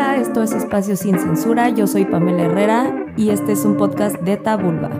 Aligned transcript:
Hola, 0.00 0.16
esto 0.18 0.44
es 0.44 0.52
Espacio 0.52 0.94
Sin 0.94 1.18
Censura, 1.18 1.70
yo 1.70 1.88
soy 1.88 2.04
Pamela 2.04 2.44
Herrera 2.44 3.12
y 3.16 3.30
este 3.30 3.50
es 3.50 3.64
un 3.64 3.76
podcast 3.76 4.14
de 4.20 4.36
Tabulba. 4.36 4.90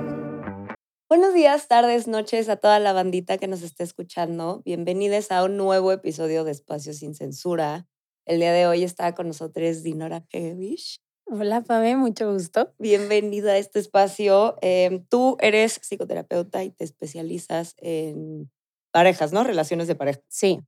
Buenos 1.08 1.34
días, 1.34 1.68
tardes, 1.68 2.08
noches 2.08 2.48
a 2.48 2.56
toda 2.56 2.80
la 2.80 2.92
bandita 2.92 3.38
que 3.38 3.46
nos 3.46 3.62
está 3.62 3.84
escuchando. 3.84 4.60
Bienvenidos 4.64 5.30
a 5.30 5.44
un 5.44 5.56
nuevo 5.56 5.92
episodio 5.92 6.42
de 6.42 6.50
Espacio 6.50 6.94
Sin 6.94 7.14
Censura. 7.14 7.86
El 8.26 8.40
día 8.40 8.52
de 8.52 8.66
hoy 8.66 8.82
está 8.82 9.14
con 9.14 9.28
nosotros 9.28 9.84
Dinora 9.84 10.24
Kevich. 10.28 11.00
Hola, 11.26 11.60
Pame, 11.60 11.94
mucho 11.94 12.32
gusto. 12.32 12.74
Bienvenida 12.80 13.52
a 13.52 13.58
este 13.58 13.78
espacio. 13.78 14.56
Em, 14.62 15.04
tú 15.04 15.36
eres 15.38 15.78
psicoterapeuta 15.80 16.64
y 16.64 16.72
te 16.72 16.82
especializas 16.82 17.76
en 17.78 18.50
parejas, 18.90 19.32
¿no? 19.32 19.44
Relaciones 19.44 19.86
de 19.86 19.94
pareja. 19.94 20.18
Sí. 20.26 20.58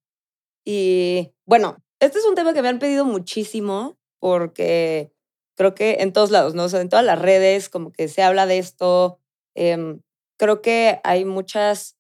Y 0.65 1.33
bueno, 1.47 1.79
este 1.99 2.21
es 2.21 2.25
un 2.27 2.37
tema 2.37 2.55
que 2.55 2.63
me 2.63 2.69
han 2.69 2.79
pedido 2.79 3.05
muchísimo 3.05 4.00
porque 4.21 5.13
creo 5.57 5.75
que 5.75 5.99
en 6.01 6.13
todos 6.13 6.31
lados, 6.31 6.55
¿no? 6.55 6.65
O 6.65 6.69
sea, 6.69 6.81
en 6.81 6.89
todas 6.89 7.05
las 7.05 7.21
redes 7.21 7.69
como 7.69 7.93
que 7.93 8.09
se 8.09 8.23
habla 8.23 8.47
de 8.47 8.59
esto. 8.59 9.21
Em, 9.55 10.01
creo 10.39 10.63
que 10.63 11.01
hay 11.05 11.25
muchas, 11.25 11.97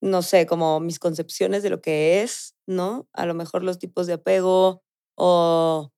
no 0.00 0.22
sé, 0.22 0.46
como 0.46 0.80
mis 0.80 0.98
concepciones 0.98 1.62
de 1.62 1.70
lo 1.70 1.80
que 1.80 2.22
es, 2.22 2.54
¿no? 2.66 3.08
A 3.12 3.26
lo 3.26 3.34
mejor 3.34 3.62
los 3.64 3.78
tipos 3.78 4.06
de 4.06 4.14
apego 4.14 4.82
o 5.16 5.92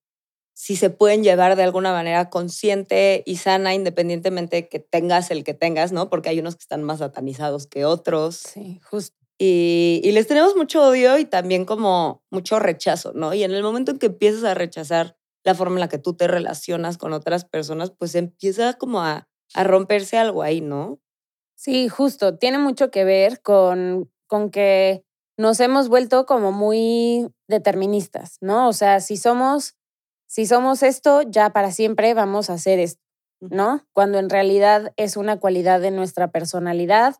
si 0.55 0.77
se 0.77 0.91
pueden 0.91 1.25
llevar 1.25 1.57
de 1.57 1.65
alguna 1.65 1.93
manera 1.93 2.31
consciente 2.31 3.23
y 3.27 3.37
sana 3.37 3.75
independientemente 3.75 4.69
que 4.69 4.81
tengas 4.81 5.31
el 5.31 5.45
que 5.45 5.55
tengas, 5.55 5.93
¿no? 5.93 6.11
Porque 6.11 6.31
hay 6.31 6.41
unos 6.41 6.57
que 6.57 6.63
están 6.63 6.85
más 6.85 7.01
satanizados 7.01 7.69
que 7.69 7.85
otros. 7.85 8.37
Sí, 8.39 8.81
justo. 8.85 9.18
Y, 9.41 10.03
les 10.13 10.27
tenemos 10.27 10.57
mucho 10.57 10.83
odio 10.83 11.17
y 11.17 11.25
también 11.25 11.65
como 11.65 12.25
mucho 12.31 12.59
rechazo, 12.59 13.13
¿no? 13.13 13.35
Y 13.35 13.45
en 13.45 13.53
el 13.53 13.63
momento 13.63 13.93
en 13.93 13.99
que 13.99 14.07
empiezas 14.07 14.43
a 14.43 14.55
rechazar 14.55 15.17
la 15.45 15.55
forma 15.55 15.77
en 15.77 15.81
la 15.81 15.89
que 15.89 15.99
tú 15.99 16.15
te 16.15 16.27
relacionas 16.27 16.99
con 16.99 17.13
otras 17.13 17.45
personas, 17.45 17.93
pues 17.93 18.17
empieza 18.17 18.75
como 18.75 19.01
a, 19.01 19.29
a 19.55 19.65
romperse 19.65 20.19
algo 20.19 20.43
ahí, 20.43 20.61
¿no? 20.61 21.01
Sí, 21.55 21.89
justo. 21.89 22.37
Tiene 22.37 22.59
mucho 22.59 22.91
que 22.91 23.05
ver 23.05 23.41
con, 23.41 24.11
con 24.27 24.51
que 24.51 25.05
nos 25.37 25.61
hemos 25.61 25.89
vuelto 25.89 26.27
como 26.27 26.51
muy 26.51 27.29
deterministas, 27.47 28.39
¿no? 28.41 28.69
O 28.69 28.73
sea, 28.73 29.01
si 29.01 29.17
somos, 29.17 29.77
si 30.27 30.47
somos 30.47 30.83
esto, 30.83 31.23
ya 31.23 31.51
para 31.51 31.71
siempre 31.71 32.13
vamos 32.13 32.51
a 32.51 32.55
hacer 32.55 32.81
esto, 32.81 33.03
¿no? 33.41 33.87
Cuando 33.93 34.19
en 34.19 34.31
realidad 34.31 34.93
es 34.97 35.17
una 35.17 35.39
cualidad 35.39 35.81
de 35.81 35.93
nuestra 35.93 36.33
personalidad 36.33 37.15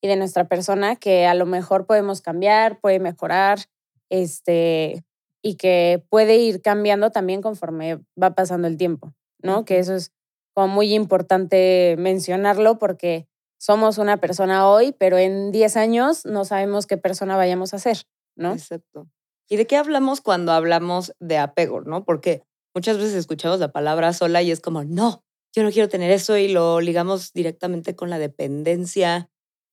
y 0.00 0.08
de 0.08 0.16
nuestra 0.16 0.48
persona 0.48 0.96
que 0.96 1.26
a 1.26 1.34
lo 1.34 1.46
mejor 1.46 1.86
podemos 1.86 2.20
cambiar, 2.20 2.80
puede 2.80 3.00
mejorar, 3.00 3.60
este, 4.08 5.04
y 5.42 5.54
que 5.54 6.04
puede 6.08 6.36
ir 6.36 6.62
cambiando 6.62 7.10
también 7.10 7.42
conforme 7.42 8.00
va 8.20 8.34
pasando 8.34 8.68
el 8.68 8.76
tiempo, 8.76 9.14
¿no? 9.42 9.64
Que 9.64 9.78
eso 9.78 9.94
es 9.94 10.12
como 10.54 10.68
muy 10.68 10.94
importante 10.94 11.96
mencionarlo 11.98 12.78
porque 12.78 13.26
somos 13.58 13.98
una 13.98 14.18
persona 14.18 14.68
hoy, 14.68 14.92
pero 14.92 15.18
en 15.18 15.52
10 15.52 15.76
años 15.76 16.24
no 16.24 16.44
sabemos 16.44 16.86
qué 16.86 16.96
persona 16.96 17.36
vayamos 17.36 17.74
a 17.74 17.78
ser, 17.78 17.98
¿no? 18.36 18.52
Exacto. 18.52 19.08
¿Y 19.48 19.56
de 19.56 19.66
qué 19.66 19.76
hablamos 19.76 20.20
cuando 20.20 20.52
hablamos 20.52 21.14
de 21.20 21.38
apego, 21.38 21.80
no? 21.80 22.04
Porque 22.04 22.42
muchas 22.74 22.96
veces 22.96 23.14
escuchamos 23.14 23.60
la 23.60 23.72
palabra 23.72 24.12
sola 24.12 24.42
y 24.42 24.50
es 24.50 24.60
como, 24.60 24.84
no, 24.84 25.24
yo 25.54 25.62
no 25.62 25.70
quiero 25.70 25.88
tener 25.88 26.10
eso 26.10 26.36
y 26.36 26.48
lo 26.48 26.80
ligamos 26.80 27.32
directamente 27.32 27.96
con 27.96 28.10
la 28.10 28.18
dependencia, 28.18 29.28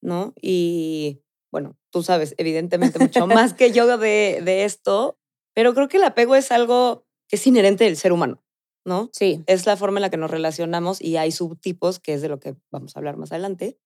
¿no? 0.08 0.34
Y 0.42 1.22
bueno, 1.52 1.78
tú 1.92 2.02
sabes 2.02 2.34
evidentemente 2.38 2.98
mucho 2.98 3.28
más 3.28 3.54
que 3.54 3.72
yo 3.72 3.98
de, 3.98 4.42
de 4.44 4.64
esto, 4.64 5.20
pero 5.54 5.74
creo 5.74 5.90
que 5.90 5.98
el 5.98 6.04
apego 6.04 6.36
es 6.36 6.52
algo 6.52 7.06
que 7.28 7.36
es 7.36 7.46
inherente 7.46 7.84
del 7.84 7.98
ser 7.98 8.14
humano, 8.14 8.42
¿no? 8.86 9.10
Sí. 9.12 9.44
Es 9.48 9.66
la 9.66 9.76
forma 9.76 10.00
en 10.00 10.04
la 10.04 10.10
que 10.10 10.18
nos 10.18 10.32
relacionamos 10.32 11.02
y 11.02 11.18
hay 11.18 11.32
subtipos, 11.32 12.00
que 12.00 12.14
es 12.14 12.22
de 12.22 12.30
lo 12.30 12.40
que 12.40 12.56
vamos 12.72 12.96
a 12.96 13.00
hablar 13.00 13.18
más 13.18 13.32
adelante, 13.34 13.78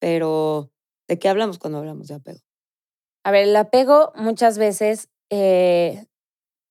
pero 0.00 0.72
¿de 1.06 1.18
qué 1.18 1.28
hablamos 1.28 1.58
cuando 1.58 1.78
hablamos 1.78 2.08
de 2.08 2.14
apego? 2.14 2.40
A 3.24 3.30
ver, 3.30 3.48
el 3.48 3.56
apego 3.56 4.12
muchas 4.16 4.56
veces 4.56 5.10
eh, 5.28 6.06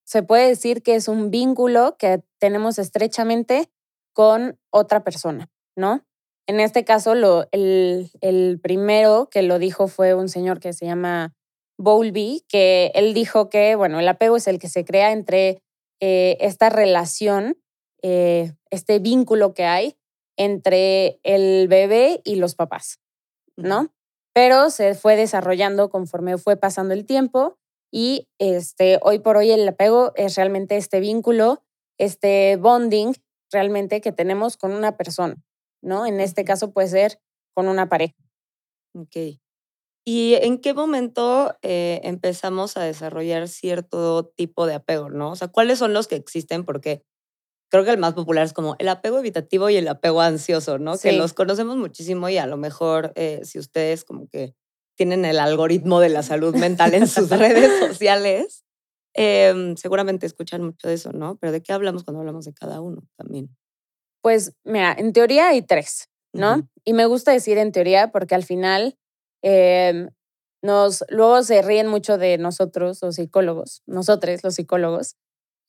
se 0.05 0.23
puede 0.23 0.47
decir 0.47 0.81
que 0.81 0.95
es 0.95 1.07
un 1.07 1.29
vínculo 1.29 1.97
que 1.99 2.23
tenemos 2.39 2.79
estrechamente 2.79 3.69
con 4.13 4.59
otra 4.71 5.03
persona, 5.03 5.51
¿no? 5.75 6.06
En 6.47 6.61
este 6.61 6.85
caso, 6.85 7.13
lo, 7.13 7.47
el, 7.51 8.09
el, 8.21 8.59
primero 8.61 9.29
que 9.29 9.41
lo 9.41 9.59
dijo 9.59 9.87
fue 9.89 10.13
un 10.13 10.29
señor 10.29 10.61
que 10.61 10.71
se 10.71 10.85
llama 10.85 11.35
Bowlby, 11.77 12.45
que 12.47 12.91
él 12.95 13.13
dijo 13.13 13.49
que, 13.49 13.75
bueno, 13.75 13.99
el 13.99 14.07
apego 14.07 14.37
es 14.37 14.47
el 14.47 14.57
que 14.57 14.69
se 14.69 14.85
crea 14.85 15.11
entre 15.11 15.61
eh, 15.99 16.37
esta 16.39 16.69
relación, 16.69 17.57
eh, 18.01 18.53
este 18.69 18.99
vínculo 18.99 19.53
que 19.53 19.65
hay 19.65 19.97
entre 20.37 21.19
el 21.23 21.67
bebé 21.67 22.21
y 22.23 22.35
los 22.35 22.55
papás, 22.55 22.99
¿no? 23.57 23.93
Pero 24.33 24.69
se 24.69 24.93
fue 24.95 25.15
desarrollando 25.15 25.89
conforme 25.89 26.37
fue 26.37 26.55
pasando 26.55 26.93
el 26.93 27.05
tiempo 27.05 27.57
y 27.91 28.27
este, 28.37 28.99
hoy 29.01 29.19
por 29.19 29.37
hoy 29.37 29.51
el 29.51 29.67
apego 29.67 30.13
es 30.15 30.35
realmente 30.35 30.77
este 30.77 30.99
vínculo, 30.99 31.63
este 31.97 32.55
bonding 32.57 33.13
realmente 33.51 33.99
que 33.99 34.11
tenemos 34.11 34.57
con 34.57 34.73
una 34.73 34.95
persona. 34.95 35.43
¿No? 35.87 36.05
En 36.05 36.19
este 36.19 36.43
caso 36.43 36.71
puede 36.71 36.89
ser 36.89 37.19
con 37.55 37.67
una 37.67 37.89
pareja. 37.89 38.15
Ok. 38.93 39.39
¿Y 40.05 40.35
en 40.35 40.59
qué 40.59 40.73
momento 40.73 41.57
eh, 41.61 41.99
empezamos 42.03 42.77
a 42.77 42.83
desarrollar 42.83 43.47
cierto 43.47 44.25
tipo 44.35 44.65
de 44.65 44.75
apego, 44.75 45.09
no? 45.09 45.31
O 45.31 45.35
sea, 45.35 45.47
¿cuáles 45.49 45.79
son 45.79 45.93
los 45.93 46.07
que 46.07 46.15
existen? 46.15 46.63
Porque 46.63 47.03
creo 47.69 47.83
que 47.83 47.91
el 47.91 47.97
más 47.97 48.13
popular 48.13 48.45
es 48.45 48.53
como 48.53 48.75
el 48.79 48.87
apego 48.87 49.19
evitativo 49.19 49.69
y 49.69 49.75
el 49.75 49.87
apego 49.87 50.21
ansioso, 50.21 50.77
¿no? 50.77 50.97
Que 50.97 51.11
los 51.11 51.33
conocemos 51.33 51.75
muchísimo 51.77 52.29
y 52.29 52.37
a 52.37 52.47
lo 52.47 52.57
mejor 52.57 53.11
eh, 53.15 53.41
si 53.43 53.59
ustedes 53.59 54.05
como 54.05 54.27
que 54.29 54.53
tienen 54.95 55.25
el 55.25 55.39
algoritmo 55.39 55.99
de 55.99 56.09
la 56.09 56.23
salud 56.23 56.55
mental 56.55 56.93
en 56.93 57.07
sus 57.07 57.29
redes 57.29 57.71
sociales, 57.87 58.63
em, 59.13 59.75
seguramente 59.75 60.25
escuchan 60.25 60.63
mucho 60.63 60.87
de 60.87 60.93
eso, 60.93 61.11
¿no? 61.11 61.37
Pero 61.37 61.51
¿de 61.51 61.61
qué 61.61 61.73
hablamos 61.73 62.03
cuando 62.03 62.21
hablamos 62.21 62.45
de 62.45 62.53
cada 62.53 62.81
uno 62.81 63.03
también? 63.17 63.55
Pues 64.27 64.51
mira, 64.65 64.93
en 64.97 65.13
teoría 65.13 65.47
hay 65.47 65.61
tres, 65.61 66.09
¿no? 66.33 66.67
Y 66.83 66.91
me 66.91 67.05
gusta 67.05 67.31
decir 67.31 67.57
en 67.57 67.71
teoría 67.71 68.11
porque 68.11 68.35
al 68.35 68.43
final 68.43 68.97
em, 69.41 70.09
nos, 70.61 71.05
luego 71.07 71.43
se 71.43 71.61
ríen 71.61 71.87
mucho 71.87 72.17
de 72.17 72.37
nosotros, 72.37 73.01
los 73.01 73.15
psicólogos, 73.15 73.83
nosotros, 73.85 74.43
los 74.43 74.55
psicólogos, 74.55 75.15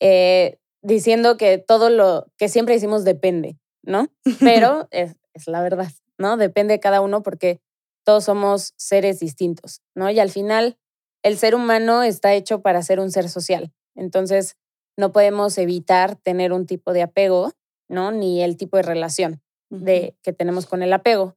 eh, 0.00 0.58
diciendo 0.82 1.36
que 1.36 1.58
todo 1.58 1.88
lo 1.88 2.26
que 2.36 2.48
siempre 2.48 2.74
decimos 2.74 3.04
depende, 3.04 3.60
¿no? 3.84 4.08
Pero 4.40 4.88
es, 4.90 5.14
es 5.34 5.46
la 5.46 5.62
verdad, 5.62 5.92
¿no? 6.18 6.36
Depende 6.36 6.74
de 6.74 6.80
cada 6.80 7.00
uno 7.00 7.22
porque 7.22 7.60
todos 8.04 8.24
somos 8.24 8.74
seres 8.76 9.20
distintos, 9.20 9.82
¿no? 9.94 10.10
Y 10.10 10.18
al 10.18 10.30
final 10.30 10.78
el 11.22 11.38
ser 11.38 11.54
humano 11.54 12.02
está 12.02 12.34
hecho 12.34 12.60
para 12.60 12.82
ser 12.82 12.98
un 12.98 13.12
ser 13.12 13.28
social. 13.28 13.72
Entonces, 13.94 14.56
no 14.96 15.12
podemos 15.12 15.56
evitar 15.58 16.16
tener 16.16 16.52
un 16.52 16.66
tipo 16.66 16.92
de 16.92 17.02
apego 17.02 17.52
¿no? 17.88 18.12
Ni 18.12 18.42
el 18.42 18.56
tipo 18.56 18.76
de 18.76 18.82
relación 18.82 19.42
de, 19.70 20.16
que 20.22 20.32
tenemos 20.32 20.66
con 20.66 20.82
el 20.82 20.92
apego. 20.92 21.36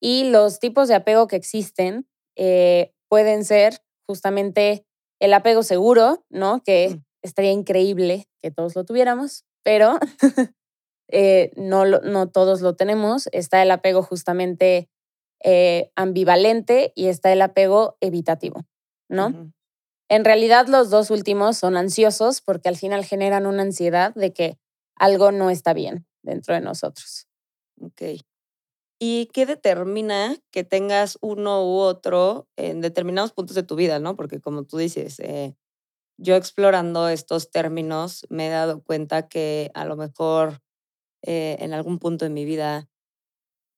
Y 0.00 0.30
los 0.30 0.58
tipos 0.58 0.88
de 0.88 0.94
apego 0.94 1.26
que 1.26 1.36
existen 1.36 2.06
eh, 2.36 2.92
pueden 3.08 3.44
ser 3.44 3.80
justamente 4.06 4.86
el 5.20 5.32
apego 5.32 5.62
seguro, 5.62 6.24
¿no? 6.28 6.62
Que 6.62 6.90
mm. 6.90 7.04
estaría 7.22 7.52
increíble 7.52 8.28
que 8.42 8.50
todos 8.50 8.74
lo 8.76 8.84
tuviéramos, 8.84 9.44
pero 9.62 9.98
eh, 11.08 11.52
no, 11.56 11.84
no 11.86 12.28
todos 12.28 12.60
lo 12.60 12.76
tenemos. 12.76 13.28
Está 13.32 13.62
el 13.62 13.70
apego 13.70 14.02
justamente 14.02 14.88
eh, 15.42 15.90
ambivalente 15.94 16.92
y 16.94 17.06
está 17.06 17.32
el 17.32 17.42
apego 17.42 17.96
evitativo, 18.00 18.64
¿no? 19.08 19.52
En 20.08 20.24
realidad 20.24 20.68
los 20.68 20.90
dos 20.90 21.10
últimos 21.10 21.56
son 21.56 21.76
ansiosos 21.76 22.40
porque 22.40 22.68
al 22.68 22.76
final 22.76 23.04
generan 23.04 23.46
una 23.46 23.62
ansiedad 23.62 24.14
de 24.14 24.32
que 24.32 24.58
algo 24.96 25.32
no 25.32 25.50
está 25.50 25.72
bien 25.74 26.06
dentro 26.22 26.54
de 26.54 26.60
nosotros. 26.60 27.26
Ok. 27.80 28.02
¿Y 29.00 29.26
qué 29.32 29.46
determina 29.46 30.36
que 30.50 30.64
tengas 30.64 31.18
uno 31.20 31.64
u 31.64 31.78
otro 31.78 32.48
en 32.56 32.80
determinados 32.80 33.32
puntos 33.32 33.56
de 33.56 33.62
tu 33.64 33.76
vida, 33.76 33.98
no? 33.98 34.16
Porque 34.16 34.40
como 34.40 34.64
tú 34.64 34.78
dices, 34.78 35.20
eh, 35.20 35.56
yo 36.18 36.36
explorando 36.36 37.08
estos 37.08 37.50
términos 37.50 38.26
me 38.30 38.46
he 38.48 38.50
dado 38.50 38.82
cuenta 38.82 39.28
que 39.28 39.70
a 39.74 39.84
lo 39.84 39.96
mejor 39.96 40.62
eh, 41.22 41.56
en 41.60 41.72
algún 41.74 41.98
punto 41.98 42.24
de 42.24 42.30
mi 42.30 42.44
vida 42.44 42.88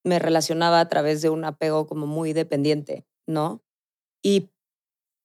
me 0.05 0.19
relacionaba 0.19 0.81
a 0.81 0.89
través 0.89 1.23
de 1.23 1.31
un 1.31 1.45
apego 1.45 1.87
como 1.87 2.07
muy 2.07 2.33
dependiente, 2.33 3.07
¿no? 3.27 3.63
Y 4.23 4.51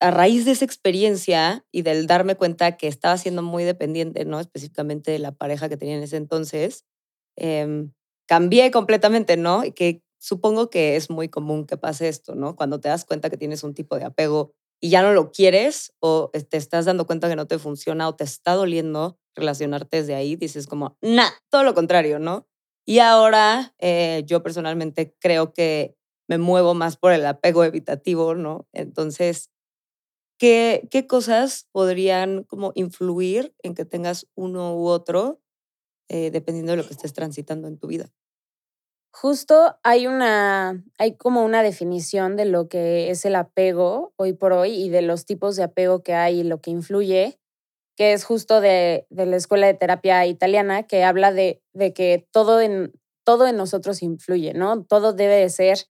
a 0.02 0.12
raíz 0.12 0.46
de 0.46 0.52
esa 0.52 0.66
experiencia 0.66 1.64
y 1.72 1.84
del 1.84 2.08
darme 2.08 2.36
cuenta 2.36 2.76
que 2.76 2.88
estaba 2.88 3.18
siendo 3.18 3.44
muy 3.44 3.64
dependiente, 3.64 4.26
¿no? 4.26 4.40
Específicamente 4.40 5.12
de 5.12 5.20
la 5.20 5.32
pareja 5.32 5.70
que 5.70 5.78
tenía 5.78 5.96
en 5.96 6.04
ese 6.04 6.18
entonces, 6.18 6.86
em, 7.38 7.94
cambié 8.28 8.72
completamente, 8.72 9.38
¿no? 9.38 9.64
Y 9.64 9.74
que 9.74 10.02
supongo 10.20 10.70
que 10.72 10.96
es 10.96 11.10
muy 11.12 11.30
común 11.30 11.66
que 11.68 11.78
pase 11.78 12.08
esto, 12.08 12.34
¿no? 12.36 12.56
Cuando 12.56 12.80
te 12.80 12.90
das 12.90 13.06
cuenta 13.06 13.30
que 13.30 13.38
tienes 13.38 13.64
un 13.64 13.76
tipo 13.76 13.96
de 13.96 14.06
apego 14.06 14.54
y 14.82 14.90
ya 14.90 15.04
no 15.04 15.14
lo 15.14 15.32
quieres 15.32 15.94
o 16.00 16.32
te 16.50 16.58
estás 16.58 16.86
dando 16.86 17.06
cuenta 17.06 17.30
que 17.30 17.36
no 17.36 17.46
te 17.48 17.60
funciona 17.60 18.08
o 18.08 18.16
te 18.16 18.24
está 18.24 18.54
doliendo 18.56 19.20
relacionarte 19.36 19.98
desde 19.98 20.16
ahí, 20.16 20.36
dices 20.36 20.66
como, 20.66 20.98
nah, 21.02 21.30
todo 21.52 21.64
lo 21.64 21.76
contrario, 21.76 22.18
¿no? 22.18 22.48
Y 22.88 23.00
ahora 23.00 23.76
eh, 23.80 24.24
yo 24.26 24.42
personalmente 24.42 25.16
creo 25.20 25.54
que 25.54 25.96
me 26.28 26.40
muevo 26.40 26.74
más 26.74 26.98
por 26.98 27.12
el 27.14 27.26
apego 27.26 27.64
evitativo, 27.64 28.34
¿no? 28.34 28.68
Entonces, 28.74 29.50
¿qué, 30.42 30.88
qué 30.90 31.06
cosas 31.06 31.68
podrían 31.72 32.44
como 32.46 32.72
influir 32.74 33.54
en 33.62 33.76
que 33.76 33.86
tengas 33.86 34.26
uno 34.34 34.76
u 34.76 34.88
otro 34.88 35.40
eh, 36.10 36.32
dependiendo 36.32 36.72
de 36.72 36.78
lo 36.78 36.84
que 36.84 36.94
estés 36.94 37.14
transitando 37.14 37.68
en 37.68 37.78
tu 37.78 37.86
vida? 37.86 38.12
Justo 39.14 39.78
hay 39.84 40.08
una, 40.08 40.84
hay 40.98 41.16
como 41.16 41.46
una 41.46 41.62
definición 41.62 42.38
de 42.38 42.46
lo 42.46 42.70
que 42.70 43.12
es 43.12 43.24
el 43.26 43.36
apego 43.36 44.14
hoy 44.16 44.34
por 44.34 44.54
hoy 44.54 44.72
y 44.74 44.90
de 44.90 45.04
los 45.04 45.28
tipos 45.28 45.58
de 45.58 45.64
apego 45.64 46.02
que 46.02 46.16
hay 46.16 46.40
y 46.40 46.44
lo 46.44 46.60
que 46.60 46.72
influye, 46.72 47.40
que 47.96 48.14
es 48.14 48.24
justo 48.24 48.62
de, 48.62 49.06
de 49.12 49.28
la 49.28 49.36
Escuela 49.36 49.68
de 49.68 49.76
Terapia 49.76 50.26
Italiana, 50.26 50.88
que 50.88 51.04
habla 51.04 51.32
de, 51.32 51.62
de 51.74 51.94
que 51.94 52.28
todo 52.32 52.62
en, 52.62 52.94
todo 53.24 53.46
en 53.46 53.58
nosotros 53.58 54.02
influye, 54.02 54.56
¿no? 54.56 54.86
Todo 54.86 55.14
debe 55.14 55.36
de 55.36 55.50
ser 55.50 55.86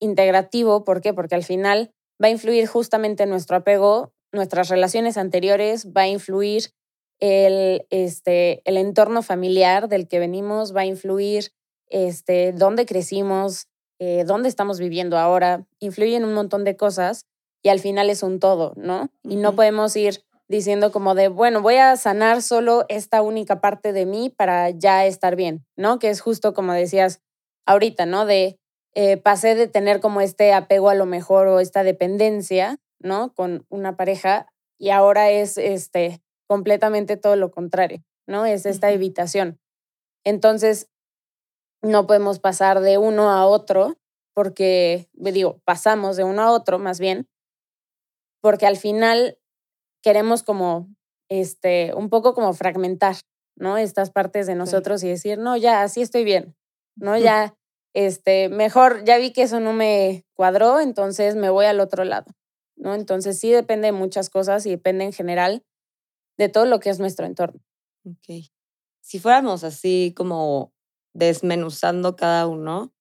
integrativo. 0.00 0.82
¿Por 0.82 1.00
qué? 1.00 1.14
Porque 1.14 1.36
al 1.36 1.44
final 1.44 1.92
va 2.22 2.28
a 2.28 2.30
influir 2.30 2.66
justamente 2.66 3.26
nuestro 3.26 3.56
apego, 3.56 4.12
nuestras 4.32 4.68
relaciones 4.68 5.16
anteriores, 5.16 5.88
va 5.88 6.02
a 6.02 6.08
influir 6.08 6.72
el, 7.20 7.86
este, 7.90 8.62
el 8.64 8.76
entorno 8.76 9.22
familiar 9.22 9.88
del 9.88 10.08
que 10.08 10.18
venimos, 10.18 10.74
va 10.74 10.82
a 10.82 10.86
influir 10.86 11.52
este, 11.88 12.52
dónde 12.52 12.86
crecimos, 12.86 13.68
eh, 13.98 14.24
dónde 14.24 14.48
estamos 14.48 14.78
viviendo 14.78 15.18
ahora, 15.18 15.66
influyen 15.80 16.24
un 16.24 16.34
montón 16.34 16.64
de 16.64 16.76
cosas 16.76 17.26
y 17.62 17.70
al 17.70 17.80
final 17.80 18.10
es 18.10 18.22
un 18.22 18.38
todo, 18.38 18.72
¿no? 18.76 19.10
Y 19.24 19.36
no 19.36 19.54
podemos 19.56 19.96
ir 19.96 20.22
diciendo 20.48 20.92
como 20.92 21.14
de, 21.14 21.28
bueno, 21.28 21.60
voy 21.60 21.76
a 21.76 21.96
sanar 21.96 22.42
solo 22.42 22.84
esta 22.88 23.22
única 23.22 23.60
parte 23.60 23.92
de 23.92 24.06
mí 24.06 24.30
para 24.30 24.70
ya 24.70 25.04
estar 25.04 25.36
bien, 25.36 25.66
¿no? 25.76 25.98
Que 25.98 26.10
es 26.10 26.20
justo 26.20 26.54
como 26.54 26.72
decías 26.72 27.20
ahorita, 27.66 28.06
¿no? 28.06 28.24
De 28.24 28.58
eh, 28.94 29.16
pasé 29.16 29.54
de 29.54 29.68
tener 29.68 30.00
como 30.00 30.20
este 30.20 30.52
apego 30.52 30.88
a 30.88 30.94
lo 30.94 31.06
mejor 31.06 31.46
o 31.48 31.60
esta 31.60 31.82
dependencia, 31.82 32.78
¿no? 32.98 33.34
Con 33.34 33.66
una 33.68 33.96
pareja 33.96 34.46
y 34.78 34.90
ahora 34.90 35.30
es 35.30 35.58
este 35.58 36.22
completamente 36.48 37.16
todo 37.16 37.36
lo 37.36 37.50
contrario, 37.50 38.02
¿no? 38.26 38.46
Es 38.46 38.66
esta 38.66 38.90
evitación. 38.90 39.60
Entonces, 40.24 40.88
no 41.82 42.06
podemos 42.06 42.38
pasar 42.38 42.80
de 42.80 42.98
uno 42.98 43.30
a 43.30 43.46
otro, 43.46 43.98
porque, 44.34 45.08
digo, 45.14 45.60
pasamos 45.64 46.16
de 46.16 46.24
uno 46.24 46.42
a 46.42 46.52
otro 46.52 46.78
más 46.78 47.00
bien, 47.00 47.28
porque 48.40 48.66
al 48.66 48.76
final 48.76 49.38
queremos 50.02 50.42
como, 50.42 50.88
este, 51.28 51.92
un 51.94 52.08
poco 52.08 52.34
como 52.34 52.52
fragmentar, 52.52 53.16
¿no? 53.56 53.76
Estas 53.76 54.10
partes 54.10 54.46
de 54.46 54.54
nosotros 54.54 55.02
y 55.02 55.08
decir, 55.08 55.38
no, 55.38 55.56
ya, 55.56 55.82
así 55.82 56.02
estoy 56.02 56.24
bien, 56.24 56.56
¿no? 56.96 57.18
Ya, 57.18 57.56
este, 58.06 58.48
mejor, 58.48 59.02
ya 59.04 59.18
vi 59.18 59.32
que 59.32 59.42
eso 59.42 59.58
no 59.58 59.72
me 59.72 60.24
cuadró, 60.34 60.78
entonces 60.78 61.34
me 61.34 61.50
voy 61.50 61.66
al 61.66 61.80
otro 61.80 62.04
lado, 62.04 62.26
¿no? 62.76 62.94
Entonces 62.94 63.40
sí 63.40 63.50
depende 63.50 63.86
de 63.86 63.92
muchas 63.92 64.30
cosas 64.30 64.64
y 64.66 64.70
depende 64.70 65.04
en 65.04 65.12
general 65.12 65.64
de 66.38 66.48
todo 66.48 66.64
lo 66.64 66.78
que 66.78 66.90
es 66.90 67.00
nuestro 67.00 67.26
entorno. 67.26 67.60
Ok. 68.06 68.44
Si 69.00 69.18
fuéramos 69.18 69.64
así 69.64 70.14
como 70.16 70.72
desmenuzando 71.12 72.14
cada 72.14 72.46
uno. 72.46 72.94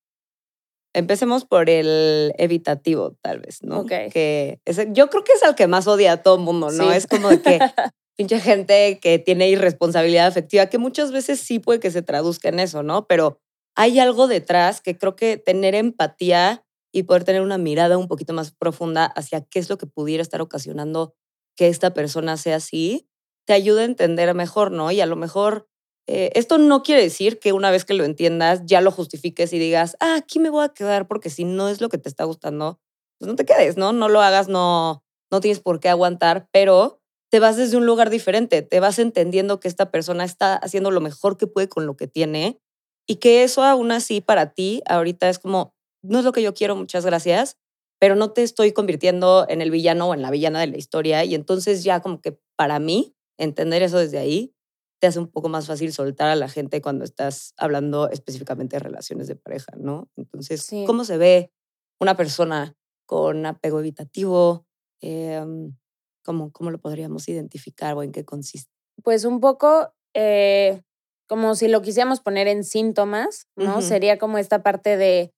Empecemos 0.93 1.45
por 1.45 1.69
el 1.69 2.33
evitativo, 2.39 3.15
tal 3.21 3.39
vez, 3.39 3.61
¿no? 3.61 3.81
Ok. 3.81 3.91
Que 4.11 4.59
yo 4.93 5.11
creo 5.11 5.23
que 5.23 5.33
es 5.33 5.43
el 5.43 5.53
que 5.53 5.67
más 5.67 5.85
odia 5.85 6.13
a 6.13 6.23
todo 6.23 6.37
el 6.37 6.41
mundo, 6.41 6.71
¿no? 6.71 6.91
Es 6.91 7.05
como 7.05 7.29
de 7.29 7.41
que 7.43 7.59
pinche 8.17 8.39
gente 8.39 8.97
que 8.99 9.19
tiene 9.19 9.47
irresponsabilidad 9.47 10.25
afectiva, 10.25 10.65
que 10.65 10.79
muchas 10.79 11.11
veces 11.11 11.39
sí 11.39 11.59
puede 11.59 11.79
que 11.79 11.91
se 11.91 12.01
traduzca 12.01 12.49
en 12.49 12.59
eso, 12.59 12.81
¿no? 12.81 13.05
Pero 13.05 13.39
hay 13.77 13.99
algo 13.99 14.27
detrás 14.27 14.81
que 14.81 14.97
creo 14.97 15.15
que 15.15 15.37
tener 15.37 15.75
empatía 15.75 16.65
y 16.91 17.03
poder 17.03 17.23
tener 17.23 17.41
una 17.41 17.59
mirada 17.59 17.97
un 17.99 18.07
poquito 18.07 18.33
más 18.33 18.51
profunda 18.51 19.05
hacia 19.05 19.41
qué 19.41 19.59
es 19.59 19.69
lo 19.69 19.77
que 19.77 19.85
pudiera 19.85 20.23
estar 20.23 20.41
ocasionando 20.41 21.13
que 21.55 21.67
esta 21.67 21.93
persona 21.93 22.37
sea 22.37 22.55
así, 22.55 23.07
te 23.45 23.53
ayuda 23.53 23.81
a 23.81 23.85
entender 23.85 24.33
mejor, 24.33 24.71
¿no? 24.71 24.91
Y 24.91 24.99
a 24.99 25.05
lo 25.05 25.15
mejor 25.15 25.67
eh, 26.07 26.31
esto 26.33 26.57
no 26.57 26.81
quiere 26.81 27.03
decir 27.03 27.39
que 27.39 27.53
una 27.53 27.69
vez 27.69 27.85
que 27.85 27.93
lo 27.93 28.03
entiendas 28.03 28.61
ya 28.65 28.81
lo 28.81 28.91
justifiques 28.91 29.53
y 29.53 29.59
digas, 29.59 29.95
ah, 29.99 30.15
aquí 30.15 30.39
me 30.39 30.49
voy 30.49 30.65
a 30.65 30.69
quedar 30.69 31.07
porque 31.07 31.29
si 31.29 31.45
no 31.45 31.69
es 31.69 31.79
lo 31.79 31.89
que 31.89 31.99
te 31.99 32.09
está 32.09 32.23
gustando, 32.23 32.79
pues 33.19 33.29
no 33.29 33.35
te 33.35 33.45
quedes, 33.45 33.77
¿no? 33.77 33.93
No 33.93 34.09
lo 34.09 34.21
hagas, 34.21 34.47
no, 34.47 35.03
no 35.31 35.39
tienes 35.39 35.59
por 35.59 35.79
qué 35.79 35.89
aguantar, 35.89 36.47
pero 36.51 36.99
te 37.29 37.39
vas 37.39 37.57
desde 37.57 37.77
un 37.77 37.85
lugar 37.85 38.09
diferente, 38.09 38.63
te 38.63 38.79
vas 38.79 38.97
entendiendo 38.97 39.59
que 39.59 39.67
esta 39.67 39.91
persona 39.91 40.23
está 40.23 40.55
haciendo 40.55 40.89
lo 40.89 41.01
mejor 41.01 41.37
que 41.37 41.45
puede 41.45 41.69
con 41.69 41.85
lo 41.85 41.95
que 41.95 42.07
tiene 42.07 42.59
y 43.07 43.15
que 43.15 43.43
eso 43.43 43.63
aún 43.63 43.91
así 43.91 44.21
para 44.21 44.53
ti 44.53 44.83
ahorita 44.85 45.29
es 45.29 45.39
como, 45.39 45.73
no 46.03 46.19
es 46.19 46.25
lo 46.25 46.33
que 46.33 46.41
yo 46.41 46.53
quiero, 46.53 46.75
muchas 46.75 47.05
gracias, 47.05 47.57
pero 47.99 48.15
no 48.15 48.31
te 48.31 48.43
estoy 48.43 48.73
convirtiendo 48.73 49.45
en 49.49 49.61
el 49.61 49.71
villano 49.71 50.09
o 50.09 50.13
en 50.13 50.21
la 50.21 50.29
villana 50.29 50.59
de 50.59 50.67
la 50.67 50.77
historia 50.77 51.23
y 51.23 51.33
entonces 51.33 51.83
ya 51.83 52.01
como 52.01 52.21
que 52.21 52.39
para 52.55 52.79
mí 52.79 53.15
entender 53.39 53.81
eso 53.81 53.97
desde 53.97 54.19
ahí 54.19 54.53
te 54.99 55.07
hace 55.07 55.19
un 55.19 55.27
poco 55.27 55.49
más 55.49 55.67
fácil 55.67 55.93
soltar 55.93 56.29
a 56.29 56.35
la 56.35 56.49
gente 56.49 56.81
cuando 56.81 57.05
estás 57.05 57.53
hablando 57.57 58.09
específicamente 58.09 58.75
de 58.75 58.79
relaciones 58.79 59.27
de 59.27 59.35
pareja, 59.35 59.73
¿no? 59.77 60.09
Entonces, 60.15 60.69
¿cómo 60.85 61.03
se 61.05 61.17
ve 61.17 61.51
una 61.99 62.17
persona 62.17 62.75
con 63.05 63.45
apego 63.45 63.79
evitativo? 63.79 64.65
Em, 65.01 65.77
¿cómo, 66.25 66.51
¿Cómo 66.51 66.71
lo 66.71 66.79
podríamos 66.79 67.27
identificar 67.29 67.95
o 67.95 68.03
en 68.03 68.11
qué 68.11 68.25
consiste? 68.25 68.71
Pues 69.03 69.23
un 69.25 69.39
poco 69.39 69.93
eh, 70.15 70.81
como 71.27 71.55
si 71.55 71.67
lo 71.67 71.81
quisiéramos 71.81 72.21
poner 72.21 72.47
en 72.47 72.63
síntomas, 72.63 73.47
¿no? 73.55 73.81
Sería 73.81 74.17
como 74.17 74.37
esta 74.37 74.63
parte 74.63 74.97
de, 74.97 75.33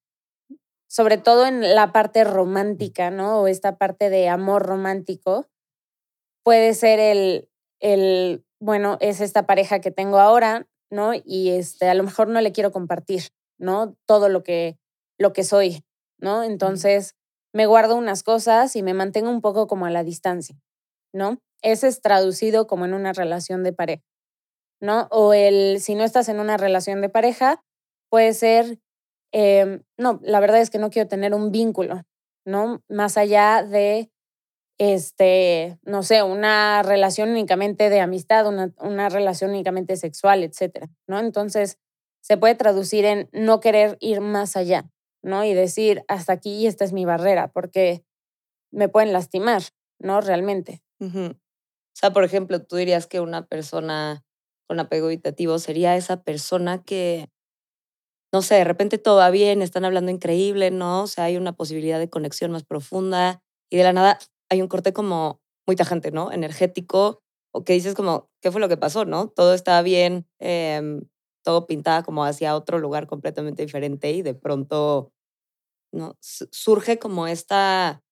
sobre 0.88 1.18
todo 1.18 1.46
en 1.46 1.76
la 1.76 1.92
parte 1.92 2.24
romántica, 2.24 3.12
¿no? 3.12 3.42
O 3.42 3.48
esta 3.48 3.78
parte 3.78 4.10
de 4.10 4.30
amor 4.30 4.66
romántico, 4.66 5.48
puede 6.44 6.74
ser 6.74 7.00
el, 7.00 7.50
el 7.80 8.44
bueno, 8.60 8.98
es 9.00 9.22
esta 9.22 9.46
pareja 9.46 9.82
que 9.82 9.92
tengo 9.92 10.20
ahora, 10.20 10.68
¿no? 10.92 11.14
Y 11.14 11.50
este, 11.50 11.88
a 11.88 11.94
lo 11.94 12.04
mejor 12.04 12.28
no 12.28 12.42
le 12.42 12.52
quiero 12.52 12.72
compartir, 12.72 13.30
¿no? 13.58 13.96
Todo 14.06 14.30
lo 14.30 14.44
que, 14.44 14.78
lo 15.18 15.34
que 15.34 15.44
soy, 15.44 15.84
¿no? 16.20 16.44
Entonces, 16.44 17.16
me 17.54 17.66
guardo 17.66 17.96
unas 17.96 18.24
cosas 18.24 18.76
y 18.76 18.84
me 18.84 18.94
mantengo 18.94 19.30
un 19.30 19.42
poco 19.42 19.68
como 19.68 19.86
a 19.86 19.92
la 19.92 20.04
distancia, 20.04 20.60
¿no? 21.14 21.40
Ese 21.62 21.88
es 21.88 22.02
traducido 22.02 22.68
como 22.68 22.86
en 22.86 22.94
una 22.94 23.14
relación 23.14 23.64
de 23.64 23.74
pareja, 23.74 24.04
¿no? 24.80 25.08
O 25.12 25.34
el, 25.34 25.80
si 25.82 25.96
no 25.96 26.04
estás 26.04 26.30
en 26.30 26.40
una 26.40 26.58
relación 26.58 27.02
de 27.02 27.10
pareja, 27.10 27.64
puede 28.10 28.34
ser, 28.34 28.80
em, 29.32 29.84
no, 29.98 30.20
la 30.24 30.40
verdad 30.40 30.62
es 30.62 30.70
que 30.70 30.80
no 30.80 30.90
quiero 30.90 31.08
tener 31.08 31.34
un 31.34 31.52
vínculo, 31.52 32.04
¿no? 32.46 32.84
Más 32.88 33.18
allá 33.18 33.64
de 33.64 34.12
este, 34.80 35.78
no 35.84 36.04
sé, 36.04 36.24
una 36.24 36.82
relación 36.84 37.30
únicamente 37.30 37.90
de 37.90 38.00
amistad, 38.00 38.48
una, 38.48 38.74
una 38.80 39.10
relación 39.10 39.52
únicamente 39.52 39.98
sexual, 39.98 40.44
etcétera, 40.44 40.90
¿no? 41.06 41.20
Entonces, 41.20 41.78
se 42.22 42.38
puede 42.38 42.56
traducir 42.56 43.06
en 43.06 43.30
no 43.34 43.60
querer 43.60 43.98
ir 44.00 44.22
más 44.22 44.56
allá, 44.56 44.90
¿no? 45.22 45.44
Y 45.44 45.54
decir, 45.54 46.04
hasta 46.08 46.34
aquí 46.34 46.56
y 46.60 46.68
esta 46.68 46.86
es 46.86 46.94
mi 46.94 47.04
barrera, 47.04 47.50
porque 47.52 48.04
me 48.72 48.88
pueden 48.88 49.12
lastimar, 49.12 49.64
¿no? 50.00 50.22
Realmente. 50.22 50.82
O 51.02 51.36
sea, 51.94 52.14
por 52.14 52.24
ejemplo, 52.24 52.62
tú 52.62 52.78
dirías 52.78 53.08
que 53.08 53.20
una 53.20 53.46
persona 53.46 54.24
con 54.70 54.80
apego 54.80 55.08
evitativo 55.08 55.58
sería 55.60 55.98
esa 55.98 56.24
persona 56.24 56.84
que, 56.84 57.28
no 58.32 58.42
sé, 58.44 58.56
de 58.56 58.64
repente 58.64 58.98
todo 59.00 59.18
va 59.18 59.32
bien, 59.32 59.62
están 59.62 59.86
hablando 59.86 60.12
increíble, 60.12 60.70
¿no? 60.72 61.04
O 61.04 61.08
sea, 61.08 61.24
hay 61.26 61.38
una 61.38 61.54
posibilidad 61.54 61.98
de 62.00 62.10
conexión 62.10 62.52
más 62.52 62.64
profunda 62.64 63.42
y 63.72 63.78
de 63.78 63.84
la 63.84 63.94
nada 63.94 64.20
hay 64.50 64.62
un 64.62 64.68
corte 64.68 64.94
como 64.94 65.42
muy 65.68 65.76
tajante, 65.76 66.12
¿no? 66.12 66.32
Energético, 66.32 67.22
o 67.52 67.64
que 67.64 67.74
dices 67.74 67.96
como, 67.96 68.30
¿qué 68.42 68.52
fue 68.52 68.62
lo 68.62 68.70
que 68.70 68.78
pasó, 68.78 69.06
no? 69.06 69.30
Todo 69.30 69.56
estaba 69.56 69.82
bien, 69.82 70.28
em, 70.40 71.02
todo 71.44 71.66
pintaba 71.66 72.04
como 72.04 72.24
hacia 72.24 72.56
otro 72.56 72.78
lugar 72.80 73.08
completamente 73.08 73.64
diferente 73.64 74.12
y 74.12 74.22
de 74.22 74.36
pronto, 74.36 75.12
¿no? 75.94 76.18
Surge 76.22 77.00
como 77.00 77.28
esta, 77.28 78.04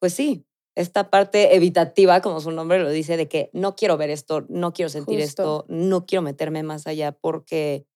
pues 0.00 0.14
sí, 0.14 0.46
esta 0.80 1.10
parte 1.10 1.54
evitativa, 1.54 2.20
como 2.20 2.40
su 2.40 2.50
nombre 2.50 2.78
lo 2.80 2.90
dice, 2.90 3.16
de 3.16 3.28
que 3.28 3.50
no 3.52 3.76
quiero 3.76 3.96
ver 3.96 4.10
esto, 4.10 4.46
no 4.48 4.72
quiero 4.72 4.88
sentir 4.88 5.20
esto, 5.20 5.64
no 5.68 6.06
quiero 6.06 6.22
meterme 6.22 6.62
más 6.62 6.86
allá 6.86 7.12
porque 7.12 7.86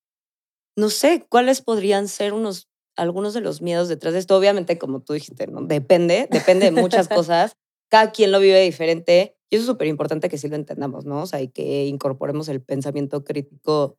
no 0.76 0.90
sé 0.90 1.24
cuáles 1.28 1.62
podrían 1.62 2.08
ser 2.08 2.32
unos 2.32 2.68
algunos 2.96 3.34
de 3.34 3.40
los 3.40 3.60
miedos 3.60 3.88
detrás 3.88 4.12
de 4.12 4.20
esto. 4.20 4.36
Obviamente, 4.36 4.78
como 4.78 5.00
tú 5.00 5.14
dijiste, 5.14 5.46
¿no? 5.48 5.62
Depende, 5.62 6.28
depende 6.30 6.66
de 6.66 6.80
muchas 6.80 7.08
cosas, 7.08 7.56
cada 7.90 8.12
quien 8.12 8.30
lo 8.30 8.40
vive 8.40 8.60
diferente 8.60 9.36
y 9.50 9.56
eso 9.56 9.62
es 9.62 9.66
súper 9.66 9.88
importante 9.88 10.28
que 10.28 10.38
sí 10.38 10.48
lo 10.48 10.56
entendamos, 10.56 11.04
¿no? 11.04 11.22
O 11.22 11.26
sea, 11.26 11.40
y 11.40 11.48
que 11.48 11.86
incorporemos 11.86 12.48
el 12.48 12.62
pensamiento 12.62 13.24
crítico 13.24 13.98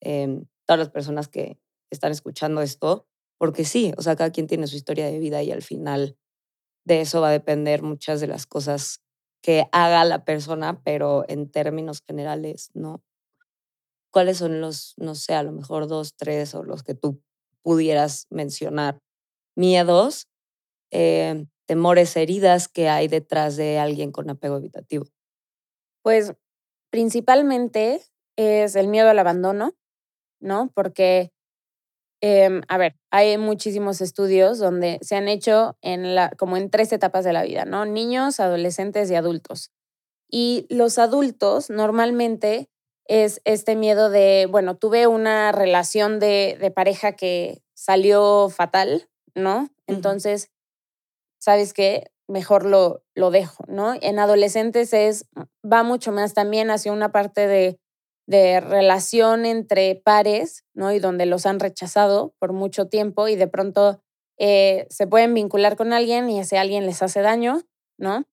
en 0.00 0.48
todas 0.66 0.78
las 0.78 0.90
personas 0.90 1.28
que 1.28 1.58
están 1.90 2.12
escuchando 2.12 2.62
esto, 2.62 3.06
porque 3.38 3.64
sí, 3.64 3.92
o 3.96 4.02
sea, 4.02 4.16
cada 4.16 4.30
quien 4.30 4.46
tiene 4.46 4.66
su 4.66 4.76
historia 4.76 5.06
de 5.06 5.18
vida 5.18 5.42
y 5.42 5.52
al 5.52 5.62
final 5.62 6.16
de 6.86 7.02
eso 7.02 7.20
va 7.20 7.28
a 7.28 7.32
depender 7.32 7.82
muchas 7.82 8.20
de 8.20 8.28
las 8.28 8.46
cosas 8.46 9.00
que 9.42 9.66
haga 9.72 10.04
la 10.04 10.24
persona, 10.24 10.80
pero 10.84 11.24
en 11.28 11.50
términos 11.50 12.02
generales, 12.06 12.70
¿no? 12.74 13.02
¿Cuáles 14.12 14.38
son 14.38 14.60
los, 14.60 14.94
no 14.96 15.14
sé, 15.14 15.34
a 15.34 15.42
lo 15.42 15.52
mejor 15.52 15.88
dos, 15.88 16.14
tres 16.16 16.54
o 16.54 16.62
los 16.62 16.82
que 16.82 16.94
tú 16.94 17.20
pudieras 17.62 18.26
mencionar? 18.30 18.98
Miedos, 19.56 20.28
eh, 20.92 21.46
temores, 21.66 22.16
heridas 22.16 22.68
que 22.68 22.88
hay 22.88 23.08
detrás 23.08 23.56
de 23.56 23.78
alguien 23.78 24.12
con 24.12 24.30
apego 24.30 24.56
evitativo. 24.58 25.06
Pues 26.02 26.34
principalmente 26.90 28.02
es 28.36 28.76
el 28.76 28.88
miedo 28.88 29.10
al 29.10 29.18
abandono, 29.18 29.74
¿no? 30.40 30.70
Porque, 30.74 31.32
em, 32.20 32.62
a 32.68 32.78
ver, 32.78 32.96
hay 33.10 33.38
muchísimos 33.38 34.00
estudios 34.00 34.58
donde 34.58 34.98
se 35.02 35.16
han 35.16 35.28
hecho 35.28 35.76
en 35.82 36.14
la, 36.14 36.30
como 36.30 36.56
en 36.56 36.70
tres 36.70 36.92
etapas 36.92 37.24
de 37.24 37.32
la 37.32 37.42
vida, 37.42 37.64
¿no? 37.64 37.84
Niños, 37.84 38.40
adolescentes 38.40 39.10
y 39.10 39.14
adultos. 39.14 39.70
Y 40.28 40.66
los 40.70 40.98
adultos 40.98 41.70
normalmente 41.70 42.68
es 43.06 43.40
este 43.44 43.76
miedo 43.76 44.10
de, 44.10 44.48
bueno, 44.50 44.76
tuve 44.76 45.06
una 45.06 45.52
relación 45.52 46.18
de, 46.18 46.56
de 46.60 46.70
pareja 46.70 47.12
que 47.12 47.62
salió 47.74 48.48
fatal, 48.48 49.08
¿no? 49.34 49.68
Entonces, 49.86 50.50
¿sabes 51.38 51.72
qué? 51.72 52.10
Mejor 52.28 52.64
lo, 52.64 53.04
lo 53.14 53.30
dejo, 53.30 53.64
¿no? 53.68 53.94
En 54.00 54.18
adolescentes 54.18 54.92
es, 54.92 55.26
va 55.64 55.84
mucho 55.84 56.10
más 56.10 56.34
también 56.34 56.70
hacia 56.70 56.92
una 56.92 57.12
parte 57.12 57.46
de 57.46 57.78
de 58.26 58.60
relación 58.60 59.46
entre 59.46 59.94
pares, 59.94 60.64
¿no? 60.74 60.92
Y 60.92 60.98
donde 60.98 61.26
los 61.26 61.46
han 61.46 61.60
rechazado 61.60 62.34
por 62.38 62.52
mucho 62.52 62.88
tiempo 62.88 63.28
y 63.28 63.36
de 63.36 63.46
pronto 63.46 64.02
eh, 64.38 64.86
se 64.90 65.06
pueden 65.06 65.32
vincular 65.34 65.76
con 65.76 65.92
alguien 65.92 66.28
y 66.28 66.40
ese 66.40 66.58
alguien 66.58 66.86
les 66.86 67.02
hace 67.02 67.20
daño, 67.20 67.62
¿no? 67.98 68.24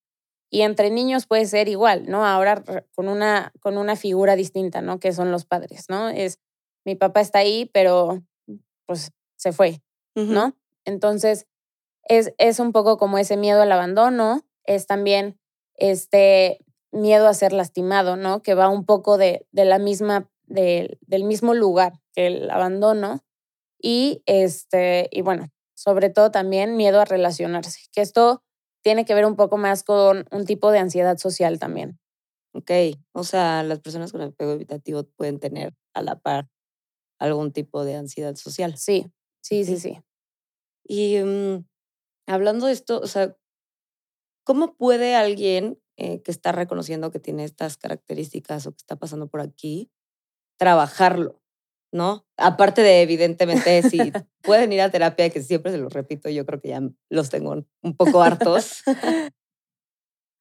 Y 0.49 0.61
entre 0.61 0.89
niños 0.89 1.25
puede 1.25 1.45
ser 1.45 1.67
igual, 1.67 2.05
¿no? 2.07 2.25
Ahora 2.25 2.63
con 2.93 3.07
una, 3.07 3.53
con 3.59 3.77
una 3.77 3.95
figura 3.95 4.35
distinta, 4.35 4.81
¿no? 4.81 4.99
Que 4.99 5.13
son 5.13 5.31
los 5.31 5.45
padres, 5.45 5.85
¿no? 5.89 6.09
Es, 6.09 6.39
mi 6.85 6.95
papá 6.95 7.21
está 7.21 7.39
ahí, 7.39 7.69
pero 7.73 8.23
pues 8.85 9.11
se 9.35 9.51
fue, 9.51 9.81
¿no? 10.15 10.55
Entonces, 10.85 11.47
es, 12.03 12.33
es 12.37 12.59
un 12.59 12.71
poco 12.71 12.97
como 12.97 13.17
ese 13.17 13.37
miedo 13.37 13.61
al 13.61 13.71
abandono, 13.71 14.41
es 14.65 14.85
también 14.85 15.39
este, 15.75 16.59
miedo 16.93 17.27
a 17.27 17.33
ser 17.33 17.53
lastimado, 17.53 18.15
¿no? 18.15 18.41
Que 18.41 18.53
va 18.53 18.69
un 18.69 18.85
poco 18.85 19.17
de, 19.17 19.45
de 19.51 19.65
la 19.65 19.79
misma, 19.79 20.29
del 20.45 21.23
mismo 21.23 21.53
lugar 21.53 21.99
que 22.13 22.27
el 22.27 22.49
abandono. 22.49 23.23
Y, 23.81 24.23
este, 24.25 25.09
y 25.11 25.21
bueno, 25.21 25.49
sobre 25.75 26.09
todo 26.09 26.31
también 26.31 26.77
miedo 26.77 27.01
a 27.01 27.05
relacionarse, 27.05 27.81
que 27.91 28.01
esto 28.01 28.43
tiene 28.81 29.05
que 29.05 29.13
ver 29.13 29.25
un 29.25 29.35
poco 29.35 29.57
más 29.57 29.83
con 29.83 30.25
un 30.31 30.45
tipo 30.45 30.71
de 30.71 30.79
ansiedad 30.79 31.17
social 31.17 31.59
también. 31.59 31.99
Ok, 32.53 32.71
o 33.13 33.23
sea, 33.23 33.63
las 33.63 33.79
personas 33.79 34.11
con 34.11 34.21
apego 34.21 34.51
evitativo 34.51 35.03
pueden 35.17 35.39
tener 35.39 35.73
a 35.93 36.01
la 36.03 36.19
par 36.19 36.47
algún 37.19 37.51
tipo 37.51 37.83
de 37.83 37.95
ansiedad 37.95 38.35
social. 38.35 38.77
Sí, 38.77 39.11
sí, 39.41 39.65
sí, 39.65 39.79
sí. 39.79 40.01
Y 40.85 41.17
mm, 41.23 41.65
hablando 42.27 42.67
de 42.67 42.73
esto, 42.73 42.99
o 42.99 43.07
sea, 43.07 43.35
¿cómo 44.43 44.75
puede 44.75 45.15
alguien 45.15 45.81
eh, 46.03 46.21
que 46.21 46.31
está 46.31 46.51
reconociendo 46.51 47.11
que 47.11 47.19
tiene 47.19 47.45
estas 47.45 47.77
características 47.77 48.67
o 48.67 48.71
que 48.71 48.79
está 48.79 48.97
pasando 48.97 49.27
por 49.27 49.39
aquí, 49.39 49.89
trabajarlo, 50.59 51.41
¿no? 51.93 52.27
Aparte 52.35 52.81
de, 52.81 53.01
evidentemente, 53.01 53.81
si 53.83 53.97
pueden 54.43 54.73
ir 54.73 54.81
a 54.81 54.91
terapia, 54.91 55.29
que 55.29 55.41
siempre 55.41 55.71
se 55.71 55.77
los 55.77 55.93
repito, 55.93 56.27
yo 56.29 56.45
creo 56.45 56.59
que 56.59 56.67
ya 56.67 56.81
los 57.09 57.29
tengo 57.29 57.55
un 57.81 57.95
poco 57.95 58.21
hartos. 58.21 58.83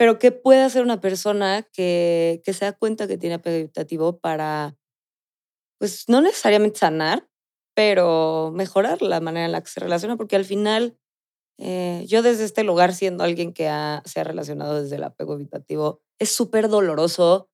Pero, 0.01 0.19
¿qué 0.19 0.33
puede 0.33 0.63
hacer 0.63 0.83
una 0.83 1.01
persona 1.01 1.63
que, 1.73 2.43
que 2.45 2.53
se 2.55 2.65
da 2.65 2.73
cuenta 2.73 3.07
que 3.07 3.19
tiene 3.19 3.37
apego 3.37 3.59
evitativo 3.59 4.19
para, 4.19 4.77
pues, 5.79 6.09
no 6.09 6.21
necesariamente 6.21 6.81
sanar, 6.81 7.29
pero 7.77 8.51
mejorar 8.53 9.01
la 9.01 9.21
manera 9.21 9.47
en 9.47 9.53
la 9.53 9.61
que 9.61 9.71
se 9.71 9.79
relaciona? 9.79 10.17
Porque 10.17 10.35
al 10.35 10.45
final 10.45 10.99
eh, 11.59 12.05
yo 12.09 12.23
desde 12.23 12.45
este 12.45 12.65
lugar, 12.65 12.95
siendo 12.95 13.25
alguien 13.25 13.53
que 13.53 13.65
se 14.05 14.21
ha 14.21 14.25
relacionado 14.25 14.83
desde 14.83 14.97
el 14.97 15.05
apego 15.05 15.35
evitativo, 15.35 16.01
es 16.19 16.31
súper 16.31 16.69
doloroso 16.69 17.49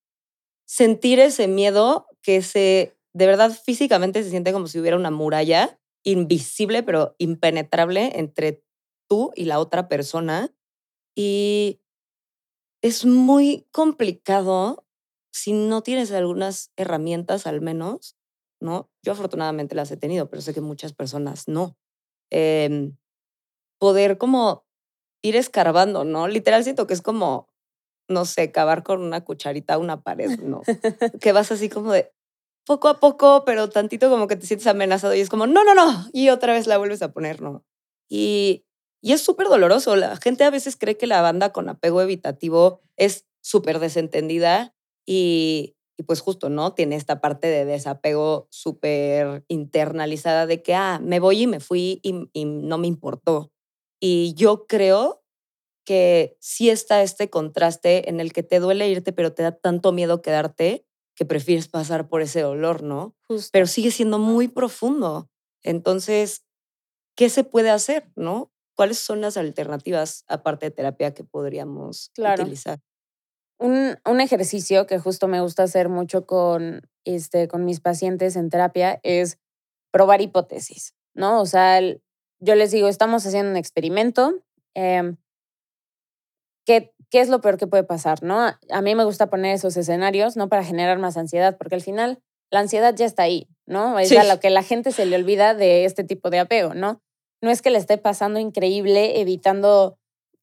sentir 0.66 1.20
ese 1.20 1.48
miedo 1.48 2.06
que 2.22 2.42
se, 2.42 2.96
de 3.14 3.26
verdad, 3.26 3.50
físicamente 3.52 4.22
se 4.22 4.30
siente 4.30 4.52
como 4.52 4.66
si 4.66 4.78
hubiera 4.78 4.96
una 4.96 5.10
muralla 5.10 5.80
invisible, 6.04 6.82
pero 6.82 7.14
impenetrable 7.18 8.18
entre 8.18 8.62
tú 9.08 9.32
y 9.34 9.44
la 9.44 9.58
otra 9.60 9.88
persona. 9.88 10.54
Y 11.16 11.80
es 12.82 13.04
muy 13.04 13.66
complicado 13.72 14.86
si 15.32 15.52
no 15.52 15.82
tienes 15.82 16.12
algunas 16.12 16.72
herramientas 16.76 17.46
al 17.46 17.60
menos, 17.60 18.16
¿no? 18.60 18.90
Yo 19.02 19.12
afortunadamente 19.12 19.74
las 19.74 19.90
he 19.90 19.96
tenido, 19.96 20.28
pero 20.30 20.42
sé 20.42 20.54
que 20.54 20.60
muchas 20.60 20.92
personas 20.92 21.48
no. 21.48 21.76
Eh, 22.30 22.92
poder 23.78 24.18
como 24.18 24.64
ir 25.22 25.36
escarbando, 25.36 26.04
¿no? 26.04 26.28
Literal 26.28 26.64
siento 26.64 26.86
que 26.86 26.94
es 26.94 27.02
como, 27.02 27.48
no 28.08 28.24
sé, 28.24 28.52
cavar 28.52 28.82
con 28.82 29.02
una 29.02 29.24
cucharita 29.24 29.78
una 29.78 30.02
pared, 30.02 30.38
¿no? 30.40 30.62
que 31.20 31.32
vas 31.32 31.52
así 31.52 31.68
como 31.68 31.92
de 31.92 32.12
poco 32.66 32.88
a 32.88 33.00
poco, 33.00 33.44
pero 33.46 33.70
tantito 33.70 34.10
como 34.10 34.28
que 34.28 34.36
te 34.36 34.46
sientes 34.46 34.66
amenazado 34.66 35.14
y 35.14 35.20
es 35.20 35.30
como, 35.30 35.46
no, 35.46 35.64
no, 35.64 35.74
no, 35.74 36.06
y 36.12 36.28
otra 36.28 36.52
vez 36.52 36.66
la 36.66 36.78
vuelves 36.78 37.02
a 37.02 37.12
poner, 37.12 37.40
¿no? 37.40 37.64
Y, 38.10 38.66
y 39.02 39.12
es 39.12 39.22
súper 39.22 39.48
doloroso. 39.48 39.96
La 39.96 40.16
gente 40.16 40.44
a 40.44 40.50
veces 40.50 40.76
cree 40.76 40.96
que 40.96 41.06
la 41.06 41.22
banda 41.22 41.52
con 41.52 41.68
apego 41.68 42.02
evitativo 42.02 42.82
es 42.96 43.26
súper 43.40 43.78
desentendida 43.78 44.74
y, 45.06 45.76
y 45.96 46.02
pues 46.02 46.20
justo, 46.20 46.48
¿no? 46.50 46.74
Tiene 46.74 46.96
esta 46.96 47.20
parte 47.20 47.48
de 47.48 47.64
desapego 47.64 48.48
súper 48.50 49.44
internalizada 49.48 50.46
de 50.46 50.62
que, 50.62 50.74
ah, 50.74 51.00
me 51.02 51.20
voy 51.20 51.42
y 51.42 51.46
me 51.46 51.60
fui 51.60 52.00
y, 52.02 52.28
y 52.32 52.44
no 52.44 52.78
me 52.78 52.86
importó. 52.86 53.50
Y 54.00 54.34
yo 54.34 54.66
creo 54.66 55.24
que 55.84 56.36
sí 56.40 56.68
está 56.68 57.02
este 57.02 57.30
contraste 57.30 58.10
en 58.10 58.20
el 58.20 58.32
que 58.32 58.42
te 58.42 58.60
duele 58.60 58.88
irte, 58.88 59.12
pero 59.12 59.32
te 59.32 59.42
da 59.42 59.52
tanto 59.52 59.90
miedo 59.92 60.20
quedarte 60.20 60.86
que 61.14 61.24
prefieres 61.24 61.66
pasar 61.66 62.08
por 62.08 62.20
ese 62.20 62.42
dolor, 62.42 62.82
¿no? 62.82 63.16
Pero 63.52 63.66
sigue 63.66 63.90
siendo 63.90 64.18
muy 64.18 64.48
profundo. 64.48 65.30
Entonces, 65.62 66.44
¿qué 67.16 67.28
se 67.28 67.42
puede 67.42 67.70
hacer, 67.70 68.12
no? 68.14 68.52
¿Cuáles 68.76 68.98
son 68.98 69.20
las 69.20 69.36
alternativas, 69.36 70.24
aparte 70.28 70.66
de 70.66 70.70
terapia, 70.70 71.14
que 71.14 71.24
podríamos 71.24 72.12
utilizar? 72.16 72.80
Un, 73.58 73.98
un, 74.04 74.20
ejercicio 74.20 74.86
que 74.86 75.00
justo 75.00 75.26
me 75.26 75.40
gusta 75.40 75.64
hacer 75.64 75.88
mucho 75.88 76.26
con, 76.26 76.82
este, 77.04 77.48
con 77.48 77.64
mis 77.64 77.80
pacientes 77.80 78.36
en 78.36 78.50
terapia 78.50 79.00
es 79.02 79.38
probar 79.90 80.20
hipótesis, 80.20 80.94
¿no? 81.14 81.40
O 81.40 81.46
sea, 81.46 81.78
el, 81.78 82.02
yo 82.40 82.54
les 82.54 82.70
digo, 82.70 82.88
estamos 82.88 83.26
haciendo 83.26 83.50
un 83.50 83.56
experimento. 83.56 84.34
Em, 84.74 85.16
¿qué, 86.64 86.92
¿Qué 87.10 87.20
es 87.20 87.28
lo 87.28 87.40
peor 87.40 87.58
que 87.58 87.66
puede 87.66 87.84
pasar? 87.84 88.22
¿no? 88.22 88.40
A 88.70 88.82
mí 88.82 88.94
me 88.94 89.04
gusta 89.04 89.28
poner 89.28 89.54
esos 89.54 89.76
escenarios, 89.76 90.36
no 90.36 90.48
para 90.48 90.64
generar 90.64 90.98
más 90.98 91.16
ansiedad, 91.16 91.56
porque 91.56 91.74
al 91.74 91.82
final 91.82 92.20
la 92.50 92.60
ansiedad 92.60 92.94
ya 92.94 93.06
está 93.06 93.24
ahí, 93.24 93.48
¿no? 93.66 93.98
Es 93.98 94.16
a 94.16 94.24
lo 94.24 94.40
que 94.40 94.50
la 94.50 94.62
gente 94.62 94.92
se 94.92 95.06
le 95.06 95.16
olvida 95.16 95.54
de 95.54 95.84
este 95.84 96.04
tipo 96.04 96.30
de 96.30 96.38
apego, 96.38 96.74
¿no? 96.74 97.02
No 97.42 97.50
es 97.50 97.62
que 97.62 97.70
le 97.70 97.78
esté 97.78 97.98
pasando 97.98 98.40
increíble 98.40 99.20
evitando 99.20 99.98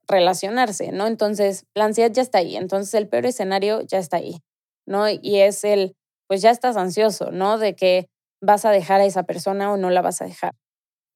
relacionarse, 0.07 0.91
¿no? 0.91 1.07
Entonces, 1.07 1.65
la 1.73 1.85
ansiedad 1.85 2.11
ya 2.11 2.21
está 2.21 2.39
ahí, 2.39 2.55
entonces 2.55 2.93
el 2.93 3.07
peor 3.07 3.25
escenario 3.25 3.81
ya 3.81 3.97
está 3.97 4.17
ahí, 4.17 4.37
¿no? 4.85 5.09
Y 5.09 5.39
es 5.39 5.63
el, 5.63 5.95
pues 6.27 6.41
ya 6.41 6.51
estás 6.51 6.77
ansioso, 6.77 7.31
¿no? 7.31 7.57
De 7.57 7.75
que 7.75 8.07
vas 8.41 8.65
a 8.65 8.71
dejar 8.71 9.01
a 9.01 9.05
esa 9.05 9.23
persona 9.23 9.71
o 9.71 9.77
no 9.77 9.89
la 9.89 10.01
vas 10.01 10.21
a 10.21 10.25
dejar. 10.25 10.53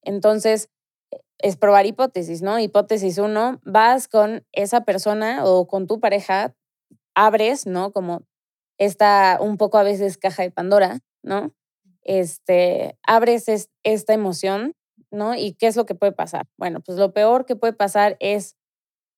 Entonces, 0.03 0.70
es 1.39 1.56
probar 1.56 1.86
hipótesis, 1.86 2.41
¿no? 2.41 2.60
Hipótesis 2.60 3.18
uno, 3.18 3.60
vas 3.63 4.08
con 4.08 4.46
esa 4.51 4.82
persona 4.82 5.46
o 5.46 5.68
con 5.68 5.88
tu 5.88 6.00
pareja, 6.00 6.53
abres, 7.15 7.65
¿no? 7.65 7.91
Como 7.91 8.24
esta 8.77 9.38
un 9.41 9.58
poco 9.58 9.77
a 9.77 9.84
veces 9.84 10.18
caja 10.18 10.44
de 10.44 10.51
Pandora, 10.51 11.00
¿no? 11.24 11.53
Este, 12.03 12.98
abres 13.03 13.70
esta 13.84 14.13
emoción, 14.13 14.75
¿no? 15.12 15.36
¿Y 15.36 15.53
qué 15.53 15.68
es 15.68 15.75
lo 15.75 15.86
que 15.86 15.96
puede 15.96 16.12
pasar? 16.12 16.48
Bueno, 16.58 16.82
pues 16.82 16.98
lo 16.98 17.13
peor 17.13 17.46
que 17.46 17.56
puede 17.56 17.74
pasar 17.74 18.18
es 18.20 18.56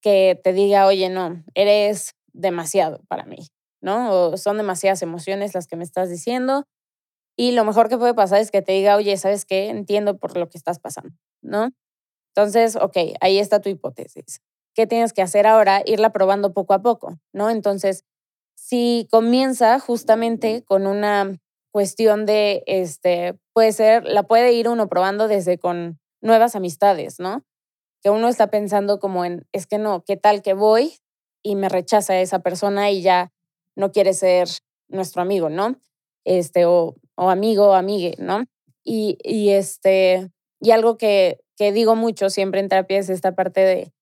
que 0.02 0.40
te 0.44 0.54
diga, 0.54 0.88
oye, 0.88 1.10
no, 1.10 1.44
eres 1.54 2.16
demasiado 2.34 3.02
para 3.08 3.26
mí, 3.26 3.50
¿no? 3.82 4.12
O 4.12 4.38
son 4.38 4.58
demasiadas 4.58 5.02
emociones 5.02 5.54
las 5.54 5.68
que 5.68 5.76
me 5.76 5.84
estás 5.84 6.10
diciendo, 6.10 6.66
y 7.42 7.54
lo 7.54 7.66
mejor 7.66 7.90
que 7.90 7.98
puede 7.98 8.14
pasar 8.14 8.40
es 8.40 8.52
que 8.52 8.62
te 8.62 8.74
diga, 8.74 8.96
oye, 8.96 9.18
¿sabes 9.18 9.46
qué? 9.46 9.70
Entiendo 9.70 10.18
por 10.18 10.38
lo 10.38 10.48
que 10.50 10.58
estás 10.58 10.80
pasando, 10.80 11.16
¿no? 11.42 11.72
Entonces, 12.36 12.76
ok, 12.76 12.98
ahí 13.20 13.40
está 13.40 13.62
tu 13.62 13.70
hipótesis. 13.70 14.42
¿Qué 14.76 14.86
tienes 14.86 15.12
que 15.12 15.22
hacer 15.22 15.48
ahora? 15.48 15.82
Irla 15.86 16.12
probando 16.12 16.54
poco 16.54 16.74
a 16.74 16.82
poco, 16.82 17.18
¿no? 17.34 17.50
Entonces, 17.50 18.06
si 18.56 19.08
comienza 19.10 19.80
justamente 19.80 20.64
con 20.64 20.86
una 20.86 21.40
cuestión 21.72 22.26
de, 22.26 22.64
este, 22.68 23.40
puede 23.54 23.72
ser, 23.72 24.06
la 24.06 24.24
puede 24.24 24.54
ir 24.54 24.70
uno 24.70 24.88
probando 24.88 25.28
desde 25.28 25.58
con 25.58 26.00
nuevas 26.22 26.56
amistades, 26.56 27.20
¿no? 27.20 27.44
que 28.02 28.10
uno 28.10 28.28
está 28.28 28.50
pensando 28.50 29.00
como 29.00 29.26
en, 29.26 29.48
es 29.52 29.68
que 29.68 29.78
no, 29.78 30.04
¿qué 30.04 30.18
tal 30.18 30.42
que 30.42 30.54
voy 30.54 30.98
y 31.44 31.56
me 31.56 31.70
rechaza 31.70 32.20
esa 32.20 32.40
persona 32.40 32.90
y 32.92 33.02
ya 33.02 33.32
no 33.76 33.92
quiere 33.92 34.14
ser 34.14 34.48
nuestro 34.88 35.22
amigo, 35.22 35.50
¿no? 35.50 35.80
Este, 36.26 36.66
o, 36.66 36.96
o 37.22 37.30
amigo 37.30 37.70
o 37.70 37.74
amigue, 37.74 38.16
¿no? 38.18 38.46
Y, 38.84 39.18
y, 39.24 39.52
este, 39.52 40.32
y 40.60 40.72
algo 40.72 40.98
que, 40.98 41.40
que 41.56 41.72
digo 41.72 41.96
mucho 41.96 42.32
siempre 42.32 42.60
en 42.60 42.68
terapia 42.68 42.98
es 42.98 43.10
esta 43.10 43.36
parte 43.36 43.62
de, 43.62 43.94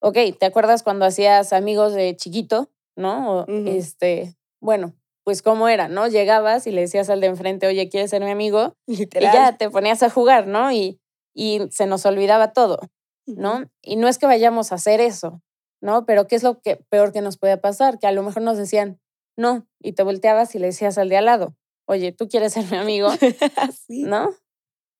ok, 0.00 0.18
¿te 0.38 0.44
acuerdas 0.44 0.82
cuando 0.82 1.06
hacías 1.06 1.54
amigos 1.54 1.94
de 1.94 2.14
chiquito, 2.14 2.70
no? 2.94 3.40
O, 3.40 3.46
Este, 3.48 4.36
bueno, 4.60 4.94
pues 5.24 5.40
cómo 5.40 5.68
era, 5.68 5.88
¿no? 5.88 6.08
Llegabas 6.08 6.66
y 6.66 6.70
le 6.72 6.82
decías 6.82 7.08
al 7.08 7.22
de 7.22 7.28
enfrente, 7.28 7.66
oye, 7.66 7.88
¿quieres 7.88 8.10
ser 8.10 8.22
mi 8.22 8.30
amigo? 8.30 8.74
Y 8.86 9.32
ya 9.32 9.56
te 9.56 9.70
ponías 9.70 10.02
a 10.02 10.10
jugar, 10.10 10.46
¿no? 10.46 10.70
Y, 10.70 11.00
y 11.34 11.68
se 11.70 11.86
nos 11.86 12.04
olvidaba 12.04 12.52
todo, 12.52 12.80
¿no? 13.26 13.64
Y 13.82 13.96
no 13.96 14.08
es 14.08 14.18
que 14.18 14.26
vayamos 14.26 14.72
a 14.72 14.74
hacer 14.74 15.00
eso, 15.00 15.40
¿no? 15.80 16.04
Pero 16.04 16.26
¿qué 16.26 16.36
es 16.36 16.42
lo 16.42 16.60
que 16.60 16.76
peor 16.90 17.12
que 17.12 17.22
nos 17.22 17.38
puede 17.38 17.56
pasar? 17.56 17.98
Que 17.98 18.06
a 18.06 18.12
lo 18.12 18.22
mejor 18.22 18.42
nos 18.42 18.58
decían, 18.58 19.00
no, 19.38 19.66
y 19.80 19.92
te 19.92 20.02
volteabas 20.02 20.54
y 20.54 20.58
le 20.58 20.66
decías 20.66 20.98
al 20.98 21.08
de 21.08 21.16
al 21.16 21.24
lado, 21.26 21.54
oye, 21.88 22.12
¿tú 22.12 22.28
quieres 22.28 22.52
ser 22.52 22.70
mi 22.70 22.76
amigo? 22.76 23.08
¿No? 23.88 24.30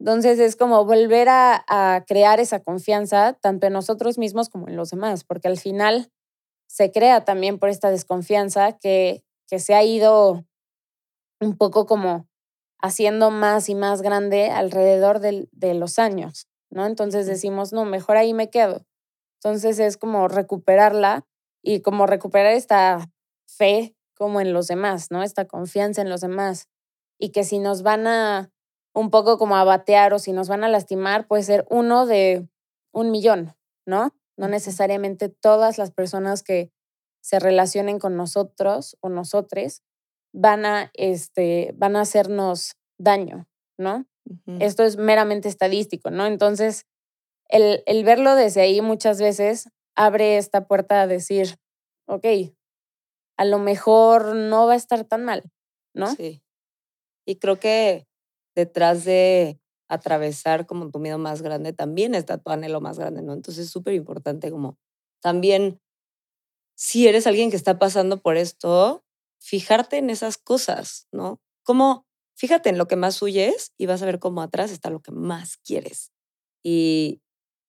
Entonces 0.00 0.38
es 0.38 0.56
como 0.56 0.84
volver 0.84 1.28
a, 1.28 1.64
a, 1.68 2.04
crear 2.06 2.40
esa 2.40 2.60
confianza 2.60 3.34
tanto 3.34 3.66
en 3.66 3.72
nosotros 3.72 4.16
mismos 4.16 4.48
como 4.48 4.68
en 4.68 4.76
los 4.76 4.90
demás, 4.90 5.24
porque 5.24 5.48
al 5.48 5.58
final 5.58 6.10
se 6.68 6.90
crea 6.92 7.24
también 7.24 7.58
por 7.58 7.68
esta 7.68 7.90
desconfianza 7.90 8.78
que, 8.78 9.24
que 9.48 9.58
se 9.58 9.74
ha 9.74 9.82
ido 9.82 10.44
un 11.40 11.56
poco 11.56 11.86
como 11.86 12.28
haciendo 12.80 13.30
más 13.30 13.68
y 13.68 13.74
más 13.74 14.02
grande 14.02 14.50
alrededor 14.50 15.18
de, 15.20 15.48
de 15.52 15.74
los 15.74 15.98
años, 15.98 16.48
¿no? 16.70 16.86
Entonces 16.86 17.26
decimos, 17.26 17.72
no, 17.72 17.84
mejor 17.84 18.16
ahí 18.16 18.34
me 18.34 18.50
quedo. 18.50 18.86
Entonces 19.42 19.78
es 19.78 19.96
como 19.96 20.28
recuperarla 20.28 21.26
y 21.62 21.80
como 21.80 22.06
recuperar 22.06 22.52
esta 22.52 23.10
fe 23.46 23.96
como 24.18 24.40
en 24.40 24.52
los 24.52 24.66
demás, 24.66 25.10
¿no? 25.10 25.22
Esta 25.22 25.46
confianza 25.46 26.02
en 26.02 26.10
los 26.10 26.20
demás. 26.20 26.68
Y 27.18 27.30
que 27.30 27.44
si 27.44 27.58
nos 27.58 27.82
van 27.82 28.06
a 28.06 28.52
un 28.94 29.10
poco 29.10 29.38
como 29.38 29.56
a 29.56 29.64
batear 29.64 30.12
o 30.12 30.18
si 30.18 30.32
nos 30.32 30.48
van 30.48 30.64
a 30.64 30.68
lastimar, 30.68 31.26
puede 31.26 31.42
ser 31.42 31.66
uno 31.70 32.06
de 32.06 32.48
un 32.92 33.10
millón, 33.10 33.54
¿no? 33.86 34.14
No 34.36 34.48
necesariamente 34.48 35.28
todas 35.28 35.78
las 35.78 35.90
personas 35.90 36.42
que 36.42 36.72
se 37.20 37.38
relacionen 37.38 37.98
con 37.98 38.16
nosotros 38.16 38.96
o 39.00 39.08
nosotres 39.08 39.82
van 40.32 40.64
a, 40.64 40.90
este, 40.94 41.74
van 41.76 41.96
a 41.96 42.02
hacernos 42.02 42.76
daño, 42.98 43.48
¿no? 43.78 44.06
Esto 44.60 44.82
es 44.82 44.98
meramente 44.98 45.48
estadístico, 45.48 46.10
¿no? 46.10 46.26
Entonces, 46.26 46.86
el, 47.48 47.82
el 47.86 48.04
verlo 48.04 48.34
desde 48.34 48.60
ahí 48.60 48.82
muchas 48.82 49.20
veces 49.20 49.70
abre 49.96 50.36
esta 50.36 50.66
puerta 50.66 51.00
a 51.00 51.06
decir, 51.06 51.56
ok, 52.06 52.26
a 53.38 53.44
lo 53.44 53.58
mejor 53.58 54.34
no 54.34 54.66
va 54.66 54.74
a 54.74 54.76
estar 54.76 55.04
tan 55.04 55.24
mal, 55.24 55.44
¿no? 55.94 56.14
Sí. 56.14 56.42
Y 57.28 57.36
creo 57.36 57.60
que 57.60 58.06
detrás 58.56 59.04
de 59.04 59.60
atravesar 59.90 60.66
como 60.66 60.90
tu 60.90 60.98
miedo 60.98 61.18
más 61.18 61.42
grande 61.42 61.72
también 61.72 62.14
está 62.14 62.38
tu 62.38 62.50
anhelo 62.50 62.80
más 62.80 62.98
grande, 62.98 63.22
¿no? 63.22 63.34
Entonces 63.34 63.66
es 63.66 63.70
súper 63.70 63.94
importante 63.94 64.50
como 64.50 64.78
también, 65.22 65.80
si 66.76 67.08
eres 67.08 67.26
alguien 67.26 67.50
que 67.50 67.56
está 67.56 67.78
pasando 67.78 68.20
por 68.20 68.36
esto, 68.36 69.04
fijarte 69.40 69.98
en 69.98 70.10
esas 70.10 70.38
cosas, 70.38 71.08
¿no? 71.12 71.40
Como, 71.64 72.06
fíjate 72.36 72.70
en 72.70 72.78
lo 72.78 72.88
que 72.88 72.96
más 72.96 73.20
huyes 73.20 73.72
y 73.78 73.86
vas 73.86 74.02
a 74.02 74.06
ver 74.06 74.20
cómo 74.20 74.42
atrás 74.42 74.70
está 74.70 74.90
lo 74.90 75.00
que 75.00 75.12
más 75.12 75.58
quieres. 75.58 76.12
Y 76.64 77.20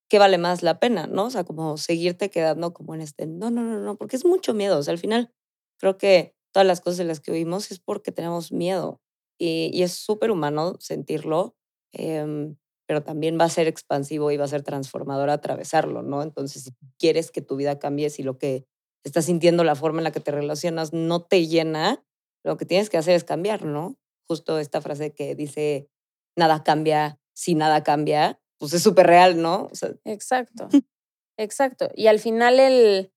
qué 0.10 0.20
vale 0.20 0.38
más 0.38 0.64
la 0.64 0.80
pena, 0.80 1.08
¿no? 1.08 1.26
O 1.26 1.30
sea, 1.32 1.44
como 1.44 1.78
seguirte 1.78 2.30
quedando 2.30 2.74
como 2.74 2.96
en 2.96 3.02
este, 3.02 3.28
no, 3.28 3.52
no, 3.52 3.64
no, 3.64 3.80
no, 3.80 3.98
porque 3.98 4.16
es 4.16 4.26
mucho 4.26 4.54
miedo. 4.54 4.80
O 4.80 4.84
sea, 4.84 4.94
al 4.94 5.00
final 5.00 5.32
Creo 5.80 5.98
que 5.98 6.36
todas 6.54 6.68
las 6.68 6.82
cosas 6.82 6.98
de 7.00 7.06
las 7.06 7.22
que 7.22 7.32
oímos 7.32 7.72
es 7.72 7.80
porque 7.80 8.12
tenemos 8.12 8.52
miedo 8.52 9.02
y, 9.40 9.72
y 9.74 9.84
es 9.84 9.94
súper 9.94 10.30
humano 10.30 10.76
sentirlo, 10.80 11.56
eh, 11.94 12.54
pero 12.88 13.04
también 13.04 13.40
va 13.40 13.46
a 13.46 13.50
ser 13.50 13.68
expansivo 13.68 14.32
y 14.32 14.38
va 14.38 14.46
a 14.46 14.50
ser 14.50 14.64
transformador 14.64 15.30
atravesarlo, 15.30 16.02
¿no? 16.02 16.22
Entonces, 16.22 16.64
si 16.64 16.72
quieres 16.98 17.32
que 17.32 17.42
tu 17.42 17.56
vida 17.56 17.80
cambie, 17.80 18.10
si 18.10 18.24
lo 18.24 18.38
que 18.38 18.66
estás 19.04 19.26
sintiendo, 19.26 19.64
la 19.64 19.76
forma 19.76 20.00
en 20.00 20.04
la 20.04 20.12
que 20.12 20.20
te 20.20 20.32
relacionas 20.32 20.94
no 20.94 21.24
te 21.24 21.48
llena, 21.48 22.04
lo 22.44 22.58
que 22.58 22.66
tienes 22.66 22.90
que 22.90 22.98
hacer 22.98 23.16
es 23.16 23.24
cambiar, 23.24 23.64
¿no? 23.64 23.98
Justo 24.28 24.60
esta 24.60 24.82
frase 24.82 25.14
que 25.14 25.36
dice, 25.36 25.90
nada 26.36 26.64
cambia 26.64 27.20
si 27.40 27.56
nada 27.56 27.84
cambia, 27.84 28.38
pues 28.58 28.74
es 28.74 28.84
súper 28.84 29.08
real, 29.08 29.42
¿no? 29.42 29.70
O 29.72 29.76
sea, 29.76 29.92
exacto, 30.04 30.68
exacto. 31.38 31.90
Y 31.96 32.08
al 32.08 32.20
final 32.20 32.60
el, 32.60 33.14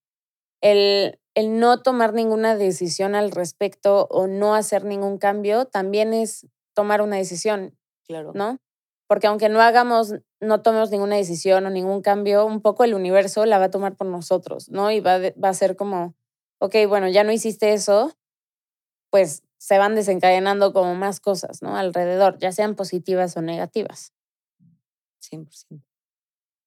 el, 0.63 1.19
el 1.35 1.59
no 1.59 1.83
tomar 1.83 2.13
ninguna 2.13 2.57
decisión 2.57 3.15
al 3.15 3.31
respecto 3.31 4.07
o 4.11 4.27
no 4.27 4.55
hacer 4.55 4.85
ningún 4.85 5.19
cambio 5.19 5.65
también 5.67 6.13
es 6.13 6.47
tomar 6.75 7.03
una 7.03 7.17
decisión, 7.17 7.77
claro. 8.07 8.33
¿no? 8.35 8.59
Porque 9.07 9.27
aunque 9.27 9.49
no 9.49 9.61
hagamos, 9.61 10.15
no 10.41 10.63
tomemos 10.63 10.91
ninguna 10.91 11.17
decisión 11.17 11.67
o 11.67 11.71
ningún 11.71 12.03
cambio, 12.03 12.47
un 12.47 12.61
poco 12.61 12.85
el 12.85 12.95
universo 12.95 13.45
la 13.47 13.59
va 13.59 13.67
a 13.67 13.71
tomar 13.71 13.97
por 13.97 14.07
nosotros, 14.07 14.69
¿no? 14.71 14.91
Y 14.91 15.01
va, 15.01 15.19
va 15.43 15.49
a 15.49 15.55
ser 15.55 15.77
como, 15.77 16.15
ok, 16.59 16.77
bueno, 16.89 17.09
ya 17.09 17.25
no 17.25 17.33
hiciste 17.33 17.73
eso, 17.73 18.13
pues 19.11 19.43
se 19.59 19.79
van 19.79 19.95
desencadenando 19.95 20.73
como 20.73 20.95
más 20.95 21.21
cosas, 21.21 21.63
¿no? 21.63 21.77
Alrededor, 21.77 22.39
ya 22.39 22.53
sean 22.53 22.75
positivas 22.75 23.37
o 23.37 23.43
negativas. 23.43 24.13
100%. 25.21 25.83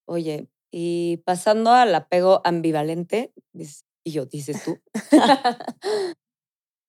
Oye, 0.06 0.47
y 0.71 1.17
pasando 1.25 1.71
al 1.71 1.93
apego 1.95 2.41
ambivalente, 2.43 3.34
y 4.06 4.12
yo, 4.12 4.26
dices 4.26 4.63
tú. 4.63 4.80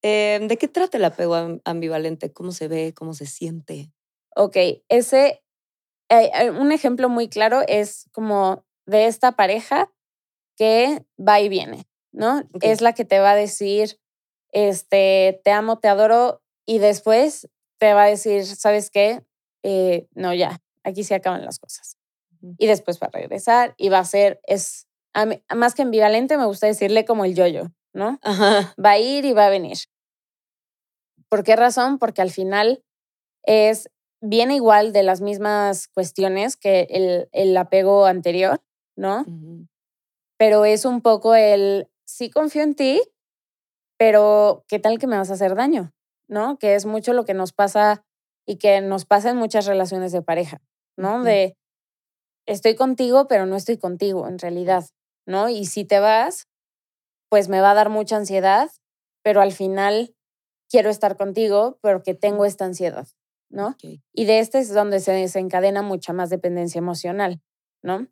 Em, 0.02 0.46
¿De 0.46 0.57
qué 0.57 0.68
trata 0.68 0.98
el 0.98 1.05
apego 1.05 1.59
ambivalente? 1.64 2.33
¿Cómo 2.33 2.52
se 2.52 2.68
ve? 2.68 2.94
¿Cómo 2.94 3.12
se 3.12 3.26
siente? 3.26 3.90
Ok, 4.37 4.57
ese, 4.88 5.42
eh, 6.11 6.50
un 6.50 6.70
ejemplo 6.70 7.09
muy 7.09 7.29
claro 7.29 7.62
es 7.66 8.09
como 8.12 8.64
de 8.85 9.07
esta 9.07 9.33
pareja 9.33 9.90
que 10.57 11.05
va 11.18 11.40
y 11.40 11.48
viene, 11.48 11.88
¿no? 12.12 12.48
Es 12.61 12.83
la 12.83 12.92
que 12.92 13.05
te 13.05 13.18
va 13.18 13.33
a 13.33 13.37
decir, 13.37 13.98
este, 14.52 15.40
te 15.42 15.50
amo, 15.50 15.81
te 15.81 15.88
adoro, 15.88 16.42
y 16.66 16.79
después 16.79 17.48
te 17.79 17.94
va 17.94 18.05
a 18.05 18.09
decir, 18.09 18.44
¿sabes 18.44 18.90
qué? 18.90 19.24
Eh, 19.62 20.07
no, 20.14 20.35
ya, 20.35 20.61
aquí 20.85 21.05
se 21.05 21.14
acaban 21.14 21.44
las 21.44 21.59
cosas. 21.59 21.96
Y 22.59 22.66
después 22.66 23.00
va 23.00 23.09
a 23.09 23.11
regresar 23.11 23.74
y 23.76 23.88
va 23.88 24.00
a 24.00 24.05
ser, 24.05 24.40
es 24.46 24.86
más 25.55 25.74
que 25.74 25.83
ambivalente, 25.83 26.37
me 26.37 26.46
gusta 26.46 26.66
decirle 26.66 27.05
como 27.05 27.24
el 27.24 27.35
yo-yo, 27.35 27.68
¿no? 27.94 28.18
Va 28.85 28.90
a 28.90 28.98
ir 28.98 29.24
y 29.24 29.33
va 29.33 29.46
a 29.46 29.50
venir. 29.50 29.79
¿Por 31.29 31.42
qué 31.42 31.57
razón? 31.57 31.98
Porque 31.98 32.22
al 32.22 32.31
final 32.31 32.83
es 33.44 33.90
bien 34.20 34.50
igual 34.50 34.92
de 34.92 35.02
las 35.02 35.20
mismas 35.20 35.88
cuestiones 35.88 36.57
que 36.57 36.87
el, 36.90 37.29
el 37.33 37.57
apego 37.57 38.07
anterior, 38.07 38.61
¿no? 38.96 39.24
Pero 40.38 40.64
es 40.64 40.85
un 40.85 41.00
poco 41.00 41.35
el, 41.35 41.88
sí 42.05 42.31
confío 42.31 42.62
en 42.62 42.74
ti, 42.74 43.02
pero 43.98 44.64
¿qué 44.68 44.79
tal 44.79 44.98
que 44.98 45.07
me 45.07 45.16
vas 45.16 45.31
a 45.31 45.35
hacer 45.35 45.55
daño? 45.55 45.92
¿No? 46.29 46.59
Que 46.59 46.74
es 46.74 46.87
mucho 46.87 47.12
lo 47.12 47.24
que 47.24 47.35
nos 47.35 47.52
pasa 47.52 48.05
y 48.46 48.57
que 48.57 48.81
nos 48.81 49.05
pasa 49.05 49.31
en 49.31 49.37
muchas 49.37 49.66
relaciones 49.66 50.12
de 50.12 50.22
pareja, 50.22 50.61
¿no? 50.96 51.22
De, 51.22 51.57
estoy 52.46 52.74
contigo, 52.76 53.26
pero 53.29 53.46
no 53.46 53.57
estoy 53.57 53.76
contigo 53.76 54.29
en 54.29 54.38
realidad. 54.38 54.85
¿No? 55.26 55.48
Y 55.48 55.66
si 55.66 55.84
te 55.84 56.00
vas, 56.00 56.48
pues 57.28 57.48
me 57.48 57.60
va 57.60 57.72
a 57.72 57.74
dar 57.74 57.90
mucha 57.90 58.16
ansiedad, 58.16 58.70
pero 59.22 59.40
al 59.40 59.52
final 59.52 60.14
quiero 60.68 60.90
estar 60.90 61.16
contigo 61.16 61.78
porque 61.82 62.14
tengo 62.14 62.44
esta 62.44 62.64
ansiedad, 62.64 63.08
¿no? 63.50 63.76
Y 64.12 64.24
de 64.24 64.38
este 64.38 64.58
es 64.58 64.72
donde 64.72 65.00
se 65.00 65.12
desencadena 65.12 65.82
mucha 65.82 66.12
más 66.12 66.30
dependencia 66.30 66.78
emocional, 66.78 67.42
¿no? 67.82 68.06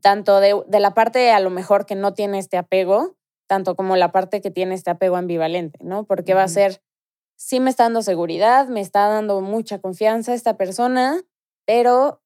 Tanto 0.00 0.40
de, 0.40 0.62
de, 0.68 0.80
la 0.80 0.94
parte 0.94 1.32
a 1.32 1.40
lo 1.40 1.50
mejor 1.50 1.84
que 1.86 1.96
no 1.96 2.14
tiene 2.14 2.38
este 2.38 2.56
apego, 2.56 3.16
tanto 3.48 3.74
como 3.74 3.96
la 3.96 4.12
parte 4.12 4.40
que 4.40 4.52
tiene 4.52 4.74
este 4.74 4.90
apego 4.90 5.16
ambivalente, 5.16 5.80
¿no? 5.82 6.04
Porque 6.04 6.34
va 6.34 6.44
a 6.44 6.48
ser, 6.48 6.80
sí 7.36 7.58
me 7.58 7.70
está 7.70 7.84
dando 7.84 8.02
seguridad, 8.02 8.68
me 8.68 8.80
está 8.80 9.08
dando 9.08 9.40
mucha 9.40 9.80
confianza 9.80 10.34
esta 10.34 10.56
persona, 10.56 11.20
pero, 11.66 12.22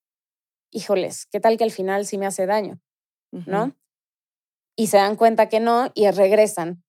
híjoles, 0.71 1.25
¿qué 1.25 1.39
tal 1.39 1.57
que 1.57 1.63
al 1.63 1.71
final 1.71 2.05
sí 2.05 2.19
me 2.19 2.27
hace 2.27 2.45
daño? 2.45 2.79
¿No? 3.31 3.75
Y 4.75 4.87
se 4.87 4.97
dan 4.97 5.15
cuenta 5.15 5.49
que 5.49 5.59
no 5.59 5.91
y 5.93 6.09
regresan, 6.11 6.83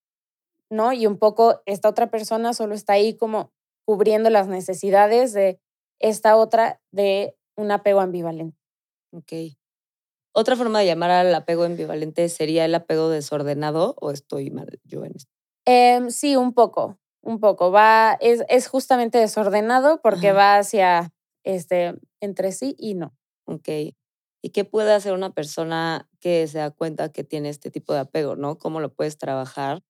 ¿no? 0.71 0.93
Y 0.93 1.07
un 1.07 1.19
poco 1.19 1.63
esta 1.67 1.89
otra 1.89 2.11
persona 2.11 2.53
solo 2.53 2.75
está 2.75 2.95
ahí 2.95 3.17
como 3.17 3.53
cubriendo 3.85 4.31
las 4.31 4.49
necesidades 4.49 5.33
de 5.33 5.61
esta 6.01 6.37
otra 6.37 6.81
de 6.91 7.37
un 7.57 7.71
apego 7.71 8.01
ambivalente. 8.01 8.59
Ok. 9.13 9.33
Otra 10.33 10.57
forma 10.57 10.81
de 10.81 10.87
llamar 10.87 11.11
al 11.11 11.35
apego 11.35 11.65
ambivalente 11.65 12.29
sería 12.29 12.67
el 12.67 12.75
apego 12.75 13.09
desordenado 13.09 13.95
o 14.01 14.11
estoy 14.11 14.51
mal 14.51 14.81
yo 14.85 15.05
en 15.05 15.13
esto. 15.17 15.33
Eh, 15.65 16.01
sí, 16.11 16.37
un 16.37 16.53
poco, 16.53 16.99
un 17.23 17.41
poco. 17.41 17.71
Va, 17.71 18.19
es, 18.21 18.45
es 18.49 18.69
justamente 18.69 19.19
desordenado 19.19 20.01
porque 20.03 20.33
va 20.33 20.59
hacia 20.59 21.13
este 21.43 21.95
entre 22.21 22.53
sí 22.53 22.75
y 22.79 22.95
no. 22.95 23.17
Ok. 23.47 23.69
¿Y 24.47 24.51
qué 24.51 24.65
puede 24.65 24.93
hacer 24.93 25.13
una 25.13 25.31
persona 25.31 26.09
que 26.21 26.47
se 26.47 26.59
da 26.59 26.71
cuenta 26.71 27.11
que 27.11 27.25
tiene 27.25 27.49
este 27.49 27.69
tipo 27.69 27.93
de 27.93 27.99
apego, 27.99 28.37
¿no? 28.37 28.59
¿Cómo 28.59 28.79
lo 28.79 28.95
puedes 28.95 29.19
trabajar? 29.19 29.83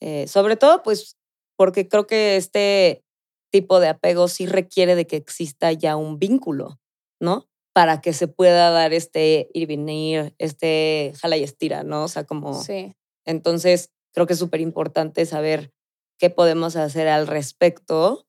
Eh, 0.00 0.28
sobre 0.28 0.54
todo, 0.54 0.84
pues, 0.84 1.16
porque 1.56 1.88
creo 1.88 2.06
que 2.06 2.36
este 2.36 3.02
tipo 3.50 3.80
de 3.80 3.88
apego 3.88 4.28
sí 4.28 4.46
requiere 4.46 4.94
de 4.94 5.08
que 5.08 5.16
exista 5.16 5.72
ya 5.72 5.96
un 5.96 6.20
vínculo, 6.20 6.78
¿no? 7.18 7.48
Para 7.72 8.00
que 8.00 8.12
se 8.12 8.28
pueda 8.28 8.70
dar 8.70 8.92
este 8.92 9.50
ir 9.54 9.64
y 9.64 9.66
venir, 9.66 10.36
este 10.38 11.12
jala 11.20 11.36
y 11.36 11.42
estira, 11.42 11.82
¿no? 11.82 12.04
O 12.04 12.08
sea, 12.08 12.22
como... 12.22 12.62
Sí. 12.62 12.94
Entonces, 13.26 13.90
creo 14.14 14.28
que 14.28 14.34
es 14.34 14.38
súper 14.38 14.60
importante 14.60 15.26
saber 15.26 15.72
qué 16.16 16.30
podemos 16.30 16.76
hacer 16.76 17.08
al 17.08 17.26
respecto. 17.26 18.24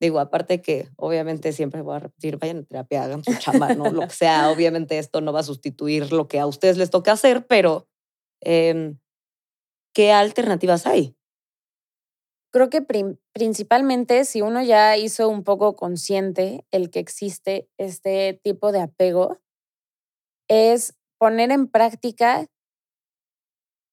Digo, 0.00 0.18
aparte 0.18 0.62
que 0.62 0.88
obviamente 0.96 1.52
siempre 1.52 1.82
voy 1.82 1.96
a 1.96 1.98
repetir, 2.00 2.38
vayan 2.38 2.60
a 2.60 2.62
terapia, 2.62 3.04
hagan 3.04 3.22
su 3.22 3.34
chamba, 3.38 3.74
¿no? 3.74 3.90
Lo 3.90 4.00
que 4.00 4.14
sea, 4.14 4.50
obviamente 4.50 4.98
esto 4.98 5.20
no 5.20 5.32
va 5.32 5.40
a 5.40 5.44
sustituir 5.44 6.10
lo 6.10 6.26
que 6.26 6.40
a 6.40 6.46
ustedes 6.46 6.78
les 6.78 6.88
toca 6.88 7.12
hacer, 7.12 7.46
pero 7.46 7.86
em, 8.40 8.98
¿qué 9.94 10.12
alternativas 10.12 10.86
hay? 10.86 11.14
Creo 12.52 12.70
que 12.70 12.82
principalmente 13.32 14.24
si 14.24 14.40
uno 14.40 14.62
ya 14.62 14.96
hizo 14.96 15.28
un 15.28 15.44
poco 15.44 15.76
consciente 15.76 16.66
el 16.72 16.90
que 16.90 16.98
existe 16.98 17.68
este 17.78 18.40
tipo 18.42 18.72
de 18.72 18.80
apego, 18.80 19.38
es 20.48 20.94
poner 21.18 21.52
en 21.52 21.68
práctica 21.68 22.46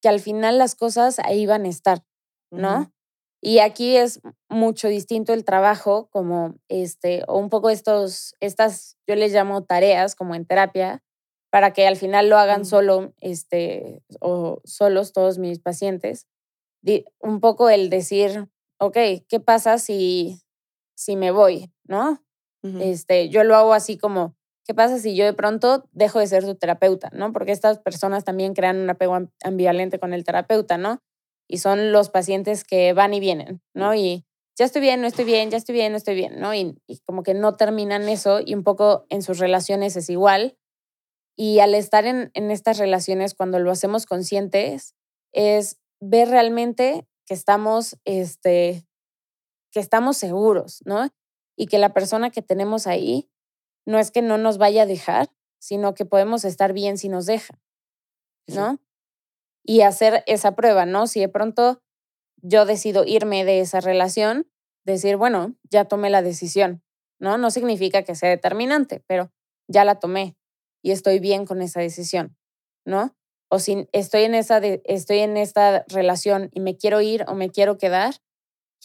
que 0.01 0.09
al 0.09 0.19
final 0.19 0.57
las 0.57 0.75
cosas 0.75 1.19
ahí 1.19 1.45
van 1.45 1.65
a 1.65 1.69
estar, 1.69 2.03
¿no? 2.51 2.91
Y 3.41 3.59
aquí 3.59 3.97
es 3.97 4.19
mucho 4.49 4.87
distinto 4.87 5.33
el 5.33 5.45
trabajo, 5.45 6.09
como 6.11 6.55
este, 6.69 7.23
o 7.27 7.37
un 7.37 7.49
poco 7.49 7.69
estos, 7.69 8.35
estas, 8.39 8.97
yo 9.07 9.15
les 9.15 9.31
llamo 9.31 9.63
tareas, 9.63 10.15
como 10.15 10.33
en 10.35 10.45
terapia, 10.45 11.03
para 11.51 11.71
que 11.71 11.87
al 11.87 11.95
final 11.95 12.29
lo 12.29 12.37
hagan 12.37 12.65
solo, 12.65 13.13
este, 13.21 14.01
o 14.19 14.61
solos 14.65 15.13
todos 15.13 15.37
mis 15.37 15.59
pacientes. 15.59 16.27
un 17.19 17.39
poco 17.39 17.69
el 17.69 17.89
decir, 17.89 18.49
ok, 18.79 18.97
¿qué 19.27 19.39
pasa 19.39 19.77
si, 19.77 20.41
si 20.95 21.15
me 21.15 21.31
voy? 21.31 21.71
¿No? 21.85 22.23
este, 22.81 23.29
yo 23.29 23.45
lo 23.45 23.55
hago 23.55 23.73
así 23.73 23.97
como, 23.97 24.35
¿qué 24.65 24.73
pasa 24.73 24.99
si 24.99 25.15
yo 25.15 25.23
de 25.23 25.33
pronto 25.33 25.87
dejo 25.93 26.19
de 26.19 26.27
ser 26.27 26.43
su 26.43 26.55
terapeuta? 26.55 27.09
¿No? 27.13 27.31
Porque 27.31 27.53
estas 27.53 27.79
personas 27.79 28.25
también 28.25 28.53
crean 28.53 28.77
un 28.77 28.89
apego 28.89 29.17
ambivalente 29.43 29.99
con 29.99 30.13
el 30.13 30.25
terapeuta, 30.25 30.77
¿no? 30.77 31.01
Y 31.47 31.59
son 31.59 31.91
los 31.91 32.09
pacientes 32.09 32.63
que 32.63 32.93
van 32.93 33.13
y 33.13 33.19
vienen, 33.19 33.61
¿no? 33.73 33.95
Y 33.95 34.25
ya 34.57 34.65
estoy 34.65 34.81
bien, 34.81 35.01
no 35.01 35.07
estoy 35.07 35.25
bien, 35.25 35.51
ya 35.51 35.57
estoy 35.57 35.75
bien, 35.75 35.91
no 35.91 35.97
estoy 35.97 36.15
bien, 36.15 36.39
¿no? 36.39 36.53
Y, 36.53 36.77
y 36.87 36.99
como 36.99 37.23
que 37.23 37.33
no 37.33 37.55
terminan 37.55 38.09
eso 38.09 38.39
y 38.43 38.53
un 38.53 38.63
poco 38.63 39.05
en 39.09 39.21
sus 39.21 39.39
relaciones 39.39 39.95
es 39.95 40.09
igual. 40.09 40.57
Y 41.35 41.59
al 41.59 41.75
estar 41.75 42.05
en, 42.05 42.31
en 42.33 42.49
estas 42.49 42.79
relaciones, 42.79 43.35
cuando 43.35 43.59
lo 43.59 43.69
hacemos 43.69 44.07
conscientes, 44.07 44.95
es 45.31 45.77
ver 45.99 46.29
realmente 46.29 47.07
que 47.27 47.33
estamos, 47.33 47.97
este, 48.05 48.87
que 49.71 49.79
estamos 49.79 50.17
seguros, 50.17 50.81
¿no? 50.85 51.09
Y 51.55 51.67
que 51.67 51.77
la 51.77 51.93
persona 51.93 52.31
que 52.31 52.41
tenemos 52.41 52.87
ahí 52.87 53.29
no 53.85 53.99
es 53.99 54.11
que 54.11 54.21
no 54.21 54.37
nos 54.37 54.57
vaya 54.57 54.83
a 54.83 54.85
dejar, 54.87 55.29
sino 55.59 55.93
que 55.93 56.05
podemos 56.05 56.45
estar 56.45 56.73
bien 56.73 56.97
si 56.97 57.09
nos 57.09 57.25
deja, 57.25 57.59
¿no? 58.47 58.79
Y 59.67 59.81
hacer 59.81 60.23
esa 60.25 60.55
prueba, 60.55 60.85
¿no? 60.85 61.05
Si 61.05 61.19
de 61.19 61.29
pronto 61.29 61.81
yo 62.41 62.65
decido 62.65 63.03
irme 63.05 63.45
de 63.45 63.59
esa 63.59 63.81
relación, 63.81 64.49
decir, 64.85 65.17
bueno, 65.17 65.55
ya 65.69 65.85
tomé 65.85 66.09
la 66.09 66.21
decisión, 66.21 66.81
¿no? 67.19 67.37
No 67.37 67.51
significa 67.51 68.03
que 68.03 68.15
sea 68.15 68.29
determinante, 68.29 69.03
pero 69.05 69.31
ya 69.67 69.83
la 69.83 69.99
tomé 69.99 70.37
y 70.81 70.91
estoy 70.91 71.19
bien 71.19 71.45
con 71.45 71.61
esa 71.61 71.81
decisión, 71.81 72.37
¿no? 72.85 73.15
O 73.49 73.59
si 73.59 73.87
estoy 73.91 74.23
en, 74.23 74.35
esa 74.35 74.57
estoy 74.57 75.19
en 75.19 75.37
esta 75.37 75.85
relación 75.89 76.49
y 76.53 76.61
me 76.61 76.77
quiero 76.77 77.01
ir 77.01 77.25
o 77.27 77.35
me 77.35 77.49
quiero 77.49 77.77
quedar, 77.77 78.15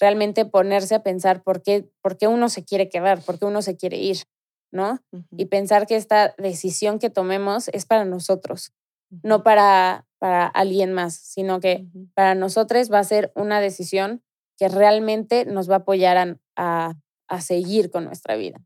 realmente 0.01 0.45
ponerse 0.45 0.95
a 0.97 1.03
pensar 1.03 1.43
por 1.43 1.63
qué, 1.63 1.89
por 2.01 2.19
qué 2.19 2.27
uno 2.27 2.49
se 2.49 2.65
quiere 2.65 2.89
quedar, 2.89 3.23
por 3.23 3.39
qué 3.39 3.45
uno 3.45 3.63
se 3.63 3.77
quiere 3.77 3.99
ir, 3.99 4.25
¿no? 4.73 5.01
Y 5.37 5.47
pensar 5.47 5.87
que 5.87 5.97
esta 5.97 6.35
decisión 6.39 6.99
que 6.99 7.11
tomemos 7.11 7.69
es 7.69 7.87
para 7.87 8.05
nosotros, 8.05 8.73
no 9.23 9.43
para, 9.43 10.07
para 10.19 10.47
alguien 10.47 10.93
más, 10.93 11.15
sino 11.15 11.61
que 11.61 11.87
para 12.15 12.35
nosotros 12.35 12.91
va 12.91 12.99
a 12.99 13.05
ser 13.05 13.33
una 13.35 13.61
decisión 13.61 14.23
que 14.57 14.69
realmente 14.69 15.45
nos 15.45 15.69
va 15.69 15.75
a 15.75 15.79
apoyar 15.79 16.39
a, 16.57 16.95
a, 17.29 17.41
seguir 17.41 17.91
con 17.91 18.05
nuestra 18.05 18.37
vida. 18.37 18.61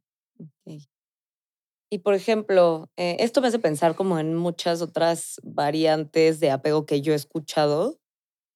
Y 1.89 1.99
por 1.99 2.15
ejemplo, 2.15 2.91
eh, 2.97 3.17
esto 3.21 3.41
me 3.41 3.49
hace 3.49 3.59
pensar 3.59 3.95
como 3.95 4.19
en 4.19 4.35
muchas 4.35 4.83
otras 4.83 5.41
variantes 5.43 6.41
de 6.41 6.51
apego 6.51 6.85
que 6.85 7.01
yo 7.01 7.13
he 7.13 7.17
escuchado, 7.17 7.99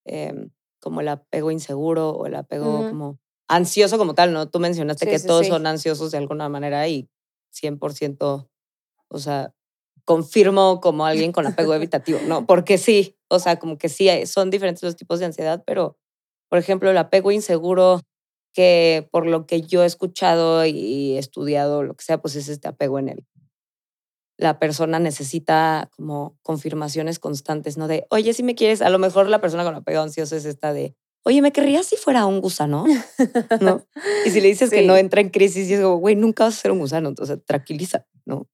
em, 0.05 0.50
como 0.81 1.00
el 1.00 1.09
apego 1.09 1.50
inseguro 1.50 2.11
o 2.11 2.26
el 2.26 2.35
apego 2.35 2.88
como 2.88 3.20
ansioso 3.48 3.98
como 3.98 4.14
tal, 4.14 4.33
¿no? 4.33 4.48
Tú 4.48 4.59
mencionaste 4.59 5.07
que 5.07 5.18
todos 5.20 5.46
son 5.46 5.66
ansiosos 5.66 6.11
de 6.11 6.18
alguna 6.18 6.48
manera 6.48 6.87
y 6.88 7.09
100%, 7.53 8.48
o 9.09 9.18
sea, 9.18 9.55
confirmo 10.04 10.80
como 10.80 11.06
alguien 11.06 11.32
con 11.32 11.46
apego 11.46 11.74
evitativo, 11.74 12.20
¿no? 12.26 12.46
Porque 12.46 12.78
sí, 12.78 13.16
o 13.28 13.38
sea, 13.38 13.58
como 13.58 13.78
que 13.78 13.88
sí, 13.88 14.08
son 14.26 14.50
diferentes 14.50 14.82
los 14.82 14.96
tipos 14.96 15.20
de 15.20 15.26
ansiedad, 15.26 15.62
pero, 15.66 15.96
por 16.48 16.58
ejemplo, 16.58 16.90
el 16.90 16.98
apego 16.98 17.30
inseguro 17.32 18.00
que 18.52 19.08
por 19.12 19.26
lo 19.26 19.46
que 19.46 19.62
yo 19.62 19.82
he 19.82 19.86
escuchado 19.86 20.64
y 20.66 21.16
estudiado, 21.16 21.82
lo 21.82 21.94
que 21.94 22.04
sea, 22.04 22.20
pues 22.20 22.34
es 22.36 22.48
este 22.48 22.68
apego 22.68 22.98
en 22.98 23.10
él. 23.10 23.26
La 24.36 24.58
persona 24.58 24.98
necesita 24.98 25.90
como 25.94 26.38
confirmaciones 26.42 27.18
constantes, 27.18 27.76
¿no? 27.76 27.88
De, 27.88 28.06
oye, 28.10 28.32
si 28.32 28.42
me 28.42 28.54
quieres, 28.54 28.82
a 28.82 28.90
lo 28.90 28.98
mejor 28.98 29.28
la 29.28 29.40
persona 29.40 29.64
con 29.64 29.74
apego 29.74 30.00
ansioso 30.00 30.34
es 30.34 30.46
esta 30.46 30.72
de, 30.72 30.96
oye, 31.24 31.42
¿me 31.42 31.52
querrías 31.52 31.86
si 31.86 31.96
fuera 31.96 32.26
un 32.26 32.40
gusano? 32.40 32.86
¿No? 33.60 33.86
Y 34.24 34.30
si 34.30 34.40
le 34.40 34.48
dices 34.48 34.70
que 34.70 34.82
no 34.82 34.96
entra 34.96 35.20
en 35.20 35.28
crisis 35.28 35.68
y 35.68 35.74
es 35.74 35.80
como, 35.80 35.96
güey, 35.96 36.16
nunca 36.16 36.44
vas 36.44 36.56
a 36.56 36.60
ser 36.62 36.72
un 36.72 36.78
gusano, 36.78 37.08
entonces 37.10 37.38
tranquiliza, 37.44 38.06
¿no? 38.24 38.48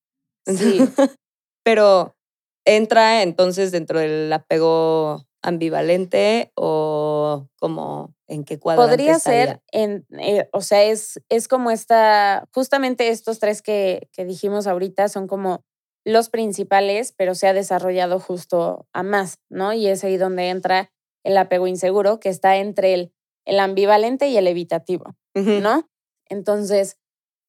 Sí. 0.44 0.80
Pero 1.66 2.16
entra 2.64 3.24
entonces 3.24 3.72
dentro 3.72 3.98
del 3.98 4.33
apego 4.33 5.26
ambivalente 5.42 6.52
o 6.55 7.48
como 7.59 8.14
en 8.29 8.44
qué 8.44 8.61
cuadrante 8.61 8.92
Podría 8.92 9.18
ser, 9.18 9.62
en, 9.72 10.07
eh, 10.16 10.48
o 10.52 10.61
sea, 10.61 10.85
es, 10.85 11.20
es 11.29 11.48
como 11.48 11.72
esta, 11.72 12.48
justamente 12.55 13.09
estos 13.09 13.40
tres 13.40 13.62
que, 13.62 14.09
que 14.12 14.24
dijimos 14.24 14.68
ahorita 14.68 15.09
son 15.09 15.26
como 15.26 15.64
los 16.05 16.31
principales, 16.31 17.12
pero 17.16 17.35
se 17.35 17.48
ha 17.48 17.52
desarrollado 17.52 18.20
justo 18.20 18.87
a 18.92 19.02
más, 19.02 19.40
¿no? 19.48 19.72
Y 19.72 19.88
es 19.88 20.05
ahí 20.05 20.18
donde 20.18 20.50
entra 20.50 20.92
el 21.24 21.37
apego 21.37 21.66
inseguro, 21.66 22.20
que 22.20 22.29
está 22.29 22.59
entre 22.59 22.94
el, 22.94 23.12
el 23.44 23.59
ambivalente 23.59 24.29
y 24.29 24.37
el 24.37 24.46
evitativo, 24.46 25.16
¿no? 25.35 25.90
Entonces, 26.29 26.96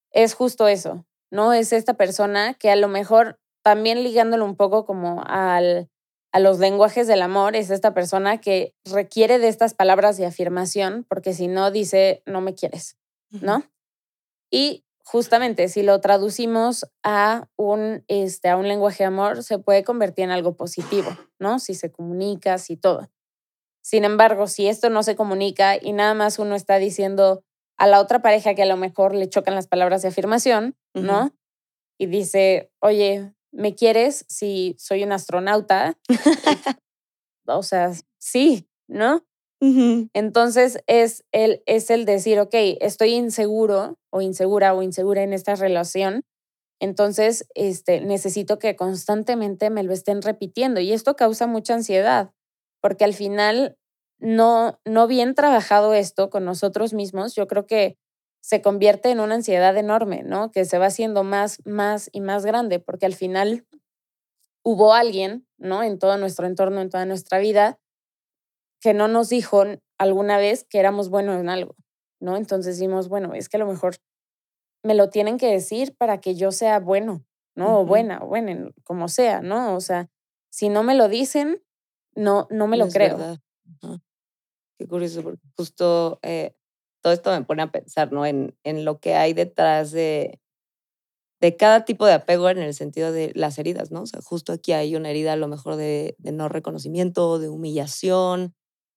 es 0.09 0.33
justo 0.33 0.67
eso, 0.67 1.05
¿no? 1.29 1.53
Es 1.53 1.71
esta 1.71 1.93
persona 1.93 2.55
que 2.55 2.71
a 2.71 2.75
lo 2.75 2.87
mejor 2.87 3.39
también 3.67 4.01
ligándolo 4.01 4.45
un 4.45 4.55
poco 4.55 4.85
como 4.85 5.21
al, 5.27 5.89
a 6.31 6.39
los 6.39 6.57
lenguajes 6.59 7.05
del 7.05 7.21
amor 7.21 7.57
es 7.57 7.69
esta 7.69 7.93
persona 7.93 8.39
que 8.39 8.73
requiere 8.85 9.39
de 9.39 9.49
estas 9.49 9.73
palabras 9.73 10.15
de 10.15 10.25
afirmación, 10.25 11.05
porque 11.09 11.33
si 11.33 11.49
no 11.49 11.69
dice, 11.69 12.23
no 12.25 12.39
me 12.39 12.55
quieres, 12.55 12.95
¿no? 13.29 13.65
Y 14.49 14.85
justamente 15.03 15.67
si 15.67 15.83
lo 15.83 15.99
traducimos 15.99 16.85
a 17.03 17.49
un, 17.57 18.05
este, 18.07 18.47
a 18.47 18.55
un 18.55 18.69
lenguaje 18.69 19.03
de 19.03 19.07
amor, 19.07 19.43
se 19.43 19.59
puede 19.59 19.83
convertir 19.83 20.23
en 20.23 20.31
algo 20.31 20.55
positivo, 20.55 21.09
¿no? 21.37 21.59
Si 21.59 21.73
se 21.73 21.91
comunica, 21.91 22.57
si 22.59 22.77
todo. 22.77 23.11
Sin 23.81 24.05
embargo, 24.05 24.47
si 24.47 24.69
esto 24.69 24.89
no 24.89 25.03
se 25.03 25.17
comunica 25.17 25.75
y 25.75 25.91
nada 25.91 26.13
más 26.13 26.39
uno 26.39 26.55
está 26.55 26.77
diciendo 26.77 27.43
a 27.77 27.85
la 27.85 27.99
otra 27.99 28.21
pareja 28.21 28.55
que 28.55 28.63
a 28.63 28.65
lo 28.65 28.77
mejor 28.77 29.13
le 29.13 29.27
chocan 29.27 29.55
las 29.55 29.67
palabras 29.67 30.03
de 30.03 30.07
afirmación, 30.07 30.77
¿no? 30.93 31.33
Y 31.99 32.05
dice, 32.05 32.71
oye, 32.79 33.33
¿me 33.51 33.75
quieres 33.75 34.25
si 34.27 34.75
soy 34.77 35.03
un 35.03 35.11
astronauta? 35.11 35.97
o 37.47 37.63
sea, 37.63 37.91
sí, 38.17 38.67
¿no? 38.87 39.25
Entonces 39.59 40.83
es 40.85 41.25
el, 41.31 41.63
es 41.65 41.89
el 41.89 42.05
decir, 42.05 42.39
ok, 42.39 42.53
estoy 42.79 43.15
inseguro 43.15 43.97
o 44.11 44.21
insegura 44.21 44.75
o 44.75 44.83
insegura 44.83 45.23
en 45.23 45.33
esta 45.33 45.55
relación, 45.55 46.25
entonces 46.79 47.47
este, 47.55 48.01
necesito 48.01 48.59
que 48.59 48.75
constantemente 48.75 49.71
me 49.71 49.81
lo 49.81 49.93
estén 49.93 50.21
repitiendo 50.21 50.79
y 50.79 50.93
esto 50.93 51.15
causa 51.15 51.47
mucha 51.47 51.73
ansiedad, 51.73 52.31
porque 52.81 53.03
al 53.03 53.15
final 53.15 53.77
no, 54.19 54.79
no 54.85 55.07
bien 55.07 55.33
trabajado 55.33 55.95
esto 55.95 56.29
con 56.29 56.45
nosotros 56.45 56.93
mismos, 56.93 57.33
yo 57.33 57.47
creo 57.47 57.65
que 57.65 57.97
se 58.41 58.61
convierte 58.61 59.09
en 59.11 59.19
una 59.19 59.35
ansiedad 59.35 59.75
enorme, 59.77 60.23
¿no? 60.23 60.51
Que 60.51 60.65
se 60.65 60.77
va 60.77 60.87
haciendo 60.87 61.23
más, 61.23 61.59
más 61.65 62.09
y 62.13 62.21
más 62.21 62.45
grande, 62.45 62.79
porque 62.79 63.05
al 63.05 63.13
final 63.13 63.65
hubo 64.63 64.93
alguien, 64.93 65.47
¿no? 65.57 65.83
En 65.83 65.99
todo 65.99 66.17
nuestro 66.17 66.47
entorno, 66.47 66.81
en 66.81 66.89
toda 66.89 67.05
nuestra 67.05 67.39
vida, 67.39 67.79
que 68.81 68.93
no 68.93 69.07
nos 69.07 69.29
dijo 69.29 69.63
alguna 69.97 70.37
vez 70.37 70.65
que 70.65 70.79
éramos 70.79 71.09
buenos 71.09 71.39
en 71.39 71.49
algo, 71.49 71.75
¿no? 72.19 72.37
Entonces 72.37 72.77
decimos, 72.77 73.09
bueno, 73.09 73.33
es 73.33 73.49
que 73.49 73.57
a 73.57 73.59
lo 73.59 73.67
mejor 73.67 73.95
me 74.83 74.93
lo 74.93 75.09
tienen 75.09 75.37
que 75.37 75.47
decir 75.47 75.95
para 75.97 76.19
que 76.21 76.35
yo 76.35 76.51
sea 76.51 76.79
bueno, 76.79 77.25
¿no? 77.55 77.79
O 77.79 77.85
buena, 77.85 78.23
o 78.23 78.27
buena, 78.27 78.71
como 78.83 79.07
sea, 79.07 79.41
¿no? 79.41 79.75
O 79.75 79.81
sea, 79.81 80.09
si 80.49 80.69
no 80.69 80.83
me 80.83 80.95
lo 80.95 81.07
dicen, 81.07 81.63
no, 82.15 82.47
no 82.49 82.67
me 82.67 82.77
lo 82.77 82.87
creo. 82.87 83.39
Qué 84.77 84.87
curioso, 84.87 85.23
porque 85.23 85.41
justo 85.55 86.19
eh, 86.21 86.55
todo 87.07 87.13
esto 87.13 87.31
me 87.31 87.45
pone 87.45 87.61
a 87.63 87.71
pensar, 87.71 88.11
¿no? 88.11 88.25
En, 88.25 88.53
en 88.65 88.83
lo 88.83 88.99
que 88.99 89.15
hay 89.15 89.31
detrás 89.31 89.91
de, 89.91 90.41
de 91.39 91.55
cada 91.55 91.85
tipo 91.85 92.05
de 92.05 92.11
apego 92.11 92.49
en 92.49 92.57
el 92.57 92.73
sentido 92.73 93.13
de 93.13 93.31
las 93.33 93.57
heridas, 93.59 93.91
¿no? 93.91 94.01
O 94.01 94.05
sea, 94.05 94.19
justo 94.21 94.51
aquí 94.51 94.73
hay 94.73 94.93
una 94.97 95.09
herida 95.09 95.31
a 95.31 95.37
lo 95.37 95.47
mejor 95.47 95.77
de, 95.77 96.17
no 96.19 96.49
reconocimiento, 96.49 97.39
de 97.39 97.47
humillación. 97.47 98.55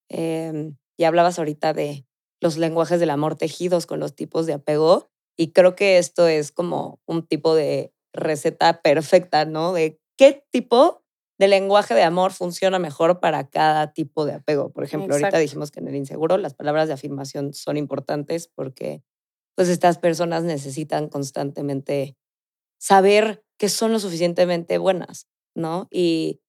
Eh, 0.08 0.72
y 0.98 1.04
hablabas 1.04 1.38
ahorita 1.38 1.72
de 1.72 2.04
los 2.40 2.56
lenguajes 2.56 2.98
del 2.98 3.10
amor 3.10 3.36
tejidos 3.36 3.86
con 3.86 4.00
los 4.00 4.16
tipos 4.16 4.46
de 4.46 4.54
apego. 4.54 5.08
Y 5.38 5.52
creo 5.52 5.76
que 5.76 5.98
esto 5.98 6.26
es 6.26 6.50
como 6.50 6.98
un 7.06 7.24
tipo 7.24 7.54
de 7.54 7.92
receta 8.12 8.82
perfecta, 8.82 9.44
¿no? 9.44 9.72
De 9.72 10.00
qué 10.18 10.44
tipo 10.50 11.04
de 11.40 11.48
lenguaje 11.48 11.94
de 11.94 12.02
amor 12.02 12.32
funciona 12.32 12.78
mejor 12.78 13.18
para 13.18 13.48
cada 13.48 13.94
tipo 13.94 14.26
de 14.26 14.34
apego. 14.34 14.70
Por 14.74 14.84
ejemplo, 14.84 15.14
ahorita 15.14 15.38
dijimos 15.38 15.70
que 15.70 15.80
en 15.80 15.88
el 15.88 15.96
inseguro 15.96 16.36
las 16.36 16.52
palabras 16.52 16.86
de 16.86 16.92
afirmación 16.92 17.54
son 17.54 17.78
importantes 17.78 18.46
porque 18.46 19.02
pues 19.54 19.70
estas 19.70 19.96
personas 19.96 20.42
necesitan 20.42 21.08
constantemente 21.08 22.18
saber 22.78 23.42
que 23.56 23.70
son 23.70 23.90
lo 23.90 24.00
suficientemente 24.00 24.76
buenas, 24.76 25.28
¿no? 25.54 25.88
Y 25.90 26.42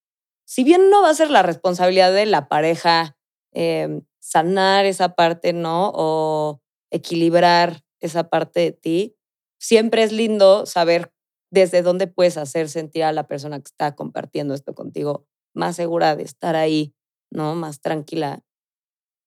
si 0.44 0.66
bien 0.66 0.90
no 0.90 1.02
va 1.02 1.12
a 1.12 1.16
ser 1.16 1.32
la 1.32 1.42
responsabilidad 1.42 2.12
de 2.12 2.26
la 2.26 2.50
pareja 2.50 3.16
em, 3.54 4.02
sanar 4.20 4.86
esa 4.86 5.16
parte, 5.16 5.54
¿no? 5.54 5.94
O 5.96 6.62
equilibrar 6.90 7.86
esa 8.02 8.30
parte 8.30 8.60
de 8.60 8.72
ti, 8.74 9.16
siempre 9.58 10.04
es 10.04 10.12
lindo 10.12 10.66
saber 10.66 11.14
desde 11.52 11.82
dónde 11.82 12.08
puedes 12.08 12.38
hacer 12.38 12.70
sentir 12.70 13.04
a 13.04 13.12
la 13.12 13.28
persona 13.28 13.60
que 13.60 13.68
está 13.68 13.96
compartiendo 13.96 14.54
esto 14.54 14.74
contigo 14.74 15.28
más 15.54 15.76
segura 15.76 16.16
de 16.16 16.24
estar 16.24 16.56
ahí, 16.56 16.96
¿no? 17.32 17.56
Más 17.56 17.82
tranquila. 17.82 18.44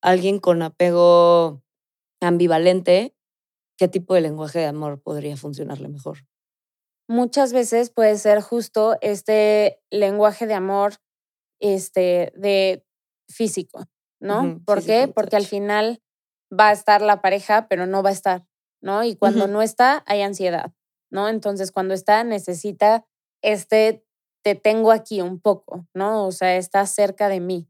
Alguien 0.02 0.38
con 0.38 0.62
apego 0.62 1.62
ambivalente, 2.20 3.14
¿qué 3.78 3.88
tipo 3.88 4.14
de 4.14 4.22
lenguaje 4.22 4.58
de 4.58 4.66
amor 4.66 5.00
podría 5.02 5.36
funcionarle 5.36 5.88
mejor? 5.88 6.18
muchas 7.08 7.52
veces 7.52 7.90
puede 7.90 8.16
ser 8.18 8.40
justo 8.40 8.96
este 9.00 9.82
lenguaje 9.90 10.46
de 10.46 10.54
amor 10.54 10.94
este, 11.60 12.32
de 12.36 12.84
físico, 13.28 13.86
¿no? 14.20 14.60
¿Por 14.64 14.84
qué? 14.84 15.08
Porque 15.08 15.36
al 15.36 15.46
final 15.46 16.02
va 16.52 16.68
a 16.68 16.72
estar 16.72 17.02
la 17.02 17.20
pareja, 17.20 17.68
pero 17.68 17.86
no 17.86 18.02
va 18.02 18.10
a 18.10 18.14
estar, 18.14 18.46
¿no? 18.82 19.04
Y 19.04 19.16
cuando 19.16 19.46
no 19.46 19.62
está, 19.62 20.02
hay 20.06 20.22
ansiedad, 20.22 20.72
¿no? 21.14 21.28
Entonces, 21.28 21.70
cuando 21.70 21.94
está, 21.94 22.24
necesita 22.24 23.06
este, 23.40 24.04
te 24.42 24.56
tengo 24.56 24.90
aquí 24.90 25.20
un 25.22 25.40
poco, 25.40 25.86
¿no? 25.94 26.26
O 26.26 26.32
sea, 26.32 26.56
está 26.56 26.84
cerca 26.86 27.28
de 27.28 27.38
mí. 27.38 27.68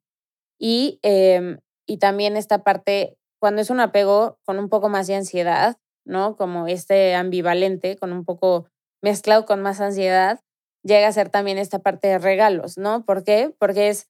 Y, 0.58 0.98
em, 1.02 1.58
y 1.86 1.98
también 1.98 2.38
esta 2.38 2.64
parte, 2.64 3.18
cuando 3.38 3.60
es 3.60 3.68
un 3.68 3.80
apego 3.80 4.38
con 4.44 4.58
un 4.58 4.70
poco 4.70 4.88
más 4.88 5.06
de 5.08 5.16
ansiedad, 5.16 5.76
¿no? 6.06 6.36
Como 6.36 6.66
este 6.68 7.14
ambivalente, 7.14 7.96
con 7.96 8.12
un 8.12 8.24
poco 8.24 8.66
mezclado 9.02 9.44
con 9.44 9.60
más 9.60 9.80
ansiedad, 9.82 10.40
llega 10.82 11.08
a 11.08 11.12
ser 11.12 11.28
también 11.28 11.58
esta 11.58 11.80
parte 11.80 12.08
de 12.08 12.18
regalos, 12.18 12.78
¿no? 12.78 13.04
¿Por 13.04 13.24
qué? 13.24 13.54
Porque 13.58 13.90
es, 13.90 14.08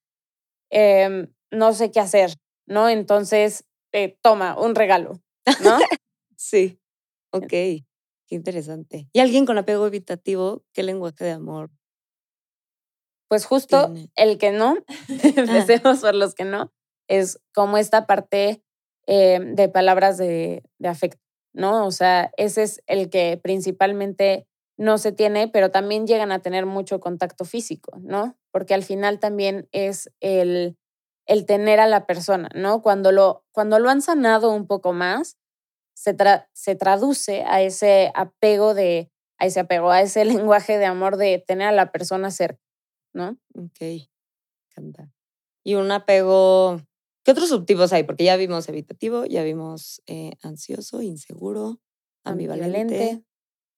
em, 0.71 1.35
no 1.51 1.73
sé 1.73 1.91
qué 1.91 1.99
hacer, 1.99 2.37
¿no? 2.67 2.89
Entonces, 2.89 3.65
eh, 3.93 4.17
toma 4.23 4.57
un 4.57 4.77
regalo, 4.77 5.21
¿no? 5.65 5.79
sí, 6.37 6.79
ok, 7.33 7.53
qué 8.35 8.37
interesante. 8.37 9.09
¿Y 9.13 9.21
alguien 9.21 9.47
con 9.47 9.59
apego 9.59 9.87
evitativo, 9.87 10.65
qué 10.73 10.83
lenguaje 10.83 11.25
de 11.25 11.31
amor? 11.31 11.71
Pues 13.29 13.47
justo 13.47 13.95
el 14.17 14.39
que 14.39 14.51
no, 14.51 14.77
empecemos 15.37 16.01
por 16.01 16.15
los 16.15 16.35
que 16.35 16.45
no, 16.45 16.73
es 17.09 17.41
como 17.55 17.79
esta 17.79 18.07
parte 18.07 18.63
em, 19.07 19.55
de 19.55 19.69
palabras 19.69 20.19
de, 20.19 20.63
de 20.79 20.89
afecto, 20.89 21.23
¿no? 21.53 21.87
O 21.87 21.91
sea, 21.91 22.33
ese 22.37 22.65
es 22.65 22.83
el 22.87 23.09
que 23.09 23.39
principalmente 23.43 24.47
no 24.77 24.99
se 24.99 25.13
tiene, 25.13 25.47
pero 25.47 25.71
también 25.71 26.07
llegan 26.07 26.33
a 26.33 26.41
tener 26.41 26.67
mucho 26.67 26.99
contacto 26.99 27.45
físico, 27.45 27.97
¿no? 28.01 28.37
Porque 28.51 28.75
al 28.75 28.83
final 28.83 29.21
también 29.21 29.69
es 29.71 30.11
el, 30.21 30.77
el 31.27 31.47
tener 31.47 31.79
a 31.79 31.87
la 31.87 32.07
persona, 32.07 32.49
¿no? 32.55 32.83
Cuando 32.83 33.13
lo, 33.13 33.45
cuando 33.53 33.79
lo 33.79 33.91
han 33.91 34.03
sanado 34.03 34.51
un 34.51 34.67
poco 34.67 34.93
más, 34.93 35.39
se, 35.95 36.17
se 36.53 36.75
traduce 36.75 37.43
a 37.47 37.63
ese 37.63 38.13
apego 38.15 38.75
de, 38.75 39.11
a 39.39 39.47
ese 39.47 39.61
apego, 39.61 39.91
a 39.91 40.03
ese 40.03 40.25
lenguaje 40.53 40.79
de 40.79 40.87
amor 40.87 41.17
de 41.17 41.43
tener 41.47 41.69
a 41.69 41.73
la 41.73 41.93
persona 41.93 42.31
cerca, 42.31 42.63
¿no? 43.13 43.39
Ok, 43.55 44.09
encanta. 44.71 45.13
Y 45.65 45.77
un 45.77 45.91
apego, 45.91 46.81
¿qué 47.25 47.31
otros 47.31 47.49
subtipos 47.49 47.93
hay? 47.93 48.03
Porque 48.03 48.25
ya 48.25 48.37
vimos 48.37 48.69
evitativo, 48.69 49.25
ya 49.25 49.43
vimos 49.43 50.03
eh, 50.07 50.33
ansioso, 50.43 51.01
inseguro, 51.01 51.81
ambivalente 52.23 53.25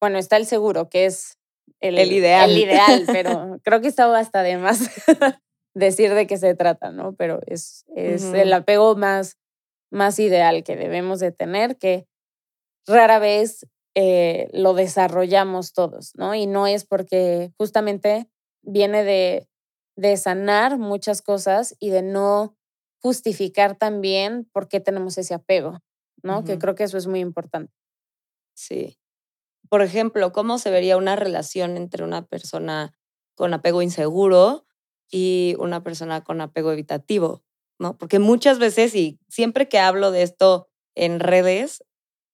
bueno, 0.01 0.19
está 0.19 0.37
el 0.37 0.47
seguro, 0.47 0.89
que 0.89 1.07
es 1.07 1.39
el, 1.81 1.99
ideal. 2.13 2.51
El 2.51 2.59
ideal, 2.59 3.05
pero 3.07 3.59
creo 3.63 3.81
que 3.81 3.89
está 3.89 4.15
hasta 4.17 4.43
de 4.43 4.59
más 4.59 4.91
decir 5.75 6.15
de 6.15 6.27
qué 6.27 6.37
se 6.37 6.55
trata, 6.55 6.91
¿no? 6.91 7.15
Pero 7.15 7.41
es, 7.47 7.85
es 7.95 8.25
el 8.25 8.53
apego 8.53 8.97
más, 8.97 9.39
más 9.91 10.19
ideal 10.19 10.65
que 10.65 10.77
debemos 10.77 11.21
de 11.21 11.33
tener, 11.33 11.77
que 11.79 12.07
rara 12.87 13.19
vez 13.19 13.67
eh, 13.95 14.49
lo 14.53 14.75
desarrollamos 14.75 15.73
todos, 15.73 16.13
¿no? 16.17 16.35
Y 16.35 16.47
no 16.47 16.67
es 16.67 16.85
porque 16.85 17.53
justamente 17.57 18.29
viene 18.63 19.05
de, 19.05 19.49
de 19.97 20.17
sanar 20.17 20.79
muchas 20.79 21.23
cosas 21.23 21.77
y 21.79 21.91
de 21.91 22.03
no 22.03 22.57
justificar 23.01 23.77
también 23.77 24.49
por 24.53 24.69
qué 24.69 24.81
tenemos 24.81 25.19
ese 25.19 25.35
apego, 25.35 25.81
¿no? 26.23 26.45
Que 26.45 26.59
creo 26.59 26.75
que 26.75 26.85
eso 26.85 26.99
es 26.99 27.07
muy 27.07 27.21
importante. 27.21 27.73
Sí 28.55 28.99
por 29.69 29.83
ejemplo, 29.83 30.33
cómo 30.33 30.59
se 30.59 30.71
vería 30.71 30.97
una 30.97 31.17
relación 31.17 31.77
entre 31.77 32.05
una 32.05 32.27
persona 32.27 32.93
con 33.35 33.53
apego 33.55 33.83
inseguro 33.83 34.67
y 35.11 35.55
una 35.59 35.83
persona 35.83 36.25
con 36.25 36.41
apego 36.41 36.73
evitativo, 36.73 37.43
¿no? 37.79 37.97
Porque 37.97 38.19
muchas 38.19 38.59
veces, 38.59 38.95
y 38.95 39.19
siempre 39.29 39.69
que 39.69 39.79
hablo 39.79 40.11
de 40.11 40.23
esto 40.23 40.69
en 40.95 41.21
redes, 41.21 41.85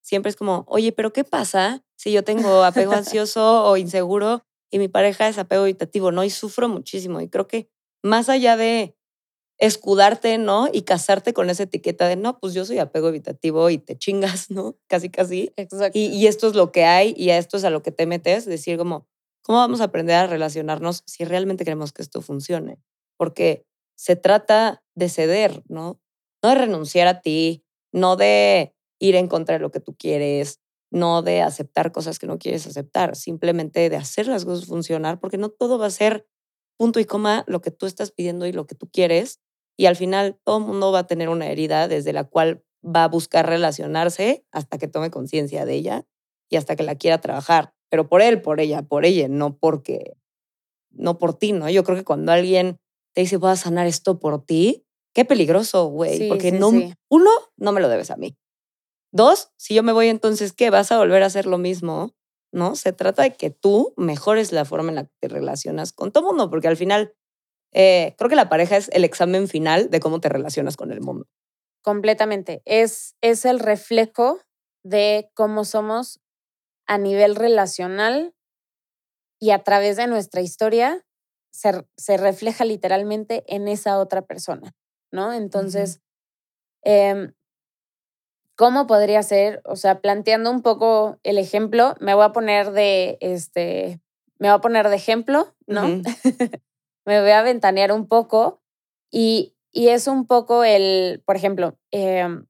siempre 0.01 0.29
es 0.29 0.35
como, 0.35 0.65
oye, 0.67 0.91
pero 0.91 1.13
¿qué 1.13 1.23
pasa 1.23 1.83
si 1.95 2.11
yo 2.11 2.23
tengo 2.23 2.63
apego 2.63 2.91
ansioso 2.93 3.65
o 3.65 3.77
inseguro 3.77 4.45
y 4.71 4.79
mi 4.79 4.87
pareja 4.87 5.27
es 5.27 5.37
apego 5.37 5.63
evitativo, 5.63 6.11
¿no? 6.11 6.23
Y 6.23 6.29
sufro 6.29 6.67
muchísimo. 6.67 7.21
Y 7.21 7.29
creo 7.29 7.47
que 7.47 7.69
más 8.01 8.27
allá 8.29 8.57
de 8.57 8.95
escudarte, 9.59 10.37
¿no? 10.37 10.67
Y 10.71 10.81
casarte 10.81 11.33
con 11.33 11.49
esa 11.49 11.63
etiqueta 11.63 12.07
de, 12.07 12.15
no, 12.15 12.39
pues 12.39 12.53
yo 12.53 12.65
soy 12.65 12.79
apego 12.79 13.09
evitativo 13.09 13.69
y 13.69 13.77
te 13.77 13.97
chingas, 13.97 14.49
¿no? 14.49 14.75
Casi, 14.87 15.09
casi. 15.09 15.53
Exacto. 15.55 15.97
Y, 15.97 16.27
esto 16.27 16.47
es 16.47 16.55
lo 16.55 16.71
que 16.71 16.85
hay 16.85 17.13
y 17.15 17.29
a 17.29 17.37
esto 17.37 17.57
es 17.57 17.63
a 17.63 17.69
lo 17.69 17.83
que 17.83 17.91
te 17.91 18.05
metes, 18.05 18.45
decir 18.45 18.77
como, 18.77 19.07
¿cómo 19.41 19.59
vamos 19.59 19.79
a 19.81 19.85
aprender 19.85 20.15
a 20.15 20.27
relacionarnos 20.27 21.03
si 21.05 21.23
realmente 21.23 21.63
queremos 21.63 21.93
que 21.93 22.01
esto 22.01 22.21
funcione? 22.21 22.79
Porque 23.17 23.65
se 23.95 24.15
trata 24.15 24.83
de 24.95 25.09
ceder, 25.09 25.63
¿no? 25.67 25.99
No 26.41 26.49
de 26.49 26.55
renunciar 26.55 27.07
a 27.07 27.21
ti, 27.21 27.63
no 27.91 28.15
de 28.15 28.75
ir 28.99 29.15
en 29.15 29.27
contra 29.27 29.55
de 29.55 29.61
lo 29.61 29.71
que 29.71 29.79
tú 29.79 29.95
quieres, 29.97 30.59
no 30.91 31.21
de 31.21 31.41
aceptar 31.41 31.91
cosas 31.91 32.19
que 32.19 32.27
no 32.27 32.37
quieres 32.37 32.67
aceptar, 32.67 33.15
simplemente 33.15 33.89
de 33.89 33.95
hacer 33.95 34.27
las 34.27 34.45
cosas 34.45 34.65
funcionar, 34.65 35.19
porque 35.19 35.37
no 35.37 35.49
todo 35.49 35.77
va 35.79 35.87
a 35.87 35.91
ser 35.91 36.27
punto 36.77 36.99
y 36.99 37.05
coma 37.05 37.43
lo 37.47 37.61
que 37.61 37.71
tú 37.71 37.85
estás 37.85 38.11
pidiendo 38.11 38.45
y 38.45 38.51
lo 38.51 38.67
que 38.67 38.75
tú 38.75 38.89
quieres, 38.91 39.39
y 39.77 39.87
al 39.87 39.95
final 39.95 40.39
todo 40.43 40.59
el 40.59 40.65
mundo 40.65 40.91
va 40.91 40.99
a 40.99 41.07
tener 41.07 41.29
una 41.29 41.47
herida 41.47 41.87
desde 41.87 42.13
la 42.13 42.25
cual 42.25 42.63
va 42.83 43.05
a 43.05 43.07
buscar 43.07 43.47
relacionarse 43.47 44.45
hasta 44.51 44.77
que 44.77 44.87
tome 44.87 45.09
conciencia 45.09 45.65
de 45.65 45.73
ella 45.73 46.05
y 46.49 46.57
hasta 46.57 46.75
que 46.75 46.83
la 46.83 46.95
quiera 46.95 47.21
trabajar, 47.21 47.73
pero 47.89 48.07
por 48.07 48.21
él, 48.21 48.41
por 48.41 48.59
ella, 48.59 48.83
por 48.83 49.05
ella, 49.05 49.27
no 49.27 49.57
porque, 49.57 50.15
no 50.91 51.17
por 51.17 51.33
ti, 51.33 51.53
¿no? 51.53 51.69
Yo 51.69 51.83
creo 51.83 51.97
que 51.97 52.03
cuando 52.03 52.31
alguien 52.31 52.79
te 53.13 53.21
dice, 53.21 53.37
voy 53.37 53.51
a 53.51 53.55
sanar 53.55 53.87
esto 53.87 54.19
por 54.19 54.43
ti, 54.45 54.85
qué 55.13 55.25
peligroso, 55.25 55.87
güey, 55.87 56.27
porque 56.27 56.51
no, 56.51 56.69
uno, 57.09 57.29
no 57.57 57.71
me 57.71 57.81
lo 57.81 57.89
debes 57.89 58.11
a 58.11 58.17
mí. 58.17 58.37
Dos, 59.11 59.51
si 59.57 59.75
yo 59.75 59.83
me 59.83 59.91
voy 59.91 60.07
entonces, 60.07 60.53
¿qué? 60.53 60.69
¿Vas 60.71 60.91
a 60.91 60.97
volver 60.97 61.21
a 61.23 61.27
hacer 61.27 61.45
lo 61.45 61.59
mismo? 61.59 62.15
¿No? 62.51 62.75
Se 62.75 62.93
trata 62.93 63.23
de 63.23 63.33
que 63.33 63.51
tú 63.51 63.93
mejores 63.95 64.51
la 64.51 64.65
forma 64.65 64.89
en 64.89 64.95
la 64.95 65.03
que 65.05 65.13
te 65.21 65.27
relacionas 65.27 65.93
con 65.93 66.11
todo 66.11 66.29
mundo, 66.29 66.49
porque 66.49 66.67
al 66.67 66.77
final 66.77 67.13
eh, 67.73 68.15
creo 68.17 68.29
que 68.29 68.35
la 68.35 68.49
pareja 68.49 68.77
es 68.77 68.89
el 68.89 69.03
examen 69.03 69.47
final 69.47 69.89
de 69.89 69.99
cómo 69.99 70.19
te 70.19 70.29
relacionas 70.29 70.77
con 70.77 70.91
el 70.91 71.01
mundo. 71.01 71.27
Completamente. 71.81 72.61
Es, 72.65 73.15
es 73.21 73.45
el 73.45 73.59
reflejo 73.59 74.39
de 74.83 75.29
cómo 75.33 75.65
somos 75.65 76.21
a 76.87 76.97
nivel 76.97 77.35
relacional 77.35 78.35
y 79.39 79.51
a 79.51 79.59
través 79.63 79.97
de 79.97 80.07
nuestra 80.07 80.41
historia 80.41 81.05
se, 81.53 81.85
se 81.97 82.17
refleja 82.17 82.65
literalmente 82.65 83.43
en 83.47 83.67
esa 83.67 83.99
otra 83.99 84.23
persona, 84.23 84.73
¿no? 85.11 85.31
Entonces, 85.31 86.01
em, 86.81 87.33
¿cómo 88.55 88.87
podría 88.87 89.21
ser? 89.21 89.61
O 89.63 89.75
sea, 89.75 90.01
planteando 90.01 90.49
un 90.49 90.63
poco 90.63 91.19
el 91.23 91.37
ejemplo, 91.37 91.95
me 91.99 92.15
voy 92.15 92.25
a 92.25 92.31
poner 92.31 92.71
de, 92.71 93.17
este, 93.21 94.01
me 94.39 94.49
voy 94.49 94.57
a 94.57 94.61
poner 94.61 94.89
de 94.89 94.95
ejemplo, 94.95 95.55
¿no? 95.67 95.83
me 97.05 97.21
voy 97.21 97.31
a 97.31 97.43
ventanear 97.43 97.91
un 97.91 98.07
poco 98.07 98.61
y, 99.11 99.55
y, 99.71 99.89
es 99.89 100.07
un 100.07 100.25
poco 100.25 100.63
el, 100.63 101.21
por 101.23 101.35
ejemplo, 101.35 101.77
em, 101.91 102.47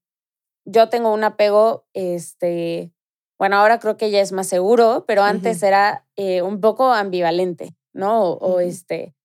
yo 0.66 0.88
tengo 0.88 1.14
un 1.14 1.26
apego, 1.26 1.86
este, 1.94 2.94
bueno, 3.38 3.58
ahora 3.58 3.80
creo 3.80 3.98
que 3.98 4.12
ya 4.12 4.22
es 4.22 4.32
más 4.32 4.48
seguro, 4.48 5.04
pero 5.06 5.24
antes 5.24 5.62
era 5.62 6.08
eh, 6.16 6.42
un 6.42 6.62
poco 6.62 6.94
ambivalente, 6.94 7.76
¿no? 7.94 8.34
O, 8.34 8.60
este, 8.60 9.16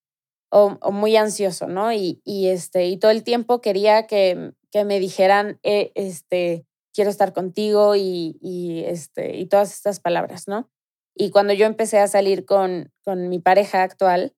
o, 0.50 0.78
muy 0.92 1.16
ansioso, 1.16 1.66
¿no? 1.66 1.92
Y, 1.92 2.20
y, 2.24 2.48
este, 2.48 2.86
y 2.86 2.96
todo 2.96 3.10
el 3.10 3.24
tiempo 3.24 3.60
quería 3.60 4.06
que, 4.06 4.52
que 4.70 4.84
me 4.84 5.00
dijeran, 5.00 5.58
eh, 5.62 5.92
este, 5.94 6.66
quiero 6.94 7.10
estar 7.10 7.32
contigo 7.32 7.96
y, 7.96 8.38
y, 8.40 8.84
este, 8.84 9.36
y 9.36 9.46
todas 9.46 9.72
estas 9.72 10.00
palabras, 10.00 10.48
¿no? 10.48 10.70
Y 11.14 11.30
cuando 11.30 11.52
yo 11.52 11.66
empecé 11.66 11.98
a 11.98 12.08
salir 12.08 12.44
con, 12.44 12.92
con 13.04 13.28
mi 13.28 13.40
pareja 13.40 13.82
actual, 13.82 14.34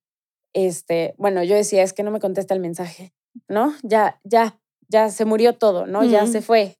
este, 0.53 1.13
bueno, 1.17 1.43
yo 1.43 1.55
decía, 1.55 1.83
es 1.83 1.93
que 1.93 2.03
no 2.03 2.11
me 2.11 2.19
contesta 2.19 2.53
el 2.53 2.59
mensaje, 2.59 3.13
¿no? 3.47 3.73
Ya, 3.83 4.19
ya, 4.23 4.59
ya 4.87 5.09
se 5.09 5.25
murió 5.25 5.53
todo, 5.53 5.85
¿no? 5.85 6.03
Ya 6.03 6.27
se 6.27 6.41
fue. 6.41 6.77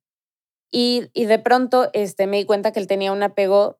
Y, 0.70 1.10
y, 1.12 1.26
de 1.26 1.38
pronto 1.38 1.90
este, 1.92 2.26
me 2.26 2.38
di 2.38 2.44
cuenta 2.46 2.72
que 2.72 2.80
él 2.80 2.86
tenía 2.86 3.12
un 3.12 3.22
apego 3.22 3.78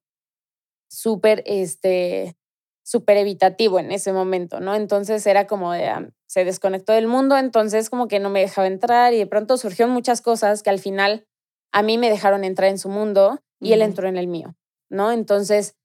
súper, 0.88 1.42
este, 1.46 2.36
súper 2.82 3.16
evitativo 3.16 3.78
en 3.78 3.92
ese 3.92 4.12
momento, 4.12 4.60
¿no? 4.60 4.74
Entonces 4.74 5.26
era 5.26 5.46
como 5.46 5.72
de, 5.72 6.10
se 6.26 6.44
desconectó 6.44 6.92
del 6.92 7.06
mundo, 7.06 7.36
entonces 7.36 7.90
como 7.90 8.08
que 8.08 8.18
no 8.18 8.30
me 8.30 8.40
dejaba 8.40 8.66
entrar 8.66 9.14
y 9.14 9.18
de 9.18 9.26
pronto 9.26 9.56
surgieron 9.56 9.92
muchas 9.94 10.20
cosas 10.20 10.62
que 10.62 10.70
al 10.70 10.78
final 10.78 11.26
a 11.72 11.82
mí 11.82 11.98
me 11.98 12.10
dejaron 12.10 12.44
entrar 12.44 12.70
en 12.70 12.78
su 12.78 12.88
mundo 12.88 13.40
y 13.60 13.72
él 13.72 13.82
entró 13.82 14.08
en 14.08 14.16
el 14.16 14.26
mío, 14.26 14.56
¿no? 14.90 15.12
Entonces 15.12 15.76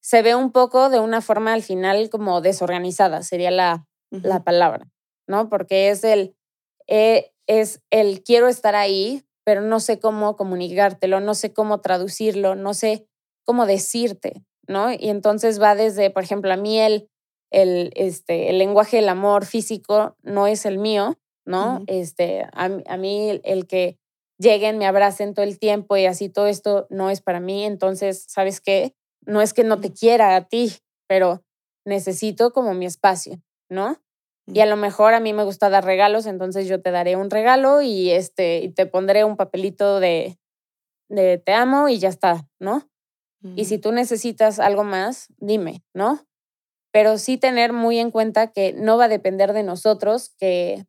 se 0.00 0.22
ve 0.22 0.34
un 0.34 0.52
poco 0.52 0.90
de 0.90 1.00
una 1.00 1.20
forma 1.20 1.52
al 1.52 1.62
final 1.62 2.08
como 2.10 2.40
desorganizada, 2.40 3.22
sería 3.22 3.50
la, 3.50 3.86
la 4.10 4.44
palabra, 4.44 4.86
¿no? 5.26 5.48
Porque 5.48 5.88
es 5.88 6.04
el, 6.04 6.36
eh, 6.86 7.32
es 7.46 7.80
el 7.90 8.22
quiero 8.22 8.48
estar 8.48 8.76
ahí, 8.76 9.24
pero 9.44 9.60
no 9.60 9.80
sé 9.80 9.98
cómo 9.98 10.36
comunicártelo, 10.36 11.20
no 11.20 11.34
sé 11.34 11.52
cómo 11.52 11.80
traducirlo, 11.80 12.54
no 12.54 12.74
sé 12.74 13.06
cómo 13.44 13.66
decirte, 13.66 14.44
¿no? 14.68 14.92
Y 14.92 15.08
entonces 15.08 15.60
va 15.60 15.74
desde, 15.74 16.10
por 16.10 16.22
ejemplo, 16.22 16.52
a 16.52 16.56
mí 16.56 16.78
el, 16.78 17.08
el, 17.50 17.92
este, 17.94 18.50
el 18.50 18.58
lenguaje 18.58 18.96
del 18.96 19.08
amor 19.08 19.46
físico 19.46 20.16
no 20.22 20.46
es 20.46 20.66
el 20.66 20.78
mío, 20.78 21.18
¿no? 21.46 21.82
este, 21.86 22.42
a, 22.52 22.70
a, 22.86 22.96
mí 22.96 23.40
el 23.44 23.66
que 23.66 23.98
lleguen, 24.38 24.78
me 24.78 24.86
abracen 24.86 25.34
todo 25.34 25.44
el 25.44 25.58
tiempo 25.58 25.96
y 25.96 26.06
así 26.06 26.28
todo 26.28 26.46
esto 26.46 26.86
no 26.90 27.10
es 27.10 27.20
para 27.20 27.40
mí, 27.40 27.64
entonces, 27.64 28.24
¿sabes 28.28 28.60
qué? 28.60 28.94
No 29.26 29.40
es 29.40 29.54
que 29.54 29.64
no 29.64 29.80
te 29.80 29.92
quiera 29.92 30.36
a 30.36 30.48
ti, 30.48 30.72
pero 31.06 31.44
necesito 31.84 32.52
como 32.52 32.74
mi 32.74 32.86
espacio, 32.86 33.40
¿no? 33.68 34.00
Y 34.46 34.60
a 34.60 34.66
lo 34.66 34.76
mejor 34.76 35.14
a 35.14 35.20
mí 35.20 35.32
me 35.32 35.44
gusta 35.44 35.70
dar 35.70 35.84
regalos, 35.84 36.26
entonces 36.26 36.68
yo 36.68 36.82
te 36.82 36.90
daré 36.90 37.16
un 37.16 37.30
regalo 37.30 37.80
y, 37.80 38.10
este, 38.10 38.58
y 38.58 38.68
te 38.70 38.84
pondré 38.86 39.24
un 39.24 39.36
papelito 39.36 40.00
de, 40.00 40.38
de 41.08 41.38
te 41.38 41.52
amo 41.52 41.88
y 41.88 41.98
ya 41.98 42.08
está, 42.08 42.46
¿no? 42.60 42.90
Y 43.56 43.66
si 43.66 43.78
tú 43.78 43.92
necesitas 43.92 44.58
algo 44.58 44.84
más, 44.84 45.28
dime, 45.36 45.84
¿no? 45.92 46.26
Pero 46.92 47.18
sí 47.18 47.36
tener 47.36 47.74
muy 47.74 47.98
en 47.98 48.10
cuenta 48.10 48.52
que 48.52 48.72
no 48.72 48.96
va 48.96 49.04
a 49.04 49.08
depender 49.08 49.52
de 49.52 49.62
nosotros 49.62 50.34
que, 50.38 50.86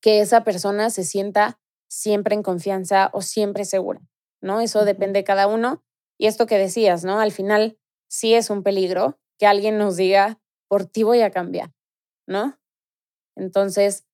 que 0.00 0.20
esa 0.20 0.44
persona 0.44 0.90
se 0.90 1.02
sienta 1.02 1.58
siempre 1.88 2.36
en 2.36 2.42
confianza 2.42 3.10
o 3.12 3.20
siempre 3.20 3.64
segura, 3.64 4.00
¿no? 4.40 4.60
Eso 4.60 4.84
depende 4.84 5.20
de 5.20 5.24
cada 5.24 5.48
uno. 5.48 5.82
Y 6.18 6.26
esto 6.26 6.46
que 6.46 6.58
decías, 6.58 7.04
¿no? 7.04 7.18
Al 7.18 7.32
final 7.32 7.78
sí 8.08 8.34
es 8.34 8.48
un 8.48 8.62
peligro 8.62 9.18
que 9.38 9.46
alguien 9.46 9.76
nos 9.76 9.96
diga, 9.96 10.40
por 10.68 10.86
ti 10.86 11.02
voy 11.02 11.22
a 11.22 11.30
cambiar, 11.30 11.72
¿no? 12.28 12.60
Entonces, 13.36 14.04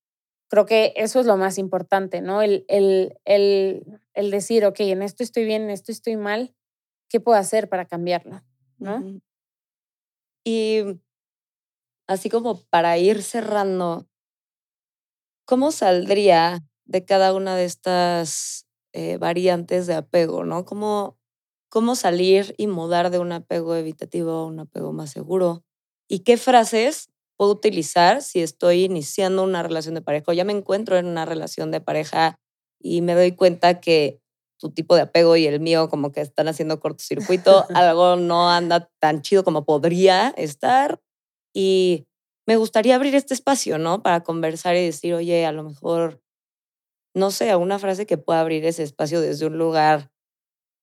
creo 0.48 0.66
que 0.66 0.94
eso 0.96 1.20
es 1.20 1.26
lo 1.26 1.36
más 1.36 1.58
importante, 1.58 2.22
¿no? 2.22 2.40
El, 2.40 2.64
el, 2.68 3.18
el, 3.24 4.00
el 4.14 4.30
decir, 4.30 4.64
ok, 4.64 4.80
en 4.80 5.02
esto 5.02 5.22
estoy 5.22 5.44
bien, 5.44 5.62
en 5.62 5.70
esto 5.70 5.92
estoy 5.92 6.16
mal, 6.16 6.54
¿qué 7.10 7.20
puedo 7.20 7.36
hacer 7.38 7.68
para 7.68 7.84
cambiarlo? 7.84 8.42
¿No? 8.78 9.20
Y 10.44 11.00
así 12.06 12.30
como 12.30 12.62
para 12.70 12.96
ir 12.98 13.22
cerrando, 13.22 14.08
¿cómo 15.44 15.72
saldría 15.72 16.64
de 16.86 17.04
cada 17.04 17.34
una 17.34 17.56
de 17.56 17.64
estas 17.64 18.66
eh, 18.92 19.18
variantes 19.18 19.86
de 19.86 19.94
apego, 19.94 20.44
¿no? 20.44 20.64
¿Cómo, 20.64 21.18
¿Cómo 21.68 21.94
salir 21.94 22.54
y 22.58 22.66
mudar 22.66 23.10
de 23.10 23.18
un 23.18 23.32
apego 23.32 23.74
evitativo 23.76 24.32
a 24.32 24.46
un 24.46 24.60
apego 24.60 24.92
más 24.92 25.10
seguro? 25.10 25.64
¿Y 26.08 26.20
qué 26.20 26.36
frases 26.36 27.10
puedo 27.36 27.52
utilizar 27.52 28.22
si 28.22 28.40
estoy 28.40 28.84
iniciando 28.84 29.44
una 29.44 29.62
relación 29.62 29.94
de 29.94 30.02
pareja 30.02 30.32
o 30.32 30.34
ya 30.34 30.44
me 30.44 30.52
encuentro 30.52 30.98
en 30.98 31.06
una 31.06 31.24
relación 31.24 31.70
de 31.70 31.80
pareja 31.80 32.38
y 32.80 33.02
me 33.02 33.14
doy 33.14 33.32
cuenta 33.32 33.80
que 33.80 34.20
tu 34.60 34.70
tipo 34.70 34.94
de 34.94 35.02
apego 35.02 35.36
y 35.36 35.46
el 35.46 35.58
mío 35.58 35.88
como 35.88 36.12
que 36.12 36.20
están 36.20 36.46
haciendo 36.46 36.78
cortocircuito, 36.78 37.66
algo 37.74 38.16
no 38.16 38.50
anda 38.50 38.90
tan 39.00 39.22
chido 39.22 39.42
como 39.42 39.64
podría 39.64 40.28
estar. 40.36 41.00
Y 41.54 42.06
me 42.46 42.56
gustaría 42.56 42.94
abrir 42.94 43.14
este 43.14 43.34
espacio, 43.34 43.78
¿no? 43.78 44.02
Para 44.02 44.22
conversar 44.22 44.76
y 44.76 44.84
decir, 44.84 45.14
oye, 45.14 45.46
a 45.46 45.52
lo 45.52 45.64
mejor, 45.64 46.22
no 47.14 47.30
sé, 47.30 47.56
una 47.56 47.78
frase 47.78 48.06
que 48.06 48.18
pueda 48.18 48.40
abrir 48.40 48.64
ese 48.64 48.82
espacio 48.82 49.20
desde 49.20 49.46
un 49.46 49.58
lugar 49.58 50.10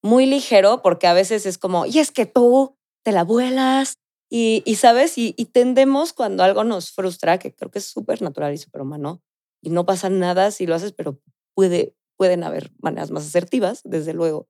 muy 0.03 0.25
ligero, 0.25 0.81
porque 0.81 1.07
a 1.07 1.13
veces 1.13 1.45
es 1.45 1.57
como, 1.57 1.85
y 1.85 1.99
es 1.99 2.11
que 2.11 2.25
tú 2.25 2.77
te 3.03 3.11
la 3.11 3.23
vuelas. 3.23 3.99
Y, 4.29 4.61
y 4.65 4.75
sabes, 4.75 5.17
y, 5.17 5.33
y 5.37 5.45
tendemos 5.45 6.11
cuando 6.11 6.43
algo 6.43 6.65
nos 6.65 6.91
frustra, 6.91 7.37
que 7.37 7.55
creo 7.55 7.71
que 7.71 7.79
es 7.79 7.85
súper 7.85 8.21
natural 8.21 8.53
y 8.53 8.57
súper 8.57 8.81
humano, 8.81 9.21
y 9.61 9.69
no 9.69 9.85
pasa 9.85 10.09
nada 10.09 10.51
si 10.51 10.65
lo 10.65 10.75
haces, 10.75 10.91
pero 10.93 11.19
puede, 11.55 11.96
pueden 12.17 12.43
haber 12.43 12.71
maneras 12.79 13.11
más 13.11 13.25
asertivas, 13.25 13.81
desde 13.85 14.13
luego, 14.13 14.49